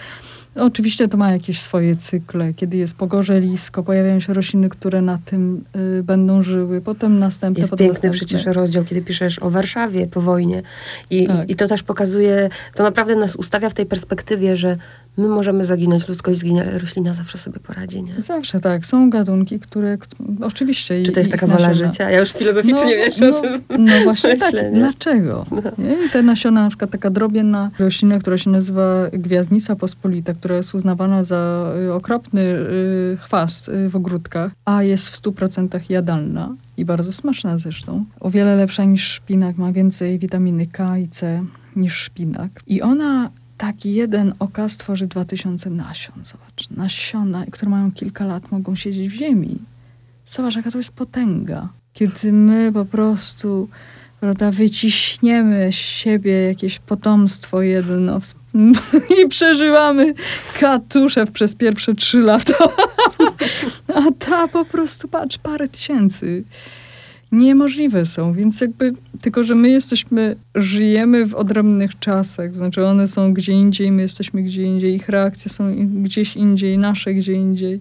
Oczywiście 0.55 1.09
to 1.09 1.17
ma 1.17 1.33
jakieś 1.33 1.61
swoje 1.61 1.97
cykle. 1.97 2.55
Kiedy 2.55 2.77
jest 2.77 2.95
pogorzelisko, 2.95 3.83
pojawiają 3.83 4.21
się 4.21 4.35
rośliny, 4.35 4.69
które 4.69 5.03
na 5.03 5.19
tym 5.25 5.65
y, 5.99 6.03
będą 6.03 6.43
żyły. 6.43 6.81
Potem 6.81 7.19
następne. 7.19 7.61
Jest 7.61 7.71
potem 7.71 7.87
piękny 7.87 8.09
następne. 8.09 8.27
przecież 8.27 8.55
rozdział, 8.55 8.85
kiedy 8.85 9.03
piszesz 9.03 9.39
o 9.39 9.51
Warszawie 9.51 10.07
po 10.07 10.21
wojnie. 10.21 10.63
I, 11.11 11.27
tak. 11.27 11.49
i, 11.49 11.53
I 11.53 11.55
to 11.55 11.67
też 11.67 11.83
pokazuje, 11.83 12.51
to 12.75 12.83
naprawdę 12.83 13.17
nas 13.17 13.37
ustawia 13.37 13.71
w 13.71 13.75
tej 13.75 13.87
perspektywie, 13.87 14.57
że 14.57 14.77
my 15.19 15.29
możemy 15.29 15.65
zaginąć, 15.65 16.09
ludzkość 16.09 16.39
zginie, 16.39 16.63
ale 16.63 16.79
roślina 16.79 17.15
zawsze 17.15 17.39
sobie 17.39 17.61
poradzi, 17.61 18.03
nie? 18.03 18.21
Zawsze 18.21 18.61
tak. 18.61 18.87
Są 18.87 19.11
gatunki, 19.11 19.61
które 19.61 19.99
oczywiście... 20.41 21.03
Czy 21.03 21.13
to 21.13 21.21
jest 21.21 21.33
taka 21.33 21.47
wola 21.47 21.75
życia? 21.75 22.11
Ja 22.11 22.19
już 22.19 22.33
filozoficznie 22.33 22.85
no, 22.85 23.05
wiesz 23.05 23.19
no, 23.19 23.39
o 23.39 23.41
tym 23.41 23.63
No 23.79 23.93
właśnie 24.05 24.37
tak. 24.37 24.41
myślę, 24.41 24.63
tak. 24.63 24.73
Nie? 24.73 24.79
Dlaczego? 24.79 25.47
No. 25.51 25.63
Nie? 25.79 26.07
I 26.07 26.11
te 26.11 26.23
nasiona, 26.23 26.63
na 26.63 26.69
przykład 26.69 26.91
taka 26.91 27.11
drobienna 27.11 27.71
roślina, 27.79 28.19
która 28.19 28.39
się 28.39 28.51
nazywa 28.51 29.11
gwiazdnica 29.13 29.77
pospolita, 29.77 30.35
która 30.39 30.57
jest 30.57 30.75
uznawana 30.75 31.25
za 31.25 31.73
y, 31.87 31.93
okropny 31.93 32.41
y, 32.41 33.19
chwast 33.21 33.69
y, 33.69 33.89
w 33.89 33.97
ogródkach, 33.97 34.53
a 34.65 34.83
jest 34.83 35.09
w 35.09 35.23
100% 35.23 35.81
jadalna 35.91 36.55
i 36.77 36.85
bardzo 36.85 37.13
smaczna 37.13 37.59
zresztą. 37.59 38.05
O 38.21 38.31
wiele 38.31 38.57
lepsza 38.57 38.85
niż 38.85 39.09
szpinak, 39.09 39.57
ma 39.57 39.73
więcej 39.73 40.19
witaminy 40.19 40.67
K 40.67 40.99
i 40.99 41.09
C 41.09 41.45
niż 41.77 41.95
szpinak. 41.95 42.51
I 42.67 42.83
ona 42.83 43.31
taki 43.59 43.95
jeden 43.95 44.35
okaz 44.39 44.77
tworzy 44.77 45.07
2000 45.07 45.71
nasion. 45.71 46.17
Zobacz, 46.25 46.71
nasiona, 46.71 47.47
które 47.51 47.71
mają 47.71 47.93
kilka 47.93 48.25
lat, 48.25 48.53
mogą 48.53 48.77
siedzieć 48.77 49.09
w 49.09 49.13
ziemi. 49.13 49.59
Zobacz, 50.27 50.57
jaka 50.57 50.71
to 50.71 50.79
jest 50.79 50.93
potęga. 50.93 51.69
Kiedy 51.93 52.33
my 52.33 52.73
po 52.73 52.85
prostu 52.85 53.69
prawda, 54.21 54.51
wyciśniemy 54.51 55.73
z 55.73 55.75
siebie 55.75 56.33
jakieś 56.33 56.79
potomstwo 56.79 57.63
jedno 57.63 58.21
i 59.23 59.29
przeżywamy 59.29 60.15
katuszew 60.61 61.31
przez 61.31 61.55
pierwsze 61.55 61.95
trzy 61.95 62.21
lata. 62.21 62.69
A 63.95 64.03
ta 64.19 64.49
po 64.49 64.65
prostu, 64.65 65.09
patrz, 65.09 65.39
parę 65.39 65.69
tysięcy 65.69 66.45
niemożliwe 67.33 68.07
są, 68.07 68.33
więc 68.33 68.61
jakby 68.61 68.93
tylko, 69.21 69.43
że 69.43 69.55
my 69.55 69.69
jesteśmy, 69.69 70.37
żyjemy 70.55 71.27
w 71.27 71.35
odrębnych 71.35 71.99
czasach, 71.99 72.55
znaczy 72.55 72.87
one 72.87 73.09
są 73.09 73.35
gdzie 73.35 73.53
indziej, 73.53 73.93
my 73.93 74.03
jesteśmy 74.03 74.43
gdzie 74.43 74.63
indziej, 74.63 74.95
ich 74.95 75.09
reakcje 75.09 75.51
są 75.51 75.75
gdzieś 76.03 76.37
indziej, 76.37 76.79
nasze 76.79 77.15
gdzie 77.15 77.33
indziej. 77.33 77.81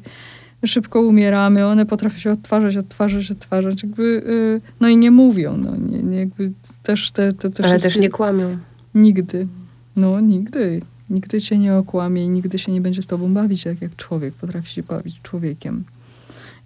Szybko 0.65 1.01
umieramy, 1.01 1.65
one 1.65 1.85
potrafią 1.85 2.17
się 2.17 2.31
odtwarzać, 2.31 2.77
odtwarzać, 2.77 3.31
odtwarzać, 3.31 3.83
jakby, 3.83 4.03
yy, 4.03 4.61
no 4.79 4.89
i 4.89 4.97
nie 4.97 5.11
mówią, 5.11 5.57
no 5.57 5.75
nie, 5.75 6.03
nie 6.03 6.17
jakby 6.17 6.51
też 6.83 7.11
te, 7.11 7.33
te, 7.33 7.49
te 7.49 7.65
Ale 7.65 7.79
też 7.79 7.97
nie 7.97 8.09
kłamią. 8.09 8.57
Nigdy. 8.95 9.47
No, 9.95 10.19
nigdy. 10.19 10.81
Nigdy 11.09 11.41
cię 11.41 11.57
nie 11.57 11.75
okłamie 11.75 12.25
i 12.25 12.29
nigdy 12.29 12.59
się 12.59 12.71
nie 12.71 12.81
będzie 12.81 13.03
z 13.03 13.07
tobą 13.07 13.33
bawić, 13.33 13.63
tak 13.63 13.81
jak 13.81 13.95
człowiek 13.95 14.33
potrafi 14.33 14.73
się 14.73 14.83
bawić 14.83 15.21
człowiekiem. 15.21 15.83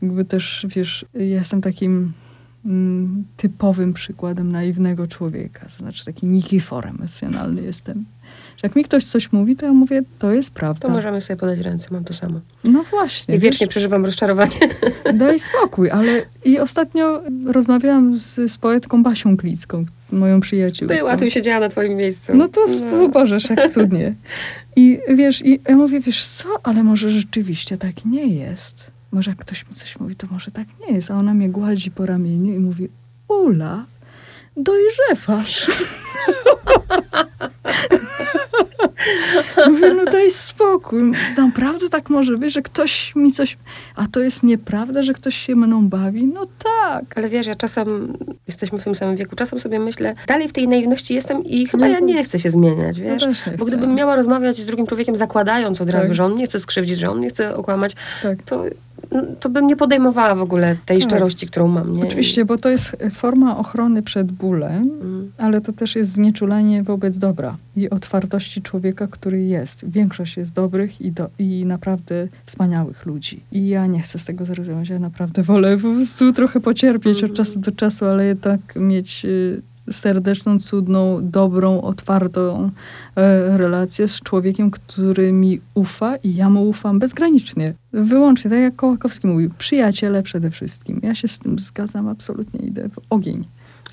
Jakby 0.01 0.25
też, 0.25 0.65
wiesz, 0.69 1.05
ja 1.13 1.21
jestem 1.23 1.61
takim 1.61 2.13
mm, 2.65 3.23
typowym 3.37 3.93
przykładem 3.93 4.51
naiwnego 4.51 5.07
człowieka. 5.07 5.65
To 5.65 5.77
znaczy 5.77 6.05
taki 6.05 6.25
nikifor 6.25 6.87
emocjonalny 6.87 7.61
jestem. 7.61 8.05
Że 8.57 8.67
jak 8.67 8.75
mi 8.75 8.83
ktoś 8.83 9.03
coś 9.03 9.31
mówi, 9.31 9.55
to 9.55 9.65
ja 9.65 9.73
mówię, 9.73 10.01
to 10.19 10.31
jest 10.31 10.51
prawda. 10.51 10.87
To 10.87 10.93
możemy 10.93 11.21
sobie 11.21 11.37
podać 11.37 11.59
ręce, 11.59 11.87
mam 11.91 12.03
to 12.03 12.13
samo. 12.13 12.39
No 12.63 12.83
właśnie. 12.83 13.35
I 13.35 13.39
wiesz, 13.39 13.43
wiecznie 13.43 13.67
przeżywam 13.67 14.05
rozczarowanie. 14.05 14.59
Daj 15.13 15.39
spokój, 15.39 15.89
ale 15.89 16.25
i 16.45 16.59
ostatnio 16.59 17.21
rozmawiałam 17.45 18.19
z, 18.19 18.51
z 18.51 18.57
poetką 18.57 19.03
Basią 19.03 19.37
Klicką, 19.37 19.85
moją 20.11 20.39
przyjaciółką. 20.39 20.95
Była 20.95 21.17
tu 21.17 21.25
i 21.25 21.31
siedziała 21.31 21.59
na 21.59 21.69
twoim 21.69 21.95
miejscu. 21.95 22.35
No 22.35 22.47
to 22.47 22.61
no. 22.91 23.09
Bożesz, 23.09 23.49
jak 23.49 23.69
cudnie. 23.69 24.15
I 24.75 24.99
wiesz, 25.09 25.45
i 25.45 25.59
ja 25.67 25.75
mówię, 25.75 25.99
wiesz 25.99 26.25
co, 26.25 26.49
ale 26.63 26.83
może 26.83 27.11
rzeczywiście 27.11 27.77
tak 27.77 28.05
nie 28.05 28.27
jest. 28.27 28.91
Może 29.11 29.31
jak 29.31 29.39
ktoś 29.39 29.69
mi 29.69 29.75
coś 29.75 29.99
mówi, 29.99 30.15
to 30.15 30.27
może 30.31 30.51
tak 30.51 30.67
nie 30.87 30.95
jest. 30.95 31.11
A 31.11 31.15
ona 31.15 31.33
mnie 31.33 31.49
gładzi 31.49 31.91
po 31.91 32.05
ramieniu 32.05 32.53
i 32.53 32.59
mówi, 32.59 32.89
Ula, 33.27 33.85
dojrzewasz. 34.57 35.71
Mówię, 39.69 39.93
no 39.93 40.05
daj 40.05 40.31
spokój. 40.31 41.11
Naprawdę 41.37 41.89
tak 41.89 42.09
może 42.09 42.37
być, 42.37 42.53
że 42.53 42.61
ktoś 42.61 43.15
mi 43.15 43.31
coś... 43.31 43.57
A 43.95 44.07
to 44.07 44.19
jest 44.19 44.43
nieprawda, 44.43 45.03
że 45.03 45.13
ktoś 45.13 45.35
się 45.35 45.55
mną 45.55 45.89
bawi? 45.89 46.27
No 46.27 46.47
tak. 46.63 47.17
Ale 47.17 47.29
wiesz, 47.29 47.47
ja 47.47 47.55
czasem, 47.55 48.17
jesteśmy 48.47 48.79
w 48.79 48.83
tym 48.83 48.95
samym 48.95 49.15
wieku, 49.15 49.35
czasem 49.35 49.59
sobie 49.59 49.79
myślę, 49.79 50.15
dalej 50.27 50.47
w 50.47 50.53
tej 50.53 50.67
naiwności 50.67 51.13
jestem 51.13 51.43
i 51.43 51.67
chyba 51.67 51.87
nie, 51.87 51.93
ja 51.93 51.99
nie 51.99 52.23
chcę 52.23 52.39
się 52.39 52.49
zmieniać, 52.49 52.99
wiesz? 52.99 53.21
Ja 53.21 53.57
Bo 53.57 53.65
gdybym 53.65 53.95
miała 53.95 54.15
rozmawiać 54.15 54.55
z 54.55 54.65
drugim 54.65 54.87
człowiekiem, 54.87 55.15
zakładając 55.15 55.81
od 55.81 55.89
razu, 55.89 56.07
tak. 56.07 56.15
że 56.15 56.25
on 56.25 56.35
nie 56.35 56.45
chce 56.45 56.59
skrzywdzić, 56.59 56.99
że 56.99 57.09
on 57.09 57.19
nie 57.19 57.29
chce 57.29 57.55
okłamać, 57.55 57.95
tak. 58.23 58.43
to 58.43 58.65
to 59.39 59.49
bym 59.49 59.67
nie 59.67 59.75
podejmowała 59.75 60.35
w 60.35 60.41
ogóle 60.41 60.75
tej 60.85 60.99
tak. 60.99 61.09
szczerości, 61.09 61.47
którą 61.47 61.67
mam. 61.67 61.95
Nie? 61.95 62.03
Oczywiście, 62.03 62.45
bo 62.45 62.57
to 62.57 62.69
jest 62.69 62.97
forma 63.13 63.57
ochrony 63.57 64.03
przed 64.03 64.31
bólem, 64.31 64.81
mm. 65.01 65.31
ale 65.37 65.61
to 65.61 65.73
też 65.73 65.95
jest 65.95 66.11
znieczulenie 66.11 66.83
wobec 66.83 67.17
dobra 67.17 67.57
i 67.75 67.89
otwartości 67.89 68.61
człowieka, 68.61 68.90
który 68.93 69.43
jest. 69.43 69.89
Większość 69.89 70.37
jest 70.37 70.53
dobrych 70.53 71.01
i, 71.01 71.11
do, 71.11 71.29
i 71.39 71.65
naprawdę 71.65 72.27
wspaniałych 72.45 73.05
ludzi. 73.05 73.39
I 73.51 73.67
ja 73.67 73.87
nie 73.87 74.01
chcę 74.01 74.19
z 74.19 74.25
tego 74.25 74.45
zrezygnować. 74.45 74.89
Ja 74.89 74.99
naprawdę 74.99 75.43
wolę 75.43 75.77
po 75.77 75.93
prostu 75.93 76.33
trochę 76.33 76.59
pocierpieć 76.59 77.23
od 77.23 77.33
czasu 77.33 77.59
do 77.59 77.71
czasu, 77.71 78.05
ale 78.05 78.25
jednak 78.25 78.75
mieć 78.75 79.25
y, 79.25 79.61
serdeczną, 79.91 80.59
cudną, 80.59 81.19
dobrą, 81.21 81.81
otwartą 81.81 82.71
e, 83.15 83.57
relację 83.57 84.07
z 84.07 84.19
człowiekiem, 84.19 84.71
który 84.71 85.31
mi 85.31 85.59
ufa 85.73 86.15
i 86.15 86.35
ja 86.35 86.49
mu 86.49 86.69
ufam 86.69 86.99
bezgranicznie. 86.99 87.73
Wyłącznie, 87.93 88.51
tak 88.51 88.59
jak 88.59 88.75
Kołakowski 88.75 89.27
mówił, 89.27 89.51
przyjaciele 89.57 90.23
przede 90.23 90.49
wszystkim. 90.49 90.99
Ja 91.03 91.15
się 91.15 91.27
z 91.27 91.39
tym 91.39 91.59
zgadzam, 91.59 92.07
absolutnie 92.07 92.59
idę 92.59 92.89
w 92.89 92.99
ogień. 93.09 93.45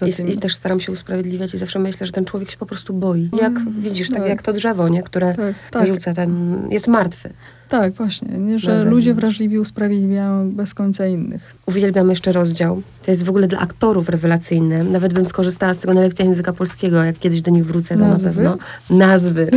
I, 0.07 0.30
I, 0.32 0.36
też 0.36 0.57
staram 0.57 0.80
się 0.80 0.92
usprawiedliwiać 0.92 1.55
i 1.55 1.59
zawsze 1.59 1.78
myślę, 1.78 2.07
że 2.07 2.12
ten 2.12 2.24
człowiek 2.24 2.51
się 2.51 2.57
po 2.57 2.66
prostu 2.66 2.94
boi. 2.94 3.30
Jak 3.40 3.53
mm, 3.57 3.80
widzisz, 3.80 4.09
tak, 4.09 4.18
tak, 4.18 4.28
jak 4.28 4.42
to 4.42 4.53
drzewo, 4.53 4.88
nie? 4.88 5.03
które 5.03 5.34
tak, 5.34 5.55
tak. 5.70 5.86
rzuca 5.86 6.14
ten, 6.14 6.61
jest 6.70 6.88
martwy. 6.88 7.30
Tak, 7.68 7.92
właśnie, 7.92 8.38
nie? 8.38 8.59
że 8.59 8.84
ludzie 8.84 9.14
wrażliwi 9.14 9.59
usprawiedliwiają 9.59 10.51
bez 10.51 10.74
końca 10.74 11.07
innych. 11.07 11.57
Uwielbiam 11.66 12.11
jeszcze 12.11 12.32
rozdział. 12.32 12.82
To 13.09 13.12
jest 13.12 13.24
w 13.24 13.28
ogóle 13.28 13.46
dla 13.46 13.59
aktorów 13.59 14.09
rewelacyjny. 14.09 14.84
Nawet 14.84 15.14
bym 15.14 15.26
skorzystała 15.26 15.74
z 15.74 15.78
tego 15.78 15.94
na 15.94 16.00
lekcjach 16.00 16.28
języka 16.28 16.52
polskiego, 16.52 17.04
jak 17.04 17.18
kiedyś 17.18 17.42
do 17.42 17.50
nich 17.50 17.66
wrócę, 17.66 17.94
to 17.94 18.00
Nazwy? 18.00 18.26
na 18.28 18.34
pewno. 18.34 18.59
Nazwy. 18.90 19.50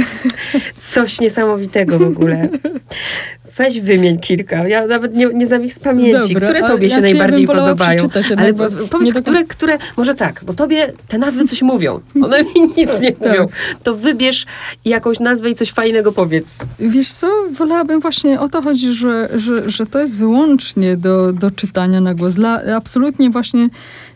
Coś 0.80 1.20
niesamowitego 1.20 2.00
w 2.00 2.02
ogóle. 2.02 2.50
Weź 3.58 3.82
wymień 3.82 4.20
kilka. 4.20 4.68
Ja 4.68 4.88
nawet 4.88 5.16
nie, 5.16 5.26
nie 5.26 5.46
znam 5.46 5.66
ich 5.66 5.74
z 5.74 5.80
pamięci. 5.80 6.34
Dobra, 6.34 6.48
które 6.48 6.68
tobie 6.68 6.90
się 6.90 7.02
najbardziej 7.02 7.48
podobają? 7.48 8.10
Ale 8.38 8.54
po, 8.54 8.66
powiedz, 8.90 9.14
które, 9.14 9.44
które, 9.44 9.78
może 9.98 10.14
tak, 10.14 10.42
bo 10.46 10.54
tobie 10.54 10.94
te 11.08 11.18
nazwy 11.18 11.44
coś 11.44 11.62
mówią. 11.62 12.00
One 12.24 12.44
mi 12.44 12.62
nic 12.78 13.00
nie 13.02 13.12
tak. 13.12 13.28
mówią. 13.28 13.48
To 13.84 13.96
wybierz 13.96 14.46
jakąś 14.86 15.20
nazwę 15.20 15.50
i 15.50 15.56
coś 15.56 15.72
fajnego 15.72 16.12
powiedz. 16.12 16.58
Wiesz 16.80 17.12
co, 17.12 17.28
wolałabym 17.52 18.00
właśnie 18.00 18.40
o 18.40 18.50
to 18.50 18.62
chodzi, 18.62 18.94
że, 18.94 19.30
że, 19.36 19.70
że 19.70 19.86
to 19.86 20.00
jest 20.00 20.18
wyłącznie 20.18 20.98
do, 20.98 21.34
do 21.34 21.52
czytania 21.52 22.02
na 22.02 22.14
głos. 22.14 22.34
Dla, 22.34 22.62
absolutnie 22.76 23.30
właśnie 23.30 23.41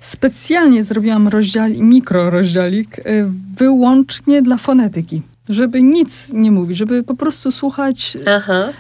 specjalnie 0.01 0.84
zrobiłam 0.84 1.28
rozdział, 1.28 1.69
mikro 1.69 2.30
rozdziałik, 2.30 2.99
y, 2.99 3.26
wyłącznie 3.57 4.41
dla 4.41 4.57
fonetyki 4.57 5.21
żeby 5.49 5.84
nic 5.84 6.34
nie 6.34 6.51
mówić, 6.51 6.78
żeby 6.78 7.03
po 7.03 7.15
prostu 7.15 7.51
słuchać 7.51 8.17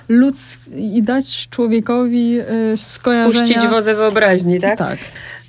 ludz 0.09 0.59
i 0.75 1.03
dać 1.03 1.47
człowiekowi 1.49 2.39
y, 2.73 2.77
skojarzenia. 2.77 3.45
Puścić 3.45 3.67
wozę 3.67 3.95
wyobraźni, 3.95 4.59
tak? 4.59 4.77
Tak. 4.77 4.99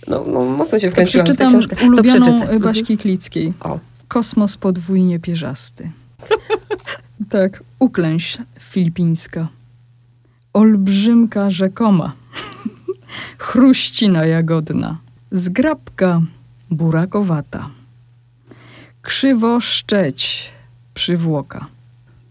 No, 0.09 0.25
no 0.27 0.45
mocno 0.45 0.79
się 0.79 0.91
wkręciłam 0.91 1.27
to 1.27 1.35
w 1.35 1.37
tę 1.37 1.47
książkę. 1.49 1.77
ulubioną 1.87 2.25
to 2.25 2.31
mhm. 2.31 2.59
Baśki 2.59 2.99
Klickiej. 2.99 3.53
O. 3.61 3.79
Kosmos 4.09 4.57
podwójnie 4.57 5.19
pierzasty. 5.19 5.91
tak, 7.31 7.63
uklęś 7.79 8.39
filipińska. 8.61 9.49
Olbrzymka 10.53 11.51
rzekoma. 11.51 12.13
Chruścina 13.39 14.27
jagodna. 14.27 14.99
Zgrabka 15.31 16.23
burakowata. 16.71 17.71
Krzywo 19.03 19.61
szczeć 19.61 20.51
przywłoka, 20.95 21.67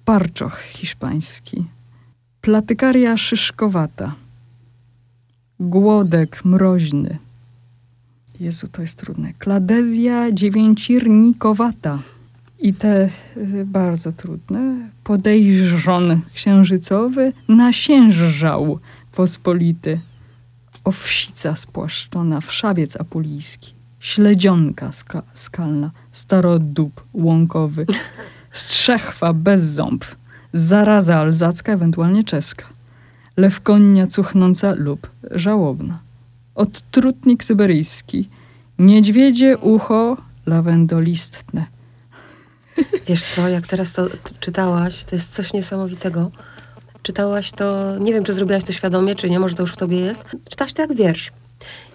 parczoch 0.06 0.62
hiszpański, 0.62 1.66
platykaria 2.42 3.18
szyszkowata, 3.18 4.16
głodek 5.60 6.46
mroźny. 6.46 7.18
Jezu, 8.40 8.68
to 8.68 8.82
jest 8.82 8.98
trudne. 8.98 9.34
Kladezja 9.40 10.32
dziewięcirnikowata. 10.32 12.00
I 12.60 12.74
te 12.74 13.10
y, 13.38 13.66
bardzo 13.66 14.12
trudne. 14.12 14.90
Podejrzon 15.04 16.22
księżycowy, 16.34 17.34
nasiężał 17.48 18.80
pospolity. 19.12 20.00
Owsica 20.86 21.56
spłaszczona, 21.56 22.42
wszawiec 22.42 22.96
apulijski. 22.96 23.74
Śledzionka 24.00 24.92
ska 24.92 25.24
skalna, 25.34 25.92
starodób 26.12 27.04
łąkowy. 27.14 27.86
strzechwa 28.56 29.34
bez 29.34 29.62
ząb, 29.62 30.06
zaraza 30.54 31.16
alzacka, 31.16 31.72
ewentualnie 31.72 32.24
czeska, 32.24 32.66
lewkonia 33.38 34.08
cuchnąca 34.08 34.74
lub 34.74 35.08
żałobna, 35.32 36.00
odtrutnik 36.56 37.44
syberyjski, 37.44 38.30
niedźwiedzie 38.80 39.58
ucho 39.58 40.18
lawendolistne. 40.46 41.66
Wiesz 43.08 43.24
co, 43.24 43.48
jak 43.50 43.68
teraz 43.68 43.94
to 43.94 44.08
czytałaś, 44.40 45.04
to 45.04 45.16
jest 45.16 45.34
coś 45.34 45.54
niesamowitego. 45.54 46.32
Czytałaś 47.06 47.52
to, 47.52 47.98
nie 48.00 48.14
wiem, 48.14 48.24
czy 48.24 48.34
zrobiłaś 48.34 48.64
to 48.64 48.72
świadomie, 48.74 49.16
czy 49.16 49.30
nie, 49.30 49.40
może 49.40 49.56
to 49.56 49.64
już 49.64 49.74
w 49.74 49.78
tobie 49.78 50.00
jest. 50.00 50.26
Czytałaś 50.50 50.74
to 50.74 50.82
jak 50.82 50.94
wiersz. 50.94 51.32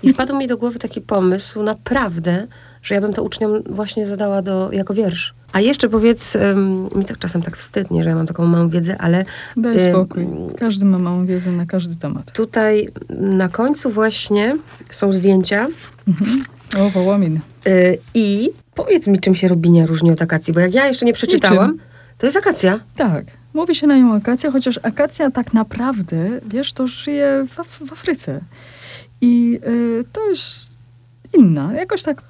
I 0.03 0.13
wpadł 0.13 0.37
mi 0.37 0.47
do 0.47 0.57
głowy 0.57 0.79
taki 0.79 1.01
pomysł, 1.01 1.63
naprawdę, 1.63 2.47
że 2.83 2.95
ja 2.95 3.01
bym 3.01 3.13
to 3.13 3.23
uczniom 3.23 3.63
właśnie 3.63 4.07
zadała 4.07 4.43
do, 4.43 4.73
jako 4.73 4.95
wiersz. 4.95 5.35
A 5.53 5.61
jeszcze 5.61 5.89
powiedz, 5.89 6.37
um, 6.37 6.89
mi 6.95 7.05
tak 7.05 7.19
czasem 7.19 7.43
tak 7.43 7.57
wstydnie, 7.57 8.03
że 8.03 8.09
ja 8.09 8.15
mam 8.15 8.27
taką 8.27 8.47
małą 8.47 8.69
wiedzę, 8.69 8.99
ale... 8.99 9.25
Daj 9.57 9.81
spokój. 9.91 10.29
Każdy 10.59 10.85
ma 10.85 10.99
małą 10.99 11.27
wiedzę 11.27 11.51
na 11.53 11.67
każdy 11.67 11.97
temat. 11.97 12.33
Tutaj 12.33 12.89
na 13.21 13.49
końcu 13.49 13.91
właśnie 13.91 14.57
są 14.91 15.13
zdjęcia. 15.13 15.69
Mhm. 16.09 16.45
O, 16.79 16.91
wołomin. 16.91 17.41
Y, 17.67 17.99
I 18.15 18.51
powiedz 18.75 19.07
mi, 19.07 19.19
czym 19.19 19.35
się 19.35 19.49
robinia 19.49 19.87
różni 19.87 20.11
od 20.11 20.23
akacji, 20.23 20.55
bo 20.55 20.61
jak 20.61 20.75
ja 20.75 20.87
jeszcze 20.87 21.07
nie 21.07 21.13
przeczytałam, 21.13 21.73
Niczym. 21.73 21.87
to 22.19 22.27
jest 22.27 22.37
akacja. 22.37 22.81
Tak. 22.97 23.40
Mówi 23.55 23.75
się 23.75 23.87
na 23.87 23.99
nią 23.99 24.15
akacja, 24.15 24.51
chociaż 24.51 24.81
akacja 24.83 25.31
tak 25.31 25.55
naprawdę, 25.55 26.41
wiesz, 26.47 26.73
to 26.73 26.87
żyje 26.87 27.47
w, 27.49 27.61
Af 27.61 27.69
w 27.69 27.93
Afryce. 27.93 28.41
I 29.21 29.61
y, 29.67 30.05
to 30.13 30.29
jest 30.29 30.79
inna. 31.39 31.75
Jakoś 31.75 32.03
tak 32.03 32.23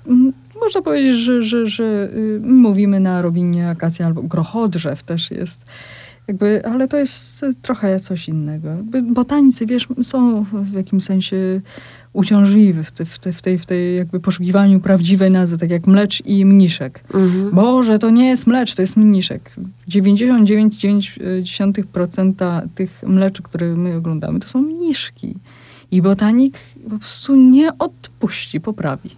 można 0.61 0.83
powiedzieć, 0.83 1.17
że, 1.17 1.43
że, 1.43 1.67
że 1.67 2.11
y, 2.15 2.41
mówimy 2.43 3.01
na 3.01 3.23
robinie 3.23 3.69
akacja 3.69 4.07
albo 4.07 4.23
grochodrzew 4.23 5.03
też 5.03 5.31
jest. 5.31 5.65
Jakby, 6.29 6.63
ale 6.65 6.89
to 6.89 6.97
jest 6.97 7.47
trochę 7.63 8.01
coś 8.01 8.29
innego. 8.29 8.69
Botanicy, 9.03 9.67
wiesz, 9.67 9.89
są 10.03 10.45
w 10.53 10.73
jakimś 10.73 11.05
sensie 11.05 11.61
uciążliwi 12.13 12.83
w, 12.83 12.91
te, 12.91 13.05
w, 13.05 13.19
te, 13.19 13.33
w, 13.33 13.43
tej, 13.43 13.59
w 13.59 13.67
tej 13.67 13.97
jakby 13.97 14.21
poszukiwaniu 14.21 14.81
prawdziwej 14.81 15.31
nazwy, 15.31 15.59
tak 15.59 15.71
jak 15.71 15.87
mlecz 15.87 16.27
i 16.27 16.45
mniszek. 16.45 17.05
Mhm. 17.15 17.51
Boże, 17.51 17.99
to 17.99 18.11
nie 18.11 18.29
jest 18.29 18.47
mlecz, 18.47 18.75
to 18.75 18.83
jest 18.83 18.97
mniszek. 18.97 19.55
99,9% 19.89 22.69
tych 22.75 23.03
mleczy, 23.07 23.43
które 23.43 23.67
my 23.67 23.97
oglądamy, 23.97 24.41
to 24.41 24.49
są 24.49 24.63
mniszki. 24.63 25.35
I 25.91 26.03
botanik 26.03 26.59
po 26.91 26.99
prostu 26.99 27.37
nie 27.37 27.79
odpuści, 27.79 28.61
poprawi. 28.61 29.11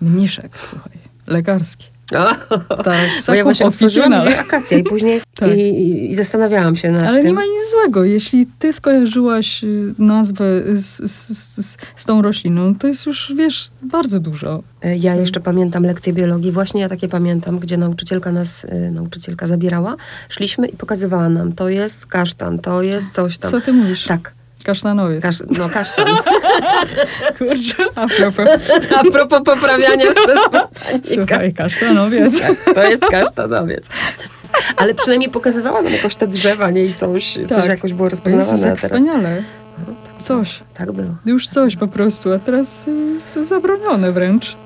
Mniszek, 0.00 0.58
słuchaj, 0.70 0.92
lekarski. 1.26 1.91
Tak, 2.84 3.08
Bo 3.26 3.34
ja 3.34 3.44
właśnie 3.44 3.66
otworzyłam 3.66 4.12
akacja 4.38 4.78
i 4.78 4.82
później 4.84 5.20
Tak. 5.34 5.50
i, 5.58 6.10
i, 6.10 6.14
zastanawiałam 6.14 6.76
się 6.76 6.90
nad 6.90 7.02
Ale 7.08 7.16
tym. 7.18 7.26
nie 7.26 7.32
ma 7.34 7.42
nic 7.42 7.70
złego. 7.72 8.04
Jeśli 8.04 8.46
ty 8.58 8.72
skojarzyłaś 8.72 9.64
y, 9.64 9.94
nazwę 9.98 10.44
z, 10.74 11.10
z, 11.10 11.28
z, 11.58 11.76
z 11.96 12.04
tą 12.04 12.22
rośliną, 12.22 12.74
to 12.74 12.88
jest 12.88 13.06
już, 13.06 13.32
wiesz, 13.36 13.70
bardzo 13.82 14.20
dużo. 14.20 14.62
E, 14.82 14.96
Ja 14.96 15.14
jeszcze 15.14 15.40
pamiętam 15.40 15.82
lekcję 15.84 16.12
biologii, 16.12 16.52
właśnie 16.52 16.80
ja 16.80 16.88
takie 16.88 17.08
pamiętam, 17.08 17.58
gdzie 17.58 17.76
nauczycielka 17.76 18.32
nas, 18.32 18.64
y, 18.64 18.90
nauczycielka 18.90 19.46
zabierała. 19.46 19.96
Szliśmy 20.28 20.66
i 20.68 20.76
pokazywała 20.76 21.28
nam, 21.28 21.52
to 21.52 21.68
jest 21.68 22.06
kasztan, 22.06 22.58
to 22.58 22.82
jest 22.82 23.06
coś 23.12 23.38
tam. 23.38 23.50
Co 23.50 23.60
ty 23.60 23.72
mówisz? 23.72 24.04
Tak, 24.06 24.34
Kasztanowiec. 24.64 25.22
kasz, 25.22 25.42
no 25.58 25.68
kasztan. 25.68 26.06
Kurczę, 27.38 27.84
a 27.94 28.06
propos. 28.08 28.48
A 28.96 29.02
propos 29.10 29.40
poprawiania 29.44 30.06
przez. 30.24 30.38
Słuchaj, 31.14 31.54
kasztanowiec. 31.54 32.40
Tak, 32.40 32.74
to 32.74 32.82
jest 32.82 33.02
kasztanowiec. 33.10 33.86
Ale 34.76 34.94
przynajmniej 34.94 35.30
pokazywała 35.30 35.82
nam 35.82 35.92
jakoś 35.92 36.16
te 36.16 36.26
drzewa, 36.26 36.70
nie? 36.70 36.84
I 36.86 36.94
coś, 36.94 37.32
coś 37.34 37.48
Tak. 37.48 37.66
jakoś 37.68 37.92
było 37.92 38.08
Jezus, 38.08 38.24
rozpoznawane. 38.24 38.68
jak 38.68 38.78
a 38.78 38.80
teraz... 38.88 39.02
wspaniale. 39.02 39.42
No, 39.78 39.94
tak, 40.04 40.22
Coś. 40.22 40.60
Tak 40.74 40.92
było. 40.92 41.08
Już 41.26 41.48
coś 41.48 41.76
po 41.76 41.88
prostu, 41.88 42.32
a 42.32 42.38
teraz 42.38 42.88
y, 43.36 43.46
zabronione 43.46 44.12
wręcz. 44.12 44.56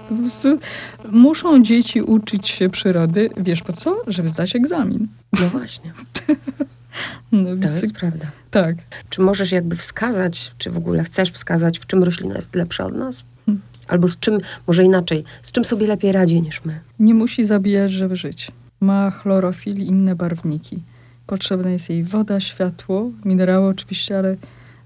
Muszą 1.11 1.63
dzieci 1.63 2.03
uczyć 2.03 2.49
się 2.49 2.69
przyrody, 2.69 3.31
wiesz 3.37 3.63
po 3.63 3.73
co? 3.73 3.97
Żeby 4.07 4.29
zdać 4.29 4.57
egzamin. 4.57 5.09
No 5.41 5.49
właśnie, 5.49 5.93
No, 7.33 7.49
to 7.51 7.57
więc, 7.57 7.83
jest 7.83 7.95
prawda. 7.95 8.27
Tak. 8.63 8.77
Czy 9.11 9.21
możesz 9.21 9.53
jakby 9.53 9.77
wskazać, 9.77 10.53
czy 10.59 10.71
w 10.71 10.77
ogóle 10.77 11.05
chcesz 11.05 11.31
wskazać, 11.33 11.79
w 11.79 11.87
czym 11.87 12.05
roślina 12.05 12.35
jest 12.35 12.55
lepsza 12.55 12.87
od 12.87 12.95
nas? 12.95 13.25
Hmm. 13.47 13.63
Albo 13.89 14.09
z 14.09 14.19
czym, 14.19 14.39
może 14.67 14.85
inaczej, 14.85 15.25
z 15.43 15.53
czym 15.53 15.65
sobie 15.65 15.87
lepiej 15.87 16.13
radzi 16.13 16.43
niż 16.43 16.65
my? 16.65 16.81
Nie 16.99 17.15
musi 17.15 17.45
zabijać, 17.45 17.93
żeby 17.93 18.17
żyć. 18.17 18.53
Ma 18.81 19.11
chlorofil 19.11 19.77
i 19.79 19.87
inne 19.87 20.15
barwniki. 20.15 20.79
Potrzebna 21.27 21.71
jest 21.71 21.91
jej 21.91 22.05
woda, 22.05 22.41
światło, 22.41 23.11
minerały 23.25 23.69
oczywiście, 23.69 24.19
ale, 24.19 24.37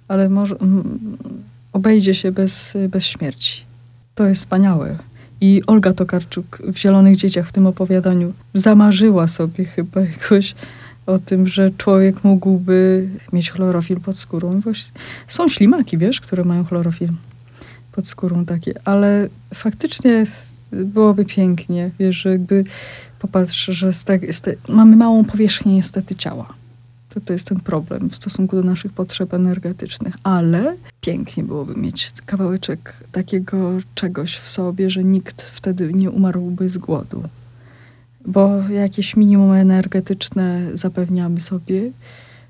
ale 0.09 0.29
może, 0.29 0.55
mm, 0.55 0.99
obejdzie 1.73 2.15
się 2.15 2.33
bez, 2.33 2.77
bez 2.89 3.07
śmierci. 3.07 3.65
To 4.15 4.27
jest 4.27 4.41
wspaniałe. 4.41 4.99
I 5.41 5.63
Olga 5.67 5.93
Tokarczuk 5.93 6.59
w 6.63 6.79
Zielonych 6.79 7.17
Dzieciach 7.17 7.49
w 7.49 7.53
tym 7.53 7.67
opowiadaniu 7.67 8.33
zamarzyła 8.55 9.29
sobie 9.29 9.65
chyba 9.65 10.01
jakoś 10.01 10.55
o 11.11 11.19
tym, 11.19 11.49
że 11.49 11.71
człowiek 11.71 12.25
mógłby 12.25 13.09
mieć 13.33 13.51
chlorofil 13.51 14.01
pod 14.01 14.19
skórą. 14.19 14.61
Właśnie 14.61 14.93
są 15.29 15.49
ślimaki, 15.49 15.99
wiesz, 15.99 16.21
które 16.21 16.45
mają 16.45 16.65
chlorofil 16.65 17.09
pod 17.93 18.09
skórą 18.09 18.45
takie, 18.45 18.75
ale 18.85 19.29
faktycznie 19.55 20.25
byłoby 20.73 21.25
pięknie, 21.25 21.91
wiesz, 21.99 22.17
że 22.17 22.31
jakby 22.31 22.65
popatrz, 23.19 23.65
że 23.65 23.93
z 23.93 24.05
te, 24.05 24.33
z 24.33 24.41
te, 24.41 24.55
mamy 24.69 24.97
małą 24.97 25.25
powierzchnię 25.25 25.75
niestety 25.75 26.15
ciała. 26.15 26.55
To, 27.15 27.21
to 27.21 27.33
jest 27.33 27.49
ten 27.49 27.61
problem 27.61 28.11
w 28.11 28.17
stosunku 28.17 28.57
do 28.57 28.63
naszych 28.63 28.93
potrzeb 28.93 29.35
energetycznych, 29.35 30.15
ale 30.23 30.77
pięknie 31.01 31.45
byłoby 31.45 31.77
mieć 31.77 32.13
kawałeczek 32.27 32.97
takiego 33.13 33.73
czegoś 33.95 34.37
w 34.37 34.51
sobie, 34.51 34.91
że 34.91 35.05
nikt 35.05 35.43
wtedy 35.43 35.93
nie 35.93 36.11
umarłby 36.11 36.69
z 36.69 36.79
głodu. 36.79 37.23
Bo 38.27 38.69
jakieś 38.69 39.17
minimum 39.17 39.53
energetyczne 39.53 40.67
zapewniamy 40.75 41.41
sobie, 41.41 41.91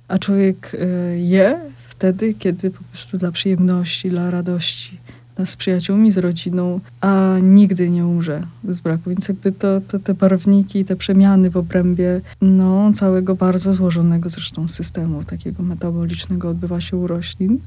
a 0.08 0.18
człowiek 0.18 0.74
y, 0.74 1.18
je 1.18 1.58
wtedy, 1.88 2.34
kiedy 2.34 2.70
po 2.70 2.84
prostu 2.84 3.18
dla 3.18 3.32
przyjemności, 3.32 4.10
dla 4.10 4.30
radości, 4.30 4.98
dla 5.36 5.46
z 5.46 5.56
przyjaciółmi, 5.56 6.12
z 6.12 6.18
rodziną, 6.18 6.80
a 7.00 7.36
nigdy 7.42 7.90
nie 7.90 8.06
umrze 8.06 8.42
z 8.68 8.80
braku. 8.80 9.10
Więc 9.10 9.28
jakby 9.28 9.52
to, 9.52 9.80
to 9.88 9.98
te 9.98 10.14
barwniki, 10.14 10.84
te 10.84 10.96
przemiany 10.96 11.50
w 11.50 11.56
obrębie 11.56 12.20
no, 12.40 12.92
całego 12.92 13.34
bardzo 13.34 13.72
złożonego 13.72 14.28
zresztą 14.28 14.68
systemu 14.68 15.24
takiego 15.24 15.62
metabolicznego 15.62 16.48
odbywa 16.48 16.80
się 16.80 16.96
u 16.96 17.06
roślin. 17.06 17.58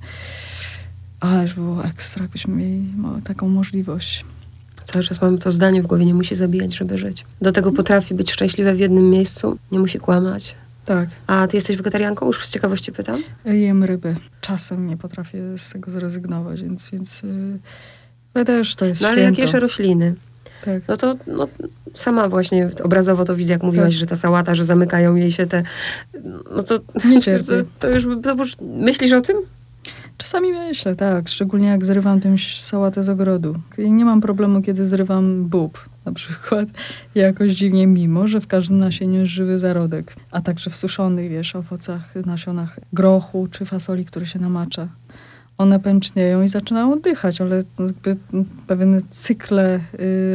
Ależ 1.20 1.54
było 1.54 1.86
ekstra, 1.86 2.22
jakbyśmy 2.22 2.56
mieli 2.56 2.84
taką 3.24 3.50
możliwość. 3.50 4.26
Cały 4.86 5.04
czas 5.04 5.22
mam 5.22 5.38
to 5.38 5.52
zdanie 5.52 5.84
w 5.84 5.88
głowie, 5.88 6.06
nie 6.06 6.14
musi 6.14 6.36
zabijać, 6.36 6.76
żeby 6.76 6.98
żyć. 6.98 7.26
Do 7.42 7.52
tego 7.52 7.72
potrafi 7.72 8.14
być 8.14 8.32
szczęśliwe 8.32 8.74
w 8.74 8.80
jednym 8.80 9.10
miejscu, 9.10 9.58
nie 9.72 9.80
musi 9.80 10.00
kłamać. 10.00 10.56
Tak, 10.86 11.10
A 11.28 11.48
ty 11.48 11.58
jesteś 11.58 11.78
wegetarianką? 11.78 12.26
Już 12.28 12.46
z 12.46 12.50
ciekawości 12.52 12.92
pytam. 12.92 13.24
jem 13.46 13.84
ryby. 13.84 14.16
Czasem 14.42 14.88
nie 14.88 14.98
potrafię 14.98 15.58
z 15.58 15.70
tego 15.70 15.92
zrezygnować, 15.92 16.62
więc, 16.62 16.90
więc 16.90 17.22
yy, 17.24 17.60
ale 18.34 18.46
też 18.46 18.76
to 18.76 18.86
jest 18.86 19.02
No 19.02 19.08
ale 19.08 19.22
jak 19.22 19.34
święto. 19.36 19.42
jesz 19.56 19.62
rośliny, 19.62 20.16
Tak. 20.66 20.84
no 20.88 20.98
to 20.98 21.16
no, 21.28 21.48
sama 21.96 22.30
właśnie 22.30 22.70
obrazowo 22.84 23.26
to 23.26 23.36
widzę, 23.36 23.54
jak 23.54 23.64
mówiłaś, 23.64 23.94
Tak. 23.94 24.00
że 24.00 24.06
ta 24.06 24.16
sałata, 24.16 24.56
że 24.56 24.66
zamykają 24.66 25.16
jej 25.16 25.32
się 25.32 25.46
te... 25.46 25.64
No 26.56 26.64
to, 26.64 26.80
Nie 27.06 27.22
to, 27.44 27.54
to 27.80 27.90
już, 27.90 28.04
to 28.24 28.34
już... 28.36 28.56
Myślisz 28.62 29.12
o 29.14 29.22
tym? 29.22 29.38
Czasami 30.24 30.54
myślę, 30.54 30.96
tak. 30.96 31.30
Szczególnie 31.30 31.68
jak 31.68 31.86
zrywam 31.86 32.20
tę 32.20 32.36
sałatę 32.58 33.04
z 33.04 33.10
ogrodu. 33.10 33.56
I 33.78 33.92
nie 33.92 34.06
mam 34.06 34.22
problemu, 34.22 34.62
kiedy 34.62 34.86
zrywam 34.86 35.46
bób 35.46 35.90
na 36.06 36.12
przykład. 36.12 36.70
Jakoś 37.16 37.52
dziwnie, 37.52 37.88
mimo 37.88 38.28
że 38.28 38.42
w 38.42 38.48
każdym 38.48 38.78
nasieniu 38.78 39.20
jest 39.20 39.32
żywy 39.32 39.60
zarodek. 39.60 40.16
A 40.32 40.42
także 40.42 40.70
w 40.70 40.76
suszonych, 40.76 41.32
wiesz, 41.32 41.56
owocach, 41.56 42.16
nasionach 42.26 42.80
grochu 42.94 43.48
czy 43.52 43.66
fasoli, 43.66 44.06
które 44.06 44.26
się 44.26 44.40
namacza. 44.40 44.88
One 45.58 45.80
pęcznieją 45.80 46.42
i 46.42 46.48
zaczynają 46.48 46.94
oddychać, 46.94 47.42
ale 47.42 47.64
jakby 47.80 48.18
pewne 48.68 49.02
cykle 49.10 49.80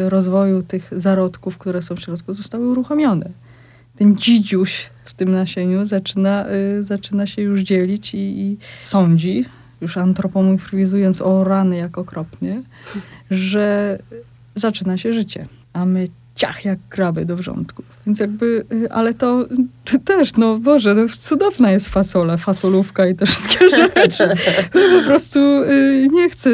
y, 0.05 0.11
rozwoju 0.11 0.63
tych 0.63 0.91
zarodków, 0.97 1.59
które 1.59 1.83
są 1.83 1.97
w 1.97 2.01
środku, 2.01 2.35
zostały 2.35 2.69
uruchomione. 2.69 3.31
Ten 3.97 4.17
dzidziuś 4.17 4.91
w 5.05 5.15
tym 5.15 5.33
nasieniu 5.33 5.85
zaczyna, 5.85 6.47
y, 6.79 6.85
zaczyna 6.85 7.27
się 7.27 7.43
już 7.43 7.61
dzielić 7.61 8.15
i, 8.15 8.19
i 8.19 8.57
sądzi, 8.85 9.45
już 9.81 9.97
antropomorfizując 9.97 11.21
o 11.21 11.45
rany 11.45 11.77
jak 11.77 11.99
okropnie, 11.99 12.63
że 13.31 13.99
zaczyna 14.55 14.99
się 14.99 15.13
życie. 15.13 15.47
A 15.73 15.87
my 15.87 16.09
ciach 16.39 16.65
jak 16.65 16.79
kraby 16.89 17.25
do 17.25 17.37
wrzątków. 17.37 17.85
Więc 18.07 18.21
jakby, 18.21 18.65
y, 18.73 18.93
ale 18.93 19.15
to 19.15 19.47
y, 19.95 19.99
też, 19.99 20.37
no 20.37 20.59
Boże, 20.59 20.95
no, 20.95 21.07
cudowna 21.19 21.71
jest 21.71 21.89
fasola, 21.89 22.37
fasolówka 22.37 23.07
i 23.07 23.15
te 23.15 23.27
wszystkie 23.27 23.71
rzeczy. 23.95 24.29
po 24.73 25.07
prostu 25.07 25.39
y, 25.63 26.09
nie 26.13 26.31
chcę. 26.31 26.51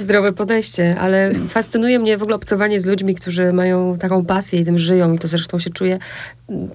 Zdrowe 0.00 0.32
podejście, 0.32 1.00
ale 1.00 1.34
fascynuje 1.48 1.98
mnie 1.98 2.18
w 2.18 2.22
ogóle 2.22 2.36
obcowanie 2.36 2.80
z 2.80 2.86
ludźmi, 2.86 3.14
którzy 3.14 3.52
mają 3.52 3.98
taką 3.98 4.24
pasję 4.24 4.60
i 4.60 4.64
tym 4.64 4.78
żyją 4.78 5.12
i 5.12 5.18
to 5.18 5.28
zresztą 5.28 5.58
się 5.58 5.70
czuje. 5.70 5.98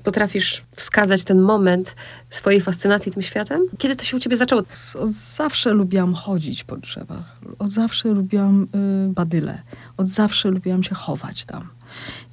Potrafisz 0.04 0.64
wskazać 0.76 1.24
ten 1.24 1.42
moment 1.42 1.96
swojej 2.30 2.62
fascynacji 2.62 3.12
tym 3.12 3.22
światem? 3.22 3.62
Kiedy 3.78 3.96
to 3.96 4.04
się 4.04 4.18
u 4.18 4.20
ciebie 4.20 4.36
zaczęło? 4.36 4.64
Od 4.96 5.12
zawsze 5.12 5.74
lubiłam 5.74 6.14
chodzić 6.14 6.64
po 6.64 6.78
drzewach. 6.78 7.40
Od 7.60 7.72
zawsze 7.72 8.10
lubiłam 8.10 8.68
y, 9.10 9.14
badyle. 9.14 9.62
Od 9.98 10.08
zawsze 10.08 10.50
lubiłam 10.50 10.84
się 10.84 10.96
chować 10.96 11.46
tam. 11.46 11.68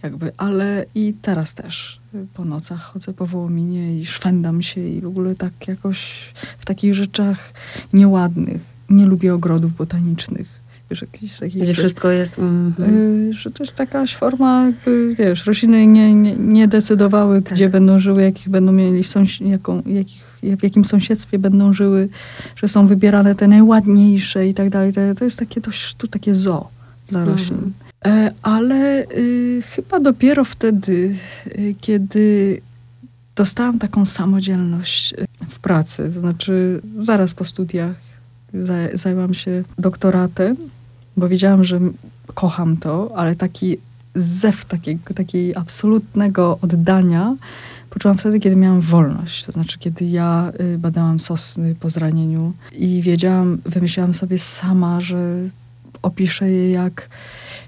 Jakby, 0.02 0.32
ale 0.36 0.86
i 0.94 1.14
teraz 1.22 1.54
też 1.54 2.00
po 2.34 2.44
nocach 2.44 2.80
chodzę 2.80 3.12
po 3.12 3.26
Wołominie 3.26 4.00
i 4.00 4.06
szwendam 4.06 4.62
się 4.62 4.80
i 4.80 5.00
w 5.00 5.06
ogóle 5.06 5.34
tak 5.34 5.68
jakoś 5.68 6.32
w 6.58 6.64
takich 6.64 6.94
rzeczach 6.94 7.52
nieładnych. 7.92 8.62
Nie 8.90 9.06
lubię 9.06 9.34
ogrodów 9.34 9.76
botanicznych. 9.76 10.55
Wiesz, 10.90 11.02
jakiś 11.02 11.38
taki, 11.38 11.58
Gdzie 11.58 11.74
wszystko 11.74 12.10
jest... 12.10 12.38
Mm, 12.38 12.72
Y, 13.30 13.34
że 13.34 13.50
to 13.50 13.62
jest 13.64 13.78
jakaś 13.78 14.16
forma, 14.16 14.66
jakby, 14.66 15.14
wiesz, 15.18 15.46
rośliny 15.46 15.86
nie, 15.86 16.14
nie, 16.14 16.36
nie 16.36 16.68
decydowały, 16.68 17.42
Tak. 17.42 17.54
gdzie 17.54 17.68
będą 17.68 17.98
żyły, 17.98 18.22
jakich 18.22 18.48
będą 18.48 18.72
mieli, 18.72 19.02
jaką, 19.40 19.82
jakich, 19.86 20.24
w 20.42 20.62
jakim 20.62 20.84
sąsiedztwie 20.84 21.38
będą 21.38 21.72
żyły, 21.72 22.08
że 22.56 22.68
są 22.68 22.86
wybierane 22.86 23.34
te 23.34 23.48
najładniejsze 23.48 24.48
i 24.48 24.54
tak 24.54 24.70
dalej. 24.70 24.92
To, 25.18 25.24
jest 25.24 25.38
takie 25.38 25.60
dość 25.60 25.94
tu 25.94 26.06
takie 26.08 26.34
zoo 26.34 26.68
dla 27.08 27.20
Mhm. 27.20 27.38
roślin. 27.38 27.72
E, 28.04 28.32
ale 28.42 29.04
y, 29.10 29.62
chyba 29.74 30.00
dopiero 30.00 30.44
wtedy, 30.44 31.16
y, 31.46 31.74
kiedy 31.80 32.60
dostałam 33.36 33.78
taką 33.78 34.04
samodzielność 34.06 35.12
y, 35.12 35.26
w 35.48 35.58
pracy, 35.58 36.04
to 36.14 36.20
znaczy 36.20 36.80
zaraz 36.98 37.34
po 37.34 37.44
studiach 37.44 37.94
zaj- 38.54 38.96
zajęłam 38.96 39.34
się 39.34 39.62
doktoratem, 39.78 40.56
bo 41.16 41.28
wiedziałam, 41.28 41.64
że 41.64 41.80
kocham 42.34 42.76
to, 42.76 43.10
ale 43.16 43.36
taki 43.36 43.76
zew 44.14 44.64
takiego, 44.64 45.14
takiej 45.14 45.56
absolutnego 45.56 46.58
oddania 46.62 47.36
poczułam 47.90 48.18
wtedy, 48.18 48.40
kiedy 48.40 48.56
miałam 48.56 48.80
wolność. 48.80 49.44
To 49.44 49.52
znaczy, 49.52 49.78
kiedy 49.78 50.04
ja 50.04 50.52
y, 50.60 50.78
badałam 50.78 51.20
sosny 51.20 51.74
po 51.74 51.90
zranieniu 51.90 52.52
i 52.72 53.02
wiedziałam, 53.02 53.58
wymyślałam 53.64 54.14
sobie 54.14 54.38
sama, 54.38 55.00
że 55.00 55.48
opiszę 56.02 56.50
je 56.50 56.70
jak, 56.70 57.08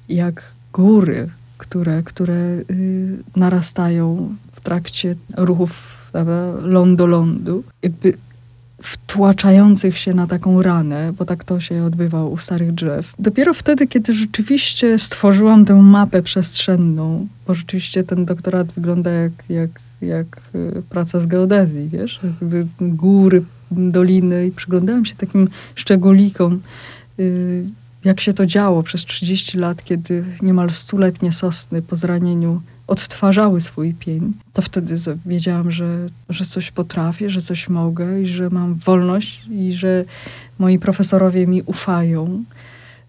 jak 0.09 0.43
góry, 0.73 1.29
które, 1.59 2.03
które 2.03 2.35
y, 2.35 2.65
narastają 3.37 4.35
w 4.53 4.61
trakcie 4.61 5.17
ruchów 5.37 5.99
prawda, 6.13 6.53
lądu 6.63 7.07
lądu. 7.07 7.65
Jakby 7.83 8.15
wtłaczających 8.83 9.99
się 9.99 10.15
na 10.15 10.27
taką 10.27 10.63
ranę, 10.63 11.13
bo 11.19 11.25
tak 11.25 11.45
to 11.45 11.61
się 11.61 11.85
odbywało 11.85 12.31
u 12.31 12.39
starych 12.39 12.73
drzew. 12.73 13.15
Dopiero 13.19 13.55
wtedy, 13.55 13.87
kiedy 13.87 14.15
rzeczywiście 14.15 14.99
stworzyłam 14.99 15.65
tę 15.65 15.75
mapę 15.75 16.23
przestrzenną, 16.23 17.27
bo 17.47 17.55
rzeczywiście 17.55 18.05
ten 18.05 18.25
doktorat 18.25 18.73
wygląda 18.73 19.11
jak, 19.11 19.33
jak, 19.49 19.71
jak 20.01 20.41
y, 20.55 20.83
praca 20.91 21.21
z 21.21 21.27
geodezji, 21.27 21.89
wiesz? 21.89 22.21
Jakby 22.25 22.67
góry, 22.81 23.45
doliny 23.71 24.47
i 24.47 24.51
przyglądałam 24.51 25.05
się 25.05 25.15
takim 25.15 25.49
szczególikom, 25.75 26.61
y, 27.19 27.65
jak 28.05 28.21
się 28.21 28.33
to 28.33 28.47
działo 28.47 28.83
przez 28.83 29.05
30 29.05 29.59
lat, 29.59 29.85
kiedy 29.85 30.25
niemal 30.43 30.71
stuletnie 30.71 31.33
sosny 31.33 31.83
po 31.83 31.97
zranieniu 31.97 32.61
odtwarzały 32.89 33.61
swój 33.61 33.95
pień, 33.95 34.33
to 34.53 34.63
wtedy 34.63 34.95
wiedziałam, 35.27 35.71
że, 35.71 36.07
że 36.29 36.45
coś 36.45 36.71
potrafię, 36.71 37.31
że 37.31 37.41
coś 37.41 37.69
mogę 37.69 38.23
i 38.23 38.27
że 38.27 38.51
mam 38.51 38.75
wolność 38.75 39.47
i 39.51 39.73
że 39.73 40.05
moi 40.59 40.79
profesorowie 40.79 41.47
mi 41.47 41.63
ufają, 41.63 42.45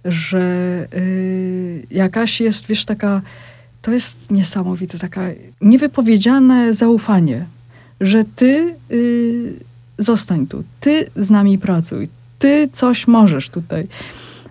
że 0.06 0.88
yy, 0.94 1.84
jakaś 1.92 2.42
jest, 2.42 2.68
wiesz, 2.68 2.86
taka, 2.86 3.22
to 3.82 3.92
jest 3.92 4.32
niesamowite, 4.32 5.00
taka 5.00 5.22
niewypowiedziane 5.62 6.74
zaufanie, 6.74 7.46
że 8.02 8.24
ty 8.36 8.76
yy, 8.90 9.54
zostań 9.98 10.48
tu, 10.48 10.64
ty 10.80 11.10
z 11.16 11.30
nami 11.30 11.58
pracuj, 11.58 12.10
ty 12.40 12.70
coś 12.74 13.08
możesz 13.08 13.50
tutaj 13.50 13.88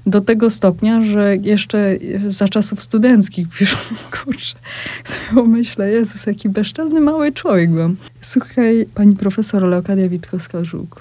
do 0.09 0.21
tego 0.21 0.51
stopnia, 0.51 1.03
że 1.03 1.37
jeszcze 1.37 1.97
za 2.29 2.49
czasów 2.49 2.83
studenckich 2.83 3.49
piszą, 3.49 3.77
kurczę, 4.25 4.57
sobie 5.05 5.43
myślę, 5.49 5.91
Jezus, 5.91 6.27
jaki 6.27 6.49
bezczelny 6.49 7.01
mały 7.01 7.33
człowiek 7.33 7.71
byłam. 7.71 7.97
Słuchaj, 8.21 8.87
pani 8.95 9.17
profesor 9.17 9.63
Leokadia 9.63 10.09
Witkowska-Żuk, 10.09 11.01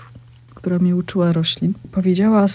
która 0.56 0.80
mnie 0.80 0.96
uczyła 0.96 1.32
roślin, 1.32 1.74
powiedziała, 1.92 2.46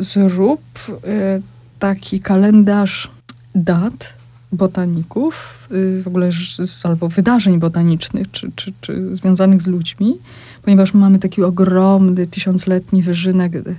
zrób 0.00 0.60
e, 1.04 1.40
taki 1.78 2.20
kalendarz 2.20 3.10
dat 3.54 4.18
botaników, 4.52 5.68
y, 5.72 6.02
w 6.02 6.06
ogóle 6.06 6.30
albo 6.82 7.08
wydarzeń 7.08 7.58
botanicznych, 7.58 8.30
czy, 8.30 8.50
czy, 8.56 8.72
czy 8.80 9.16
związanych 9.16 9.62
z 9.62 9.66
ludźmi, 9.66 10.18
ponieważ 10.62 10.94
mamy 10.94 11.18
taki 11.18 11.42
ogromny, 11.42 12.26
tysiącletni 12.26 13.02
wyżynek 13.02 13.52
Y, 13.54 13.76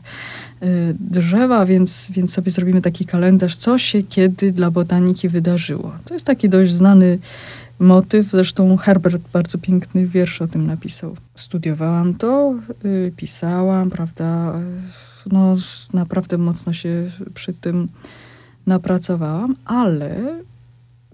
drzewa, 0.99 1.65
więc, 1.65 2.11
więc 2.11 2.33
sobie 2.33 2.51
zrobimy 2.51 2.81
taki 2.81 3.05
kalendarz, 3.05 3.55
co 3.55 3.77
się 3.77 4.03
kiedy 4.03 4.51
dla 4.51 4.71
botaniki 4.71 5.29
wydarzyło. 5.29 5.91
To 6.05 6.13
jest 6.13 6.25
taki 6.25 6.49
dość 6.49 6.71
znany 6.71 7.19
motyw, 7.79 8.27
zresztą 8.27 8.77
Herbert 8.77 9.21
bardzo 9.33 9.57
piękny 9.57 10.07
wiersz 10.07 10.41
o 10.41 10.47
tym 10.47 10.67
napisał. 10.67 11.15
Studiowałam 11.35 12.13
to, 12.13 12.55
y, 12.85 13.11
pisałam, 13.15 13.89
prawda, 13.89 14.53
no 15.31 15.55
naprawdę 15.93 16.37
mocno 16.37 16.73
się 16.73 17.11
przy 17.33 17.53
tym 17.53 17.87
napracowałam, 18.67 19.55
ale 19.65 20.39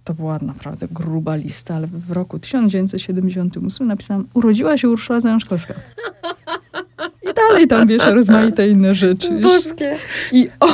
to 0.04 0.14
była 0.14 0.40
naprawdę 0.42 0.88
gruba 0.92 1.36
lista, 1.36 1.76
ale 1.76 1.88
w 1.88 2.12
roku 2.12 2.40
1978 2.40 3.88
napisałam 3.88 4.28
urodziła 4.34 4.78
się 4.78 4.90
Urszula 4.90 5.20
Zajączkowska. 5.20 5.74
I 7.32 7.34
dalej 7.34 7.68
tam, 7.68 7.88
wiesz, 7.88 8.06
rozmaite 8.06 8.68
inne 8.68 8.96
rzeczy. 8.96 9.32
Boskie. 9.32 9.96
I, 10.32 10.50
o, 10.60 10.68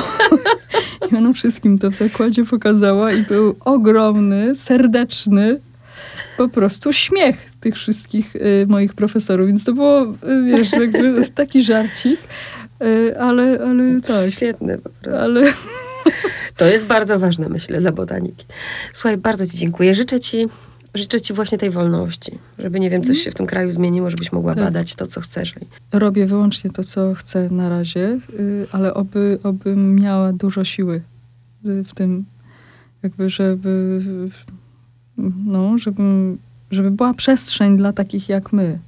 I 1.12 1.16
ona 1.16 1.34
wszystkim 1.34 1.80
to 1.80 1.92
w 1.92 1.96
zakładzie 1.96 2.46
pokazała 2.46 3.12
i 3.12 3.24
był 3.24 3.56
ogromny, 3.60 4.56
serdeczny 4.56 5.60
po 6.38 6.50
prostu 6.50 6.94
śmiech 6.94 7.52
tych 7.60 7.76
wszystkich 7.76 8.36
y, 8.36 8.66
moich 8.68 8.94
profesorów. 8.94 9.48
Więc 9.48 9.66
to 9.66 9.74
było, 9.74 10.04
y, 10.04 10.44
wiesz, 10.46 10.72
jakby 10.72 11.30
taki 11.36 11.64
żarcik, 11.64 12.20
y, 12.84 13.20
ale, 13.20 13.60
ale 13.70 14.02
tak. 14.02 14.32
Świetny 14.32 14.78
po 14.78 14.90
prostu. 14.90 15.20
Ale... 15.20 15.54
To 16.58 16.66
jest 16.66 16.86
bardzo 16.86 17.20
ważne, 17.20 17.50
myślę, 17.50 17.82
dla 17.82 17.92
botaniki. 17.92 18.46
Słuchaj, 18.94 19.18
bardzo 19.18 19.48
ci 19.48 19.58
dziękuję. 19.58 19.94
Życzę 19.94 20.20
ci 20.20 20.48
życzę 20.94 21.22
Ci 21.22 21.34
właśnie 21.34 21.58
tej 21.58 21.70
wolności, 21.70 22.40
żeby 22.60 22.80
nie 22.80 22.90
wiem, 22.90 23.02
coś 23.02 23.10
mhm. 23.10 23.24
się 23.24 23.32
w 23.32 23.34
tym 23.34 23.46
kraju 23.46 23.72
zmieniło, 23.72 24.10
żebyś 24.10 24.32
mogła 24.32 24.56
tak. 24.56 24.64
badać 24.64 24.96
to, 24.96 25.08
co 25.08 25.22
chcesz. 25.22 25.56
Robię 25.92 26.26
wyłącznie 26.26 26.70
to, 26.70 26.84
co 26.84 27.14
chcę 27.14 27.50
na 27.50 27.70
razie, 27.70 28.20
y, 28.40 28.68
ale 28.72 28.94
oby, 28.94 29.40
obym 29.44 29.96
miała 29.96 30.34
dużo 30.34 30.64
siły 30.64 31.02
y, 31.66 31.84
w 31.84 31.94
tym, 31.94 32.26
jakby, 33.04 33.30
żeby, 33.30 34.02
no, 35.46 35.78
żeby, 35.78 36.04
żeby 36.72 36.92
była 36.92 37.14
przestrzeń 37.14 37.78
dla 37.78 37.94
takich 37.94 38.30
jak 38.30 38.54
my, 38.54 38.80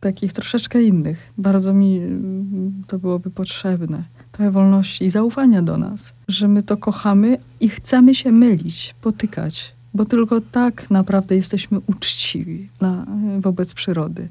takich 0.00 0.32
troszeczkę 0.32 0.82
innych. 0.82 1.32
Bardzo 1.38 1.74
mi 1.74 2.00
y, 2.00 2.86
to 2.86 2.98
byłoby 2.98 3.30
potrzebne. 3.30 4.02
Trochę 4.32 4.50
wolności 4.50 5.04
i 5.04 5.10
zaufania 5.10 5.62
do 5.62 5.76
nas, 5.76 6.14
że 6.28 6.48
my 6.48 6.62
to 6.62 6.76
kochamy 6.76 7.38
i 7.60 7.68
chcemy 7.68 8.14
się 8.14 8.32
mylić, 8.32 8.94
potykać 9.02 9.75
bo 9.96 10.04
tylko 10.04 10.40
tak 10.40 10.90
naprawdę 10.90 11.36
jesteśmy 11.36 11.80
uczciwi 11.86 12.68
dla, 12.78 13.06
wobec 13.40 13.74
przyrody. 13.74 14.28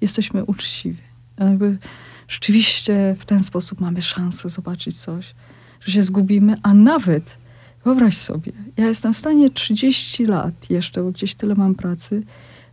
Jesteśmy 0.00 0.44
uczciwi. 0.44 1.02
Jakby 1.38 1.78
rzeczywiście 2.28 3.16
w 3.18 3.24
ten 3.24 3.42
sposób 3.42 3.80
mamy 3.80 4.02
szansę 4.02 4.48
zobaczyć 4.48 4.96
coś, 4.96 5.34
że 5.80 5.92
się 5.92 6.02
zgubimy, 6.02 6.56
a 6.62 6.74
nawet 6.74 7.36
wyobraź 7.84 8.16
sobie, 8.16 8.52
ja 8.76 8.86
jestem 8.86 9.14
w 9.14 9.16
stanie 9.16 9.50
30 9.50 10.26
lat 10.26 10.70
jeszcze, 10.70 11.02
bo 11.02 11.10
gdzieś 11.10 11.34
tyle 11.34 11.54
mam 11.54 11.74
pracy, 11.74 12.22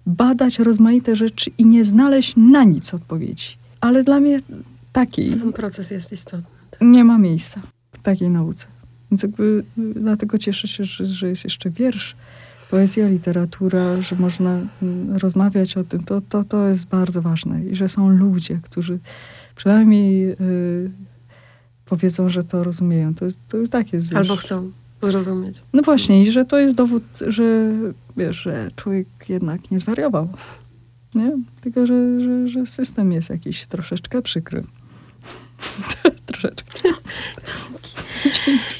badać 0.05 0.59
rozmaite 0.59 1.15
rzeczy 1.15 1.51
i 1.57 1.65
nie 1.65 1.85
znaleźć 1.85 2.33
na 2.35 2.63
nic 2.63 2.93
odpowiedzi. 2.93 3.57
Ale 3.81 4.03
dla 4.03 4.19
mnie 4.19 4.39
takiej. 4.93 5.29
Sam 5.29 5.53
proces 5.53 5.91
jest 5.91 6.11
istotny. 6.11 6.47
Nie 6.81 7.03
ma 7.03 7.17
miejsca 7.17 7.61
w 7.91 7.97
takiej 7.97 8.29
nauce. 8.29 8.65
Więc 9.11 9.23
jakby 9.23 9.63
dlatego 9.77 10.37
cieszę 10.37 10.67
się, 10.67 10.85
że, 10.85 11.05
że 11.05 11.29
jest 11.29 11.43
jeszcze 11.43 11.69
wiersz, 11.69 12.15
poezja, 12.73 13.07
literatura, 13.07 14.01
że 14.01 14.15
można 14.15 14.59
mm, 14.81 15.17
rozmawiać 15.17 15.77
o 15.77 15.83
tym, 15.83 16.03
to, 16.03 16.21
to, 16.21 16.43
to 16.43 16.67
jest 16.67 16.85
bardzo 16.85 17.21
ważne. 17.21 17.65
I 17.65 17.75
że 17.75 17.89
są 17.89 18.09
ludzie, 18.09 18.59
którzy 18.63 18.99
przynajmniej 19.55 20.31
y, 20.31 20.35
powiedzą, 21.85 22.29
że 22.29 22.43
to 22.43 22.63
rozumieją. 22.63 23.15
To, 23.15 23.25
to 23.47 23.57
już 23.57 23.69
tak 23.69 23.93
jest. 23.93 24.05
Wiesz. 24.05 24.15
Albo 24.15 24.35
chcą 24.35 24.71
zrozumieć. 25.01 25.61
No 25.73 25.81
właśnie, 25.81 26.23
i 26.23 26.31
że 26.31 26.45
to 26.45 26.59
jest 26.59 26.75
dowód, 26.75 27.03
że 27.27 27.71
wiesz, 28.17 28.35
że 28.35 28.71
człowiek 28.75 29.07
jednak 29.29 29.71
nie 29.71 29.79
zwariował. 29.79 30.29
Nie? 31.15 31.37
Tylko, 31.61 31.85
że, 31.85 32.21
że, 32.21 32.47
że 32.47 32.65
system 32.65 33.11
jest 33.11 33.29
jakiś 33.29 33.65
troszeczkę 33.65 34.21
przykry. 34.21 34.63
troszeczkę. 36.25 36.71
Dzięki. 37.47 37.95
Dzięki. 38.23 38.73